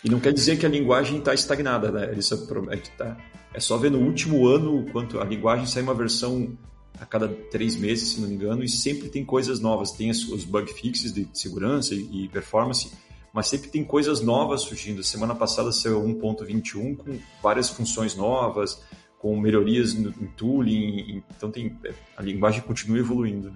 E 0.03 0.09
não 0.09 0.19
quer 0.19 0.34
dizer 0.34 0.57
que 0.57 0.65
a 0.65 0.69
linguagem 0.69 1.19
está 1.19 1.36
estagnada, 1.36 1.91
né? 1.91 2.13
Isso 2.17 2.34
é, 2.34 2.73
é, 2.73 2.78
tá, 2.97 3.17
é 3.53 3.59
só 3.59 3.78
ver 3.78 3.91
no 3.91 3.99
último 3.99 4.47
ano 4.47 4.84
quanto 4.91 5.19
a 5.19 5.23
linguagem 5.23 5.67
sai 5.67 5.84
uma 5.84 5.93
versão 5.93 6.57
a 6.99 7.05
cada 7.05 7.28
três 7.28 7.75
meses, 7.75 8.13
se 8.13 8.21
não 8.21 8.28
me 8.28 8.34
engano, 8.34 8.63
e 8.63 8.69
sempre 8.69 9.09
tem 9.09 9.23
coisas 9.23 9.59
novas. 9.59 9.91
Tem 9.91 10.09
os 10.09 10.43
bug 10.43 10.73
fixes 10.73 11.13
de 11.13 11.28
segurança 11.34 11.93
e 11.93 12.28
performance, 12.30 12.91
mas 13.38 13.50
sempre 13.50 13.70
tem 13.70 13.84
coisas 13.84 14.20
novas 14.20 14.64
surgindo. 14.64 15.04
Semana 15.04 15.36
passada 15.36 15.72
saiu 15.72 16.02
1.21 16.02 16.98
com 16.98 17.20
várias 17.40 17.70
funções 17.70 18.16
novas, 18.16 18.82
com 19.20 19.40
melhorias 19.40 19.94
no, 19.94 20.10
em 20.10 20.26
tooling, 20.36 21.24
então 21.38 21.52
tem, 21.52 21.80
a 22.18 22.24
linguagem 22.24 22.62
continua 22.62 22.98
evoluindo. 22.98 23.56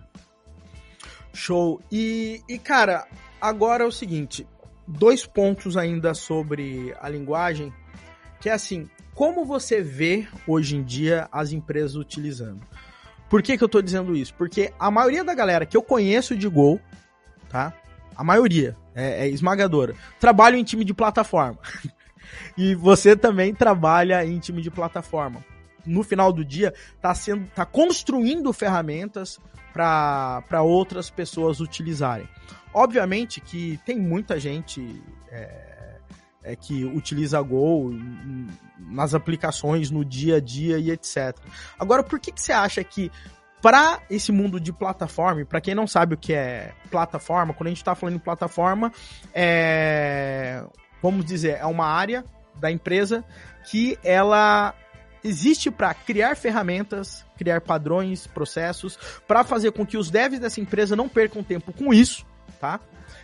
Show. 1.34 1.82
E, 1.92 2.44
e 2.48 2.60
cara, 2.60 3.08
agora 3.42 3.84
é 3.84 3.88
o 3.88 3.92
seguinte, 3.92 4.46
dois 4.88 5.26
pontos 5.26 5.76
ainda 5.76 6.14
sobre 6.14 6.96
a 7.02 7.10
linguagem, 7.10 7.74
que 8.40 8.50
é 8.50 8.54
assim, 8.54 8.88
como 9.16 9.44
você 9.44 9.82
vê 9.82 10.28
hoje 10.46 10.76
em 10.76 10.84
dia 10.84 11.28
as 11.32 11.54
empresas 11.54 11.96
utilizando? 11.96 12.62
Por 13.28 13.42
que, 13.42 13.58
que 13.58 13.64
eu 13.64 13.66
estou 13.66 13.82
dizendo 13.82 14.16
isso? 14.16 14.36
Porque 14.36 14.72
a 14.78 14.92
maioria 14.92 15.24
da 15.24 15.34
galera 15.34 15.66
que 15.66 15.76
eu 15.76 15.82
conheço 15.82 16.36
de 16.36 16.48
Go, 16.48 16.80
tá? 17.50 17.81
A 18.22 18.24
maioria 18.24 18.78
é, 18.94 19.26
é 19.26 19.30
esmagadora. 19.30 19.96
Trabalho 20.20 20.56
em 20.56 20.64
time 20.64 20.86
de 20.86 20.94
plataforma. 20.94 21.58
e 22.56 22.76
você 22.76 23.16
também 23.16 23.52
trabalha 23.52 24.24
em 24.24 24.38
time 24.38 24.62
de 24.62 24.70
plataforma. 24.70 25.44
No 25.84 26.04
final 26.04 26.32
do 26.32 26.46
dia, 26.46 26.72
tá 27.02 27.16
sendo, 27.16 27.48
tá 27.48 27.66
construindo 27.66 28.54
ferramentas 28.54 29.40
para 29.74 30.62
outras 30.62 31.10
pessoas 31.10 31.60
utilizarem. 31.60 32.30
Obviamente 32.72 33.42
que 33.42 33.80
tem 33.88 33.98
muita 33.98 34.40
gente 34.40 35.02
é, 35.32 35.98
é, 36.44 36.56
que 36.56 36.86
utiliza 36.86 37.42
Go 37.42 37.90
nas 38.78 39.16
aplicações, 39.16 39.90
no 39.90 40.06
dia 40.06 40.36
a 40.36 40.40
dia 40.40 40.78
e 40.78 40.92
etc. 40.92 41.36
Agora, 41.80 42.04
por 42.04 42.20
que, 42.20 42.32
que 42.32 42.40
você 42.40 42.52
acha 42.52 42.84
que 42.84 43.12
para 43.62 44.02
esse 44.10 44.32
mundo 44.32 44.60
de 44.60 44.74
plataforma, 44.74 45.46
para 45.46 45.62
quem 45.62 45.76
não 45.76 45.86
sabe 45.86 46.16
o 46.16 46.18
que 46.18 46.34
é 46.34 46.74
plataforma, 46.90 47.54
quando 47.54 47.68
a 47.68 47.70
gente 47.70 47.78
está 47.78 47.94
falando 47.94 48.16
em 48.16 48.20
plataforma, 48.20 48.92
é, 49.34 50.64
vamos 51.02 51.24
dizer, 51.26 51.58
é 51.60 51.66
uma 51.66 51.86
área 51.86 52.26
da 52.56 52.72
empresa 52.72 53.24
que 53.70 53.98
ela 54.04 54.74
existe 55.24 55.70
para 55.70 55.94
criar 55.94 56.36
ferramentas, 56.36 57.26
criar 57.38 57.62
padrões, 57.62 58.26
processos, 58.28 58.98
para 59.28 59.44
fazer 59.44 59.72
com 59.72 59.86
que 59.86 59.98
os 59.98 60.10
devs 60.10 60.40
dessa 60.40 60.60
empresa 60.60 60.96
não 60.96 61.08
percam 61.08 61.44
tempo 61.44 61.72
com 61.72 61.94
isso, 61.94 62.26
tá? 62.60 62.80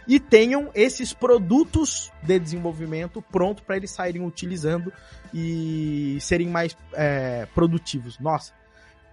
E 0.07 0.19
tenham 0.19 0.69
esses 0.73 1.13
produtos 1.13 2.11
de 2.21 2.39
desenvolvimento 2.39 3.21
pronto 3.21 3.63
para 3.63 3.75
eles 3.75 3.91
saírem 3.91 4.25
utilizando 4.25 4.93
e 5.33 6.17
serem 6.21 6.47
mais 6.47 6.77
é, 6.93 7.45
produtivos. 7.53 8.17
Nossa, 8.19 8.53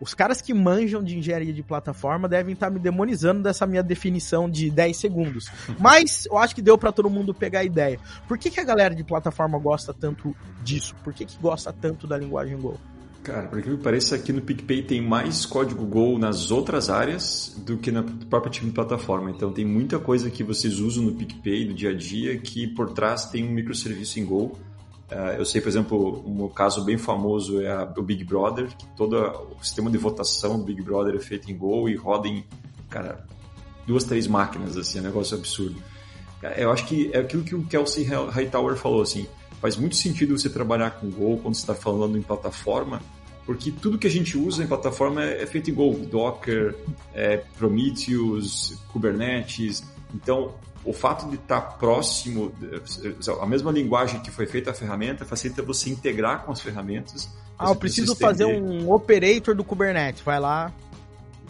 os 0.04 0.12
caras 0.12 0.42
que 0.42 0.52
manjam 0.52 1.02
de 1.02 1.16
engenharia 1.16 1.52
de 1.52 1.62
plataforma 1.62 2.28
devem 2.28 2.52
estar 2.52 2.66
tá 2.66 2.70
me 2.70 2.78
demonizando 2.78 3.42
dessa 3.42 3.66
minha 3.66 3.82
definição 3.82 4.50
de 4.50 4.70
10 4.70 4.94
segundos. 4.94 5.50
Mas 5.80 6.26
eu 6.26 6.36
acho 6.36 6.54
que 6.54 6.60
deu 6.60 6.76
para 6.76 6.92
todo 6.92 7.08
mundo 7.08 7.32
pegar 7.32 7.60
a 7.60 7.64
ideia. 7.64 7.98
Por 8.28 8.36
que, 8.36 8.50
que 8.50 8.60
a 8.60 8.64
galera 8.64 8.94
de 8.94 9.02
plataforma 9.02 9.58
gosta 9.58 9.94
tanto 9.94 10.36
disso? 10.62 10.94
Por 11.02 11.14
que, 11.14 11.24
que 11.24 11.38
gosta 11.38 11.72
tanto 11.72 12.06
da 12.06 12.18
linguagem 12.18 12.58
Go? 12.58 12.78
Cara, 13.22 13.48
por 13.48 13.62
que 13.62 13.70
me 13.70 13.78
parece 13.78 14.14
aqui 14.14 14.30
no 14.30 14.42
PicPay 14.42 14.82
tem 14.82 15.00
mais 15.00 15.46
código 15.46 15.86
Go 15.86 16.18
nas 16.18 16.50
outras 16.50 16.90
áreas 16.90 17.56
do 17.64 17.78
que 17.78 17.90
na 17.90 18.02
própria 18.28 18.52
time 18.52 18.68
de 18.68 18.74
plataforma. 18.74 19.30
Então 19.30 19.50
tem 19.50 19.64
muita 19.64 19.98
coisa 19.98 20.30
que 20.30 20.44
vocês 20.44 20.78
usam 20.80 21.04
no 21.04 21.14
PicPay 21.14 21.64
do 21.64 21.72
dia 21.72 21.92
a 21.92 21.96
dia 21.96 22.36
que 22.36 22.66
por 22.66 22.92
trás 22.92 23.24
tem 23.24 23.42
um 23.42 23.52
microserviço 23.52 24.20
em 24.20 24.26
Go 24.26 24.52
eu 25.38 25.44
sei, 25.44 25.60
por 25.60 25.68
exemplo, 25.68 26.24
um 26.26 26.48
caso 26.48 26.82
bem 26.82 26.96
famoso 26.96 27.60
é 27.60 27.82
o 27.96 28.02
Big 28.02 28.24
Brother, 28.24 28.68
que 28.68 28.86
todo 28.96 29.16
o 29.16 29.62
sistema 29.62 29.90
de 29.90 29.98
votação 29.98 30.58
do 30.58 30.64
Big 30.64 30.82
Brother 30.82 31.14
é 31.14 31.20
feito 31.20 31.50
em 31.50 31.56
Go 31.56 31.88
e 31.88 31.94
roda 31.94 32.26
em, 32.26 32.44
cara, 32.88 33.24
duas, 33.86 34.04
três 34.04 34.26
máquinas, 34.26 34.76
assim, 34.76 34.98
é 34.98 35.00
um 35.00 35.04
negócio 35.04 35.36
absurdo. 35.36 35.76
Eu 36.56 36.70
acho 36.70 36.86
que 36.86 37.10
é 37.12 37.18
aquilo 37.18 37.42
que 37.42 37.54
o 37.54 37.64
Kelsey 37.64 38.04
Hightower 38.04 38.76
falou, 38.76 39.02
assim, 39.02 39.26
faz 39.60 39.76
muito 39.76 39.96
sentido 39.96 40.36
você 40.36 40.48
trabalhar 40.48 40.90
com 40.92 41.10
Go 41.10 41.38
quando 41.38 41.54
você 41.54 41.62
está 41.62 41.74
falando 41.74 42.18
em 42.18 42.22
plataforma, 42.22 43.00
porque 43.46 43.70
tudo 43.70 43.98
que 43.98 44.06
a 44.06 44.10
gente 44.10 44.36
usa 44.36 44.62
em 44.62 44.66
plataforma 44.66 45.22
é, 45.22 45.42
é 45.42 45.46
feito 45.46 45.70
em 45.70 45.74
Go, 45.74 45.94
Docker, 45.94 46.74
é, 47.14 47.38
Prometheus, 47.58 48.76
Kubernetes, 48.92 49.82
então 50.14 50.54
o 50.84 50.92
fato 50.92 51.28
de 51.28 51.36
estar 51.36 51.60
próximo, 51.78 52.52
a 53.40 53.46
mesma 53.46 53.72
linguagem 53.72 54.20
que 54.20 54.30
foi 54.30 54.46
feita 54.46 54.70
a 54.70 54.74
ferramenta, 54.74 55.24
facilita 55.24 55.62
você 55.62 55.90
integrar 55.90 56.44
com 56.44 56.52
as 56.52 56.60
ferramentas. 56.60 57.28
Ah, 57.58 57.70
eu 57.70 57.76
preciso 57.76 58.14
fazer 58.14 58.44
um 58.44 58.92
operator 58.92 59.54
do 59.54 59.64
Kubernetes, 59.64 60.22
vai 60.22 60.38
lá. 60.38 60.72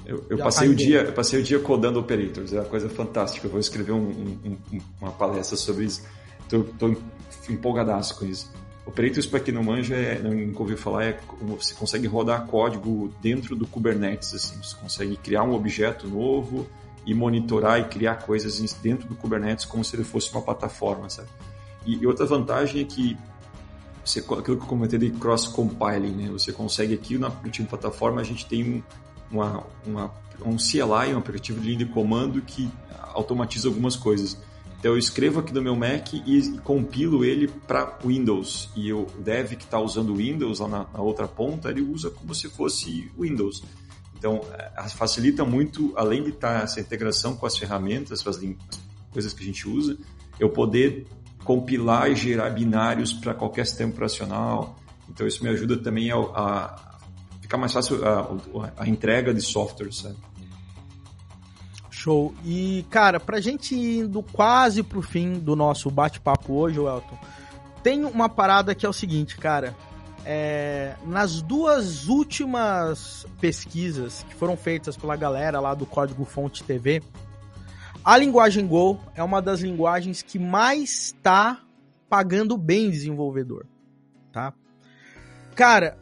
Eu, 0.07 0.25
eu 0.29 0.39
passei, 0.39 0.69
o 0.69 0.75
dia, 0.75 1.11
passei 1.13 1.41
o 1.41 1.43
dia 1.43 1.59
codando 1.59 1.99
operators, 1.99 2.53
é 2.53 2.61
uma 2.61 2.67
coisa 2.67 2.89
fantástica. 2.91 3.47
Eu 3.47 3.51
vou 3.51 3.59
escrever 3.59 3.93
um, 3.93 4.07
um, 4.45 4.59
um, 4.73 4.81
uma 5.01 5.11
palestra 5.11 5.57
sobre 5.57 5.87
isso. 5.87 6.03
Estou 6.43 6.95
empolgadaço 7.49 8.19
com 8.19 8.27
isso. 8.27 8.53
Operators, 8.87 9.27
para 9.27 9.41
quem 9.41 9.55
não 9.55 9.65
manja, 9.65 9.95
é, 9.95 10.19
não 10.19 10.53
ouviu 10.61 10.77
falar, 10.77 11.05
é 11.05 11.19
você 11.41 11.73
consegue 11.75 12.07
rodar 12.07 12.47
código 12.47 13.11
dentro 13.23 13.57
do 13.57 13.67
Kubernetes. 13.67 14.35
Assim, 14.35 14.57
você 14.63 14.77
consegue 14.77 15.17
criar 15.17 15.43
um 15.43 15.55
objeto 15.55 16.07
novo, 16.07 16.67
e 17.07 17.15
monitorar 17.15 17.81
e 17.81 17.85
criar 17.85 18.17
coisas 18.17 18.61
dentro 18.75 19.09
do 19.09 19.15
Kubernetes 19.15 19.65
como 19.65 19.85
se 19.85 19.95
ele 19.97 20.05
fosse 20.05 20.31
uma 20.33 20.43
plataforma, 20.43 21.09
sabe? 21.09 21.29
E, 21.87 22.07
outra 22.07 22.25
vantagem 22.25 22.81
é 22.81 22.85
que 22.85 23.17
você, 24.05 24.21
aquilo 24.21 24.43
que 24.43 24.51
eu 24.51 24.57
comentei 24.59 24.99
de 24.99 25.11
cross-compiling, 25.11 26.13
né? 26.13 26.29
Você 26.33 26.53
consegue 26.53 26.95
aqui 26.95 27.19
na 27.19 27.29
última 27.29 27.69
plataforma 27.69 28.21
a 28.21 28.25
gente 28.25 28.47
tem 28.47 28.83
uma, 29.31 29.65
uma, 29.87 30.11
um 30.45 30.57
CLI, 30.57 31.15
um 31.15 31.19
aplicativo 31.19 31.61
de 31.61 31.67
linha 31.67 31.79
de 31.79 31.87
comando 31.87 32.41
que 32.43 32.71
automatiza 33.15 33.69
algumas 33.69 33.97
coisas. 33.97 34.37
Então 34.79 34.93
eu 34.93 34.99
escrevo 34.99 35.41
aqui 35.41 35.53
no 35.55 35.63
meu 35.63 35.75
Mac 35.75 36.13
e 36.13 36.59
compilo 36.63 37.25
ele 37.25 37.49
para 37.49 37.99
Windows. 38.05 38.69
E 38.77 38.93
o 38.93 39.07
dev 39.19 39.55
que 39.55 39.65
está 39.65 39.81
usando 39.81 40.17
Windows 40.17 40.61
lá 40.61 40.69
na, 40.69 40.87
na, 40.93 41.01
outra 41.01 41.27
ponta, 41.27 41.71
ele 41.71 41.81
usa 41.81 42.11
como 42.11 42.35
se 42.35 42.51
fosse 42.51 43.11
Windows. 43.19 43.63
Então, 44.25 44.41
é, 44.55 44.89
facilita 44.89 45.45
muito, 45.45 45.93
além 45.95 46.23
de 46.23 46.31
estar 46.31 46.63
essa 46.63 46.81
integração 46.81 47.37
com 47.37 47.45
as 47.45 47.59
ferramentas, 47.59 48.23
com 48.23 48.31
as, 48.31 48.41
coisas 49.13 49.35
que 49.35 49.43
a 49.43 49.47
gente 49.47 49.69
usa, 49.69 49.99
eu 50.41 50.49
poder 50.49 51.07
compilar 51.45 52.11
e 52.11 52.17
gerar 52.17 52.49
binários 52.49 53.13
para 53.13 53.35
qualquer 53.35 53.67
sistema 53.67 53.91
operacional. 53.91 54.77
Então, 55.11 55.27
isso 55.27 55.45
me 55.45 55.51
ajuda 55.51 55.77
também 55.77 56.11
a, 56.11 56.17
a 56.17 56.99
ficar 57.43 57.59
mais 57.59 57.71
fácil 57.71 58.03
a, 58.03 58.35
a, 58.79 58.89
entrega 58.89 59.35
de 59.35 59.43
software, 59.43 59.93
sabe? 59.93 60.17
Show. 61.91 62.35
E, 62.43 62.87
cara, 62.89 63.21
pra 63.21 63.43
gente 63.43 63.77
indo 63.77 64.23
quase 64.23 64.83
pro 64.83 65.03
fim 65.03 65.35
do 65.35 65.55
nosso 65.55 65.91
bate-papo 65.91 66.55
hoje, 66.55 66.79
Elton, 66.79 67.19
tem 67.83 68.07
uma 68.07 68.31
parada 68.31 68.75
que 68.75 68.87
é 68.87 68.89
o 68.89 68.93
seguinte, 68.93 69.37
cara 69.37 69.77
é, 70.25 70.95
nas 71.05 71.43
duas 71.43 72.09
últimas 72.09 73.27
pesquisas 73.41 74.25
que 74.29 74.35
foram 74.35 74.57
feitas 74.57 74.97
pela 74.97 75.17
galera 75.17 75.61
lá 75.61 75.75
do 75.75 75.85
Código 75.85 76.25
Fonte 76.25 76.65
TV, 76.65 77.03
a 78.05 78.17
linguagem 78.17 78.67
Go 78.67 79.01
é 79.15 79.23
uma 79.23 79.41
das 79.41 79.61
linguagens 79.61 80.23
que 80.23 80.39
mais 80.39 80.91
está 81.07 81.63
pagando 82.09 82.57
bem 82.57 82.91
desenvolvedor, 82.91 83.67
tá? 84.33 84.53
Cara, 85.55 85.99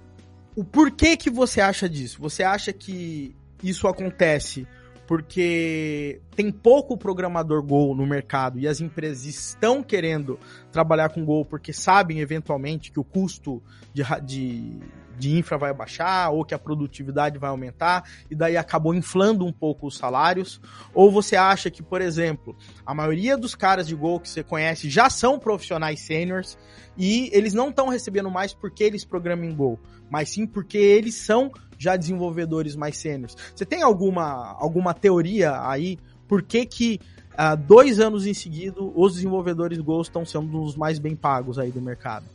o 0.57 0.65
porquê 0.65 1.17
que 1.17 1.31
você 1.31 1.61
acha 1.61 1.89
disso? 1.89 2.21
Você 2.21 2.43
acha 2.43 2.73
que 2.73 3.37
isso 3.63 3.87
acontece 3.87 4.67
porque 5.13 6.23
tem 6.35 6.51
pouco 6.51 6.97
programador 6.97 7.63
Go 7.63 7.95
no 7.95 8.07
mercado 8.07 8.59
e 8.59 8.67
as 8.67 8.81
empresas 8.81 9.27
estão 9.27 9.83
querendo 9.83 10.41
trabalhar 10.71 11.11
com 11.11 11.23
Go 11.23 11.45
porque 11.45 11.71
sabem 11.71 12.21
eventualmente 12.21 12.91
que 12.91 12.99
o 12.99 13.05
custo 13.05 13.63
de, 13.93 14.03
de, 14.25 14.79
de 15.19 15.37
infra 15.37 15.59
vai 15.59 15.75
baixar 15.75 16.31
ou 16.31 16.47
que 16.47 16.55
a 16.55 16.59
produtividade 16.59 17.39
vai 17.39 17.51
aumentar 17.51 18.09
e 18.31 18.35
daí 18.35 18.57
acabou 18.57 18.95
inflando 18.95 19.45
um 19.45 19.53
pouco 19.53 19.87
os 19.87 19.99
salários? 19.99 20.59
Ou 20.95 21.13
você 21.13 21.37
acha 21.37 21.71
que, 21.71 21.83
por 21.83 22.01
exemplo, 22.01 22.57
a 22.87 22.95
maioria 22.95 23.37
dos 23.37 23.55
caras 23.55 23.87
de 23.87 23.95
Go 23.95 24.19
que 24.19 24.31
você 24.31 24.43
conhece 24.43 24.89
já 24.89 25.11
são 25.11 25.39
profissionais 25.39 26.01
seniors 26.01 26.57
e 26.97 27.29
eles 27.35 27.53
não 27.53 27.69
estão 27.69 27.89
recebendo 27.89 28.31
mais 28.31 28.55
porque 28.55 28.83
eles 28.83 29.05
programam 29.05 29.45
em 29.45 29.55
Go, 29.55 29.79
mas 30.13 30.29
sim 30.29 30.47
porque 30.47 30.77
eles 30.77 31.15
são 31.15 31.51
já 31.79 31.97
desenvolvedores 31.97 32.77
mais 32.77 32.99
sêniores. 32.99 33.35
Você 33.57 33.65
tem 33.65 33.83
alguma, 33.83 34.55
alguma 34.61 34.93
teoria 34.93 35.67
aí 35.67 35.99
por 36.29 36.43
que 36.43 36.67
que 36.67 37.01
uh, 37.33 37.57
dois 37.57 37.99
anos 37.99 38.27
em 38.27 38.35
seguida 38.35 38.77
os 38.79 39.15
desenvolvedores 39.15 39.79
Go 39.79 40.03
estão 40.03 40.23
sendo 40.27 40.63
os 40.63 40.77
mais 40.77 40.99
bem 40.99 41.17
pagos 41.17 41.59
aí 41.59 41.71
do 41.71 41.81
mercado? 41.81 42.27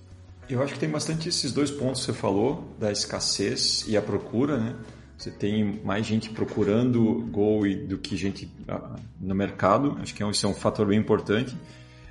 Eu 0.50 0.64
acho 0.64 0.74
que 0.74 0.80
tem 0.80 0.90
bastante 0.90 1.30
esses 1.30 1.54
dois 1.54 1.70
pontos 1.70 2.00
que 2.00 2.08
você 2.08 2.14
falou, 2.14 2.64
da 2.80 2.92
escassez 2.92 3.86
e 3.88 3.96
a 3.96 4.02
procura, 4.02 4.58
né? 4.58 4.76
Você 5.16 5.30
tem 5.30 5.80
mais 5.84 6.04
gente 6.06 6.32
procurando 6.32 7.28
Go 7.32 7.62
do 7.88 8.00
que 8.00 8.18
gente 8.18 8.50
ah, 8.68 8.96
no 9.20 9.36
mercado. 9.36 9.98
Acho 10.02 10.16
que 10.16 10.24
esse 10.24 10.46
é 10.46 10.48
um 10.48 10.54
fator 10.54 10.88
bem 10.88 10.98
importante. 11.00 11.56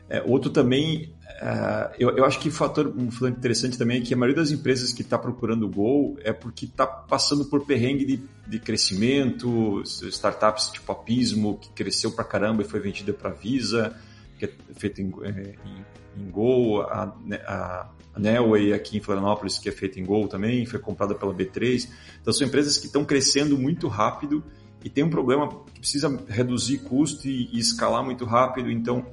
É, 0.08 0.22
outro 0.22 0.50
também, 0.50 1.12
uh, 1.42 1.92
eu, 1.98 2.16
eu, 2.16 2.24
acho 2.24 2.38
que 2.38 2.48
fator, 2.48 2.94
um 2.96 3.10
fator 3.10 3.28
interessante 3.28 3.76
também 3.76 4.00
é 4.00 4.04
que 4.04 4.14
a 4.14 4.16
maioria 4.16 4.40
das 4.40 4.52
empresas 4.52 4.92
que 4.92 5.02
está 5.02 5.18
procurando 5.18 5.68
Go 5.68 6.16
é 6.22 6.32
porque 6.32 6.66
está 6.66 6.86
passando 6.86 7.44
por 7.46 7.66
perrengue 7.66 8.04
de, 8.04 8.20
de 8.46 8.58
crescimento, 8.60 9.82
startups 9.84 10.70
tipo 10.70 10.92
a 10.92 10.94
Pismo, 10.94 11.58
que 11.58 11.70
cresceu 11.70 12.12
para 12.12 12.24
caramba 12.24 12.62
e 12.62 12.64
foi 12.64 12.78
vendida 12.78 13.12
para 13.12 13.30
Visa, 13.30 13.96
que 14.38 14.44
é 14.44 14.52
feita 14.76 15.02
em, 15.02 15.12
é, 15.22 15.54
em, 15.64 16.22
em 16.22 16.30
Go, 16.30 16.82
a, 16.82 17.12
a, 17.44 17.88
a 18.14 18.20
Nelway 18.20 18.72
aqui 18.72 18.96
em 18.96 19.00
Florianópolis, 19.00 19.58
que 19.58 19.68
é 19.68 19.72
feita 19.72 19.98
em 19.98 20.04
Go 20.04 20.28
também, 20.28 20.64
foi 20.66 20.78
comprada 20.78 21.16
pela 21.16 21.34
B3. 21.34 21.88
Então 22.20 22.32
são 22.32 22.46
empresas 22.46 22.78
que 22.78 22.86
estão 22.86 23.04
crescendo 23.04 23.58
muito 23.58 23.88
rápido 23.88 24.44
e 24.84 24.88
tem 24.88 25.02
um 25.02 25.10
problema 25.10 25.48
que 25.48 25.80
precisa 25.80 26.16
reduzir 26.28 26.78
custo 26.78 27.26
e, 27.26 27.50
e 27.52 27.58
escalar 27.58 28.04
muito 28.04 28.24
rápido, 28.24 28.70
então 28.70 29.04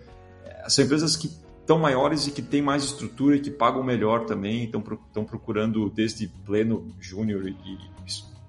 são 0.67 0.83
empresas 0.85 1.15
que 1.15 1.31
estão 1.61 1.79
maiores 1.79 2.27
e 2.27 2.31
que 2.31 2.41
têm 2.41 2.61
mais 2.61 2.83
estrutura 2.83 3.37
e 3.37 3.39
que 3.39 3.49
pagam 3.49 3.83
melhor 3.83 4.25
também, 4.25 4.65
estão, 4.65 4.83
estão 5.07 5.23
procurando 5.23 5.89
desde 5.89 6.27
pleno 6.27 6.93
júnior 6.99 7.47
e 7.47 7.77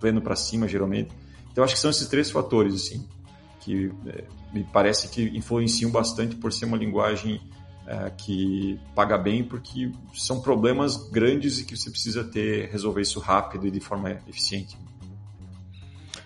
pleno 0.00 0.20
para 0.20 0.36
cima, 0.36 0.68
geralmente. 0.68 1.10
Então, 1.50 1.62
acho 1.62 1.74
que 1.74 1.80
são 1.80 1.90
esses 1.90 2.08
três 2.08 2.30
fatores, 2.30 2.74
assim, 2.74 3.08
que 3.60 3.90
é, 4.06 4.24
me 4.52 4.64
parece 4.64 5.08
que 5.08 5.22
influenciam 5.36 5.90
bastante 5.90 6.34
por 6.34 6.52
ser 6.52 6.64
uma 6.64 6.76
linguagem 6.76 7.40
é, 7.86 8.10
que 8.10 8.78
paga 8.94 9.16
bem, 9.16 9.44
porque 9.44 9.92
são 10.14 10.40
problemas 10.40 10.96
grandes 11.10 11.60
e 11.60 11.64
que 11.64 11.76
você 11.76 11.90
precisa 11.90 12.24
ter, 12.24 12.68
resolver 12.70 13.02
isso 13.02 13.20
rápido 13.20 13.66
e 13.66 13.70
de 13.70 13.80
forma 13.80 14.18
eficiente. 14.28 14.76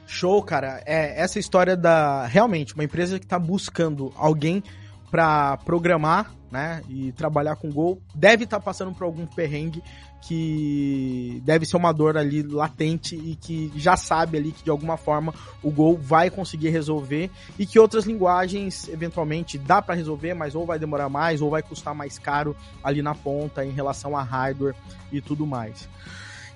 Show, 0.07 0.43
cara. 0.43 0.83
É, 0.87 1.21
essa 1.21 1.39
história 1.39 1.77
da. 1.77 2.27
Realmente, 2.27 2.75
uma 2.75 2.85
empresa 2.85 3.19
que 3.19 3.27
está 3.27 3.39
buscando 3.39 4.11
alguém 4.17 4.63
para 5.11 5.57
programar, 5.59 6.33
né, 6.51 6.83
e 6.89 7.13
trabalhar 7.13 7.57
com 7.57 7.71
Go, 7.71 8.01
deve 8.15 8.45
estar 8.45 8.59
tá 8.59 8.65
passando 8.65 8.93
por 8.93 9.05
algum 9.05 9.27
perrengue 9.27 9.83
que 10.21 11.41
deve 11.45 11.65
ser 11.65 11.77
uma 11.77 11.93
dor 11.93 12.17
ali 12.17 12.43
latente 12.43 13.15
e 13.15 13.37
que 13.37 13.71
já 13.77 13.97
sabe 13.97 14.39
ali 14.39 14.53
que 14.53 14.65
de 14.65 14.71
alguma 14.71 14.97
forma 14.97 15.33
o 15.63 15.71
Go 15.71 15.97
vai 15.97 16.31
conseguir 16.31 16.71
resolver 16.71 17.31
e 17.59 17.65
que 17.65 17.79
outras 17.79 18.05
linguagens 18.05 18.89
eventualmente 18.89 19.59
dá 19.59 19.81
para 19.81 19.95
resolver, 19.95 20.35
mas 20.35 20.55
ou 20.55 20.67
vai 20.67 20.79
demorar 20.79 21.09
mais 21.09 21.41
ou 21.41 21.51
vai 21.51 21.63
custar 21.63 21.95
mais 21.95 22.19
caro 22.19 22.57
ali 22.83 23.03
na 23.03 23.15
ponta 23.15 23.65
em 23.65 23.71
relação 23.71 24.17
a 24.17 24.23
hardware 24.23 24.75
e 25.13 25.21
tudo 25.21 25.47
mais. 25.47 25.89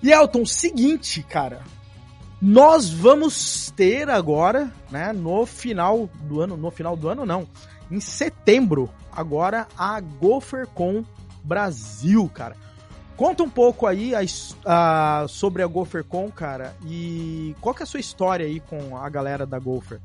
E 0.03 0.11
Elton, 0.11 0.45
seguinte, 0.45 1.23
cara, 1.23 1.63
nós 2.41 2.91
vamos 2.91 3.71
ter 3.77 4.11
agora, 4.11 4.73
né, 4.91 5.13
no 5.13 5.47
final 5.47 6.11
do 6.25 6.41
ano, 6.41 6.57
no 6.57 6.73
final 6.73 6.97
do 6.97 7.09
ano 7.09 7.25
não, 7.25 7.47
em 7.93 8.01
setembro, 8.01 8.89
agora 9.13 9.69
a 9.77 10.01
GopherCon 10.01 11.05
Brasil, 11.45 12.31
cara. 12.33 12.57
Conta 13.17 13.43
um 13.43 13.51
pouco 13.51 13.87
aí 13.87 14.15
a, 14.15 14.21
a, 14.65 15.29
sobre 15.29 15.63
a 15.63 15.67
GopherCon, 15.67 16.31
cara, 16.31 16.75
e 16.87 17.55
qual 17.61 17.75
que 17.75 17.83
é 17.83 17.85
a 17.85 17.87
sua 17.87 18.01
história 18.01 18.47
aí 18.47 18.59
com 18.61 18.97
a 18.97 19.09
galera 19.11 19.45
da 19.45 19.59
Gopher? 19.59 20.01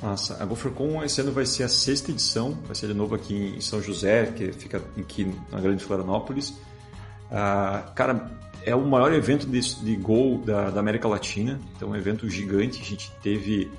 Nossa, 0.00 0.40
a 0.40 0.46
GopherCon 0.46 1.02
esse 1.02 1.20
ano 1.20 1.32
vai 1.32 1.44
ser 1.44 1.64
a 1.64 1.68
sexta 1.68 2.12
edição, 2.12 2.52
vai 2.66 2.76
ser 2.76 2.86
de 2.86 2.94
novo 2.94 3.14
aqui 3.14 3.54
em 3.56 3.60
São 3.60 3.82
José, 3.82 4.26
que 4.26 4.52
fica 4.52 4.80
aqui 4.96 5.34
na 5.50 5.60
Grande 5.60 5.82
Florianópolis. 5.82 6.54
Ah, 7.30 7.90
cara, 7.96 8.30
é 8.64 8.74
o 8.74 8.86
maior 8.86 9.12
evento 9.12 9.46
de, 9.46 9.60
de 9.60 9.96
Go 9.96 10.38
da, 10.38 10.70
da, 10.70 10.78
América 10.78 11.08
Latina, 11.08 11.60
então 11.74 11.88
é 11.88 11.92
um 11.92 11.96
evento 11.96 12.28
gigante. 12.28 12.80
A 12.80 12.84
gente 12.84 13.10
teve 13.22 13.70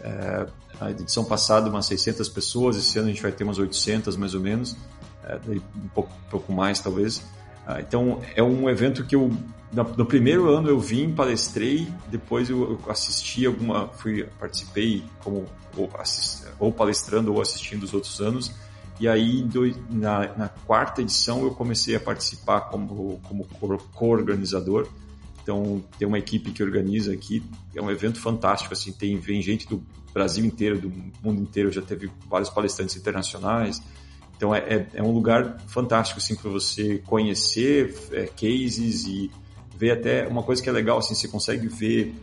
é, 0.00 0.46
a 0.86 0.90
edição 0.90 1.24
passada 1.24 1.68
umas 1.68 1.86
600 1.86 2.28
pessoas, 2.28 2.76
esse 2.76 2.98
ano 2.98 3.08
a 3.08 3.10
gente 3.10 3.22
vai 3.22 3.32
ter 3.32 3.44
umas 3.44 3.58
800 3.58 4.16
mais 4.16 4.34
ou 4.34 4.40
menos, 4.40 4.76
é, 5.24 5.38
um 5.76 5.88
pouco, 5.94 6.12
pouco 6.30 6.52
mais 6.52 6.80
talvez. 6.80 7.22
Ah, 7.66 7.80
então 7.80 8.20
é 8.34 8.42
um 8.42 8.68
evento 8.68 9.04
que 9.04 9.14
eu 9.14 9.30
no 9.72 10.04
primeiro 10.04 10.50
ano 10.50 10.68
eu 10.68 10.78
vim, 10.78 11.14
palestrei, 11.14 11.88
depois 12.08 12.50
eu 12.50 12.78
assisti 12.88 13.46
alguma, 13.46 13.88
fui 13.88 14.28
participei 14.38 15.02
como 15.24 15.46
ou, 15.74 15.90
assist, 15.98 16.44
ou 16.58 16.70
palestrando 16.70 17.32
ou 17.32 17.40
assistindo 17.40 17.82
os 17.82 17.94
outros 17.94 18.20
anos. 18.20 18.52
E 19.00 19.08
aí 19.08 19.48
na, 19.88 20.36
na 20.36 20.48
quarta 20.48 21.00
edição 21.00 21.42
eu 21.42 21.52
comecei 21.52 21.96
a 21.96 22.00
participar 22.00 22.62
como 22.62 23.18
como 23.22 23.46
co-organizador. 23.94 24.86
Então, 25.42 25.82
tem 25.98 26.06
uma 26.06 26.18
equipe 26.18 26.52
que 26.52 26.62
organiza 26.62 27.12
aqui, 27.12 27.42
é 27.74 27.82
um 27.82 27.90
evento 27.90 28.20
fantástico, 28.20 28.72
assim, 28.72 28.92
tem, 28.92 29.18
vem 29.18 29.42
gente 29.42 29.66
do 29.68 29.82
Brasil 30.14 30.44
inteiro, 30.44 30.80
do 30.80 30.90
mundo 31.22 31.42
inteiro, 31.42 31.72
já 31.72 31.82
teve 31.82 32.10
vários 32.28 32.48
palestrantes 32.48 32.96
internacionais, 32.96 33.82
então 34.36 34.54
é, 34.54 34.58
é, 34.58 34.86
é 34.94 35.02
um 35.02 35.12
lugar 35.12 35.58
fantástico, 35.66 36.18
assim, 36.18 36.36
para 36.36 36.50
você 36.50 36.98
conhecer 37.06 37.94
é, 38.12 38.26
cases 38.26 39.04
e 39.06 39.30
ver 39.76 39.92
até 39.92 40.26
uma 40.28 40.42
coisa 40.42 40.62
que 40.62 40.68
é 40.68 40.72
legal, 40.72 40.98
assim, 40.98 41.14
você 41.14 41.26
consegue 41.26 41.66
ver 41.66 42.14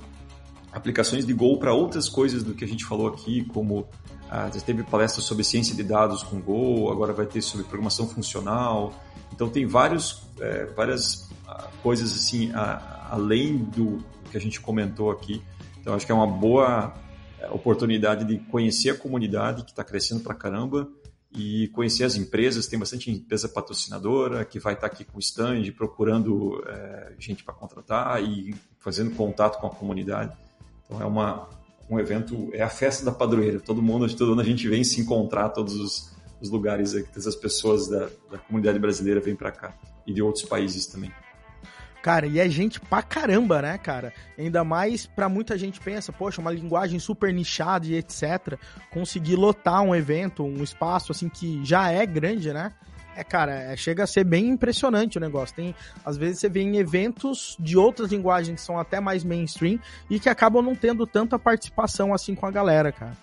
aplicações 0.72 1.26
de 1.26 1.34
Go 1.34 1.58
para 1.58 1.74
outras 1.74 2.08
coisas 2.08 2.44
do 2.44 2.54
que 2.54 2.64
a 2.64 2.68
gente 2.68 2.86
falou 2.86 3.08
aqui, 3.08 3.44
como 3.46 3.88
ah, 4.30 4.50
já 4.54 4.62
teve 4.62 4.84
palestra 4.84 5.22
sobre 5.22 5.44
ciência 5.44 5.76
de 5.76 5.84
dados 5.84 6.22
com 6.24 6.40
Go, 6.40 6.92
agora 6.92 7.12
vai 7.14 7.26
ter 7.26 7.42
sobre 7.42 7.66
programação 7.66 8.08
funcional, 8.08 8.94
então 9.34 9.50
tem 9.50 9.66
vários, 9.66 10.22
é, 10.40 10.66
várias 10.68 11.30
ah, 11.48 11.68
coisas 11.82 12.14
assim, 12.14 12.52
a, 12.54 12.99
além 13.10 13.58
do 13.58 14.04
que 14.30 14.38
a 14.38 14.40
gente 14.40 14.60
comentou 14.62 15.12
aqui. 15.12 15.42
Então, 15.80 15.94
acho 15.94 16.06
que 16.06 16.12
é 16.12 16.16
uma 16.16 16.28
boa 16.28 16.94
é, 17.40 17.48
oportunidade 17.50 18.26
de 18.26 18.38
conhecer 18.38 18.92
a 18.92 18.96
comunidade 18.96 19.64
que 19.64 19.72
está 19.72 19.84
crescendo 19.84 20.22
para 20.22 20.36
caramba 20.36 20.88
e 21.32 21.68
conhecer 21.70 22.04
as 22.04 22.16
empresas. 22.16 22.68
Tem 22.68 22.78
bastante 22.78 23.12
empresa 23.12 23.50
patrocinadora 23.50 24.46
que 24.46 24.60
vai 24.60 24.74
estar 24.74 24.88
tá 24.88 24.94
aqui 24.94 25.04
com 25.04 25.20
stand, 25.20 25.72
procurando 25.72 26.64
é, 26.68 27.14
gente 27.18 27.44
para 27.44 27.54
contratar 27.54 28.24
e 28.24 28.54
fazendo 28.80 29.12
contato 29.16 29.60
com 29.60 29.68
a 29.68 29.72
comunidade. 29.72 30.36
Então, 30.86 31.02
é 31.02 31.06
uma, 31.06 31.50
um 31.90 32.00
evento, 32.00 32.50
é 32.54 32.62
a 32.62 32.70
festa 32.70 33.04
da 33.04 33.12
padroeira. 33.12 33.60
Todo 33.60 33.82
mundo, 33.82 34.08
todo 34.16 34.34
ano 34.34 34.42
a 34.42 34.46
gente 34.46 34.68
vem 34.68 34.84
se 34.84 35.02
encontrar, 35.02 35.50
todos 35.50 35.76
os, 35.76 36.12
os 36.42 36.50
lugares 36.50 36.94
que 36.94 37.20
as 37.20 37.36
pessoas 37.36 37.88
da, 37.88 38.10
da 38.32 38.38
comunidade 38.38 38.80
brasileira 38.80 39.20
vêm 39.20 39.36
para 39.36 39.52
cá 39.52 39.74
e 40.06 40.14
de 40.14 40.22
outros 40.22 40.46
países 40.46 40.86
também. 40.86 41.12
Cara, 42.02 42.26
e 42.26 42.40
é 42.40 42.48
gente 42.48 42.80
pra 42.80 43.02
caramba, 43.02 43.62
né, 43.62 43.78
cara? 43.78 44.14
Ainda 44.38 44.64
mais 44.64 45.06
pra 45.06 45.28
muita 45.28 45.58
gente 45.58 45.80
pensa, 45.82 46.14
poxa, 46.14 46.40
uma 46.40 46.52
linguagem 46.52 46.98
super 46.98 47.34
nichada 47.34 47.86
e 47.86 47.96
etc. 47.96 48.58
Conseguir 48.90 49.36
lotar 49.36 49.82
um 49.82 49.94
evento, 49.94 50.44
um 50.44 50.64
espaço 50.64 51.12
assim 51.12 51.28
que 51.28 51.64
já 51.66 51.92
é 51.92 52.06
grande, 52.06 52.54
né? 52.54 52.72
É, 53.16 53.24
cara, 53.24 53.54
é, 53.54 53.76
chega 53.76 54.04
a 54.04 54.08
ser 54.08 54.24
bem 54.24 54.48
impressionante 54.48 55.18
o 55.18 55.22
negócio. 55.22 55.54
Tem, 55.54 55.76
às 56.06 56.16
vezes 56.16 56.40
você 56.40 56.48
vê 56.48 56.62
em 56.62 56.78
eventos 56.78 57.58
de 57.60 57.78
outras 57.78 58.12
linguagens 58.12 58.62
que 58.62 58.66
são 58.66 58.80
até 58.80 59.02
mais 59.02 59.26
mainstream 59.26 59.78
e 60.10 60.22
que 60.22 60.30
acabam 60.30 60.64
não 60.64 60.74
tendo 60.74 61.06
tanta 61.06 61.38
participação 61.38 62.14
assim 62.14 62.34
com 62.34 62.46
a 62.46 62.52
galera, 62.52 62.94
cara. 62.94 63.18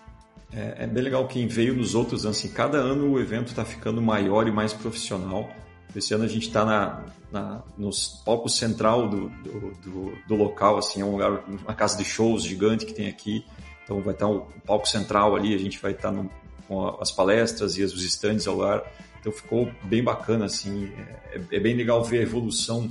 É, 0.53 0.85
é 0.85 0.87
bem 0.87 1.03
legal 1.03 1.27
quem 1.27 1.49
veio 1.49 1.75
nos 1.75 1.95
outros 1.95 2.27
anos, 2.27 2.39
assim, 2.39 2.51
cada 2.51 2.77
ano 2.77 3.11
o 3.11 3.19
evento 3.19 3.49
está 3.49 3.65
ficando 3.65 4.03
maior 4.03 4.47
e 4.47 4.53
mais 4.53 4.75
profissional. 4.75 5.51
Esse 5.97 6.13
ano 6.15 6.25
a 6.25 6.29
gente 6.29 6.49
está 6.49 6.65
na, 6.65 7.05
na, 7.33 7.63
no 7.77 7.91
palco 8.25 8.49
central 8.49 9.09
do, 9.09 9.29
do, 9.29 9.71
do, 9.83 10.19
do, 10.29 10.35
local, 10.35 10.77
assim, 10.77 11.01
é 11.01 11.05
um 11.05 11.13
lugar, 11.13 11.43
uma 11.49 11.75
casa 11.75 11.97
de 11.97 12.05
shows 12.05 12.45
gigante 12.45 12.85
que 12.85 12.93
tem 12.93 13.09
aqui. 13.09 13.45
Então 13.83 14.01
vai 14.03 14.13
estar 14.13 14.29
o 14.29 14.47
palco 14.67 14.87
central 14.87 15.35
ali, 15.35 15.55
a 15.55 15.59
gente 15.59 15.81
vai 15.81 15.93
estar 15.93 16.11
no, 16.11 16.31
com 16.69 16.87
as 17.01 17.11
palestras 17.11 17.79
e 17.79 17.83
os 17.83 18.03
estandes 18.05 18.47
ao 18.47 18.63
ar. 18.63 18.83
Então 19.21 19.33
ficou 19.33 19.71
bem 19.85 20.03
bacana, 20.03 20.45
assim, 20.45 20.93
é, 21.33 21.41
é, 21.57 21.61
bem 21.61 21.75
legal 21.75 22.05
ver 22.05 22.19
a 22.19 22.23
evolução 22.23 22.91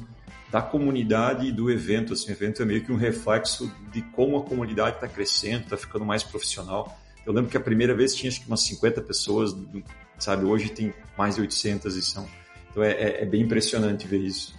da 0.51 0.61
comunidade 0.61 1.47
e 1.47 1.51
do 1.51 1.69
evento. 1.69 2.13
Assim, 2.13 2.29
o 2.29 2.31
evento 2.31 2.61
é 2.61 2.65
meio 2.65 2.83
que 2.83 2.91
um 2.91 2.97
reflexo 2.97 3.71
de 3.91 4.01
como 4.01 4.37
a 4.37 4.43
comunidade 4.43 4.95
está 4.95 5.07
crescendo, 5.07 5.63
está 5.63 5.77
ficando 5.77 6.05
mais 6.05 6.23
profissional. 6.23 6.97
Eu 7.25 7.33
lembro 7.33 7.49
que 7.49 7.57
a 7.57 7.61
primeira 7.61 7.93
vez 7.93 8.15
tinha 8.15 8.29
acho 8.29 8.41
que 8.41 8.47
umas 8.47 8.61
50 8.61 9.01
pessoas, 9.01 9.55
sabe? 10.17 10.45
Hoje 10.45 10.69
tem 10.69 10.93
mais 11.17 11.35
de 11.35 11.41
800 11.41 11.95
e 11.95 12.01
são. 12.01 12.27
Então 12.75 12.83
é, 12.83 12.91
é, 12.91 13.21
é 13.21 13.25
bem 13.25 13.41
impressionante 13.41 14.05
ver 14.05 14.19
isso. 14.19 14.53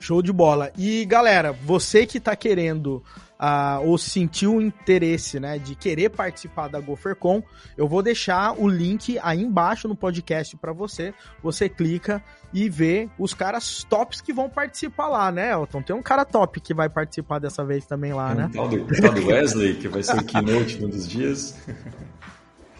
Show 0.00 0.20
de 0.20 0.32
bola. 0.32 0.72
E 0.76 1.04
galera, 1.04 1.52
você 1.52 2.04
que 2.04 2.18
está 2.18 2.34
querendo 2.34 3.02
uh, 3.40 3.86
ou 3.86 3.96
sentiu 3.96 4.56
o 4.56 4.60
interesse, 4.60 5.38
né, 5.38 5.56
de 5.56 5.76
querer 5.76 6.10
participar 6.10 6.66
da 6.66 6.80
GopherCon, 6.80 7.42
eu 7.76 7.86
vou 7.86 8.02
deixar 8.02 8.60
o 8.60 8.68
link 8.68 9.18
aí 9.22 9.40
embaixo 9.40 9.86
no 9.86 9.94
podcast 9.94 10.56
para 10.56 10.72
você. 10.72 11.14
Você 11.44 11.68
clica 11.68 12.20
e 12.52 12.68
vê 12.68 13.08
os 13.18 13.32
caras 13.32 13.84
tops 13.88 14.20
que 14.20 14.32
vão 14.32 14.50
participar 14.50 15.06
lá, 15.06 15.30
né, 15.30 15.52
Elton? 15.52 15.82
Tem 15.82 15.94
um 15.94 16.02
cara 16.02 16.24
top 16.24 16.60
que 16.60 16.74
vai 16.74 16.88
participar 16.88 17.38
dessa 17.38 17.64
vez 17.64 17.86
também 17.86 18.12
lá, 18.12 18.34
né? 18.34 18.50
Tal 18.52 18.68
do, 18.68 18.84
tal 18.84 19.12
do 19.12 19.26
Wesley, 19.28 19.76
que 19.76 19.86
vai 19.86 20.02
ser 20.02 20.18
o 20.18 20.24
keynote 20.24 20.80
num 20.80 20.88
dos 20.88 21.08
dias. 21.08 21.56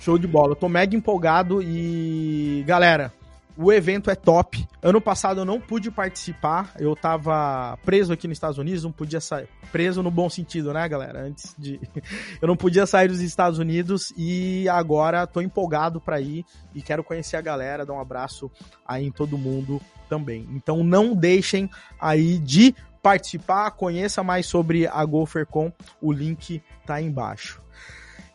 Show 0.00 0.18
de 0.18 0.26
bola. 0.26 0.52
Eu 0.52 0.56
tô 0.56 0.68
mega 0.68 0.94
empolgado 0.94 1.62
e, 1.62 2.62
galera, 2.66 3.12
o 3.56 3.72
evento 3.72 4.10
é 4.10 4.14
top. 4.14 4.66
Ano 4.82 5.00
passado 5.00 5.40
eu 5.40 5.44
não 5.44 5.60
pude 5.60 5.90
participar. 5.90 6.72
Eu 6.78 6.94
tava 6.94 7.78
preso 7.84 8.12
aqui 8.12 8.28
nos 8.28 8.36
Estados 8.36 8.58
Unidos, 8.58 8.84
não 8.84 8.92
podia 8.92 9.20
sair. 9.20 9.48
Preso 9.72 10.02
no 10.02 10.10
bom 10.10 10.28
sentido, 10.28 10.72
né, 10.72 10.86
galera? 10.88 11.22
Antes 11.22 11.54
de. 11.58 11.80
Eu 12.40 12.48
não 12.48 12.56
podia 12.56 12.86
sair 12.86 13.08
dos 13.08 13.20
Estados 13.20 13.58
Unidos 13.58 14.12
e 14.16 14.68
agora 14.68 15.26
tô 15.26 15.40
empolgado 15.40 16.00
para 16.00 16.20
ir 16.20 16.44
e 16.74 16.82
quero 16.82 17.02
conhecer 17.02 17.36
a 17.36 17.40
galera, 17.40 17.86
dar 17.86 17.94
um 17.94 18.00
abraço 18.00 18.50
aí 18.86 19.06
em 19.06 19.10
todo 19.10 19.38
mundo 19.38 19.80
também. 20.08 20.46
Então 20.52 20.84
não 20.84 21.14
deixem 21.14 21.70
aí 22.00 22.38
de 22.38 22.74
participar, 23.02 23.70
conheça 23.70 24.22
mais 24.22 24.46
sobre 24.46 24.86
a 24.86 25.04
GopherCon, 25.04 25.72
o 26.00 26.12
link 26.12 26.62
tá 26.84 26.96
aí 26.96 27.06
embaixo. 27.06 27.62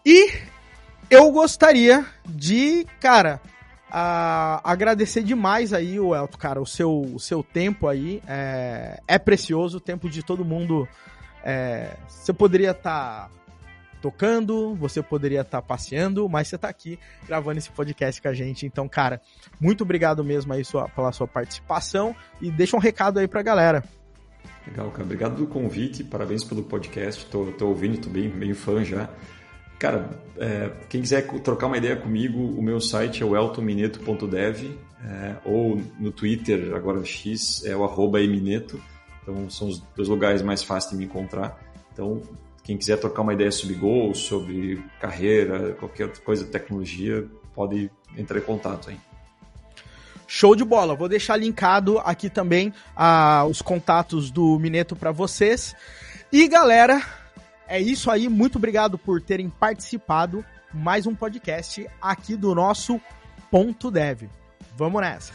E 0.06 0.32
eu 1.10 1.30
gostaria 1.32 2.06
de, 2.26 2.86
cara, 3.00 3.42
Agradecer 3.92 5.22
demais 5.22 5.74
aí, 5.74 6.00
o 6.00 6.16
Elton, 6.16 6.38
cara, 6.38 6.62
o 6.62 6.66
seu, 6.66 7.02
o 7.14 7.20
seu 7.20 7.44
tempo 7.44 7.88
aí 7.88 8.22
é, 8.26 9.02
é 9.08 9.20
precioso, 9.20 9.78
o 9.78 9.82
tempo 9.82 10.10
de 10.10 10.24
todo 10.24 10.46
mundo. 10.46 10.88
É, 11.44 11.98
você 12.08 12.32
poderia 12.32 12.72
estar 12.72 13.28
tá 13.28 13.30
tocando, 14.02 14.76
você 14.76 15.02
poderia 15.04 15.42
estar 15.42 15.62
tá 15.62 15.68
passeando, 15.68 16.28
mas 16.30 16.48
você 16.48 16.56
está 16.56 16.70
aqui 16.70 16.98
gravando 17.28 17.60
esse 17.60 17.70
podcast 17.70 18.22
com 18.22 18.28
a 18.28 18.34
gente. 18.34 18.66
Então, 18.66 18.88
cara, 18.88 19.22
muito 19.60 19.84
obrigado 19.84 20.24
mesmo 20.24 20.54
aí 20.54 20.64
sua, 20.64 20.88
pela 20.90 21.12
sua 21.12 21.28
participação 21.28 22.16
e 22.42 22.50
deixa 22.50 22.78
um 22.78 22.80
recado 22.80 23.20
aí 23.20 23.28
pra 23.28 23.42
galera. 23.42 23.84
Legal, 24.68 24.90
cara. 24.92 25.04
Obrigado 25.04 25.36
pelo 25.36 25.48
convite, 25.48 26.04
parabéns 26.04 26.44
pelo 26.44 26.64
podcast. 26.64 27.26
Tô, 27.26 27.48
tô 27.48 27.68
ouvindo, 27.68 27.98
tô 28.00 28.10
bem, 28.10 28.30
bem 28.30 28.54
fã 28.54 28.84
já. 28.84 29.10
Cara, 29.82 30.12
é, 30.38 30.70
quem 30.90 31.02
quiser 31.02 31.26
trocar 31.40 31.66
uma 31.66 31.76
ideia 31.76 31.96
comigo, 31.96 32.38
o 32.38 32.62
meu 32.62 32.80
site 32.80 33.24
é 33.24 33.26
o 33.26 33.36
eltomineto.dev 33.36 34.78
é, 35.04 35.36
ou 35.44 35.82
no 36.00 36.12
Twitter, 36.12 36.76
agora 36.76 37.04
X, 37.04 37.66
é 37.66 37.76
o 37.76 37.84
arroba 37.84 38.22
emineto. 38.22 38.80
Então 39.24 39.50
são 39.50 39.70
os 39.70 39.80
dois 39.96 40.08
lugares 40.08 40.44
mais 40.44 40.62
fáceis 40.62 40.92
de 40.92 41.00
me 41.00 41.06
encontrar. 41.06 41.60
Então, 41.92 42.22
quem 42.64 42.78
quiser 42.78 42.98
trocar 42.98 43.24
uma 43.24 43.34
ideia 43.34 43.52
sobre 43.52 43.74
gols, 43.74 44.20
sobre 44.20 44.86
carreira, 45.00 45.74
qualquer 45.74 46.04
outra 46.06 46.22
coisa 46.22 46.46
tecnologia, 46.46 47.28
pode 47.56 47.90
entrar 48.16 48.38
em 48.38 48.44
contato 48.44 48.92
aí. 48.92 49.00
Show 50.28 50.56
de 50.56 50.64
bola. 50.64 50.94
Vou 50.94 51.10
deixar 51.10 51.38
linkado 51.38 51.98
aqui 51.98 52.30
também 52.30 52.72
ah, 52.96 53.48
os 53.50 53.64
contatos 53.64 54.30
do 54.30 54.60
Mineto 54.60 54.96
para 54.96 55.12
vocês. 55.12 55.76
E 56.32 56.48
galera, 56.48 57.02
é 57.72 57.80
isso 57.80 58.12
aí, 58.12 58.28
muito 58.28 58.58
obrigado 58.58 58.98
por 58.98 59.22
terem 59.22 59.50
participado. 59.50 60.44
Mais 60.74 61.08
um 61.08 61.16
podcast 61.16 61.88
aqui 62.02 62.36
do 62.36 62.54
nosso 62.54 63.00
Ponto 63.50 63.90
Dev. 63.90 64.24
Vamos 64.76 65.02
nessa. 65.02 65.32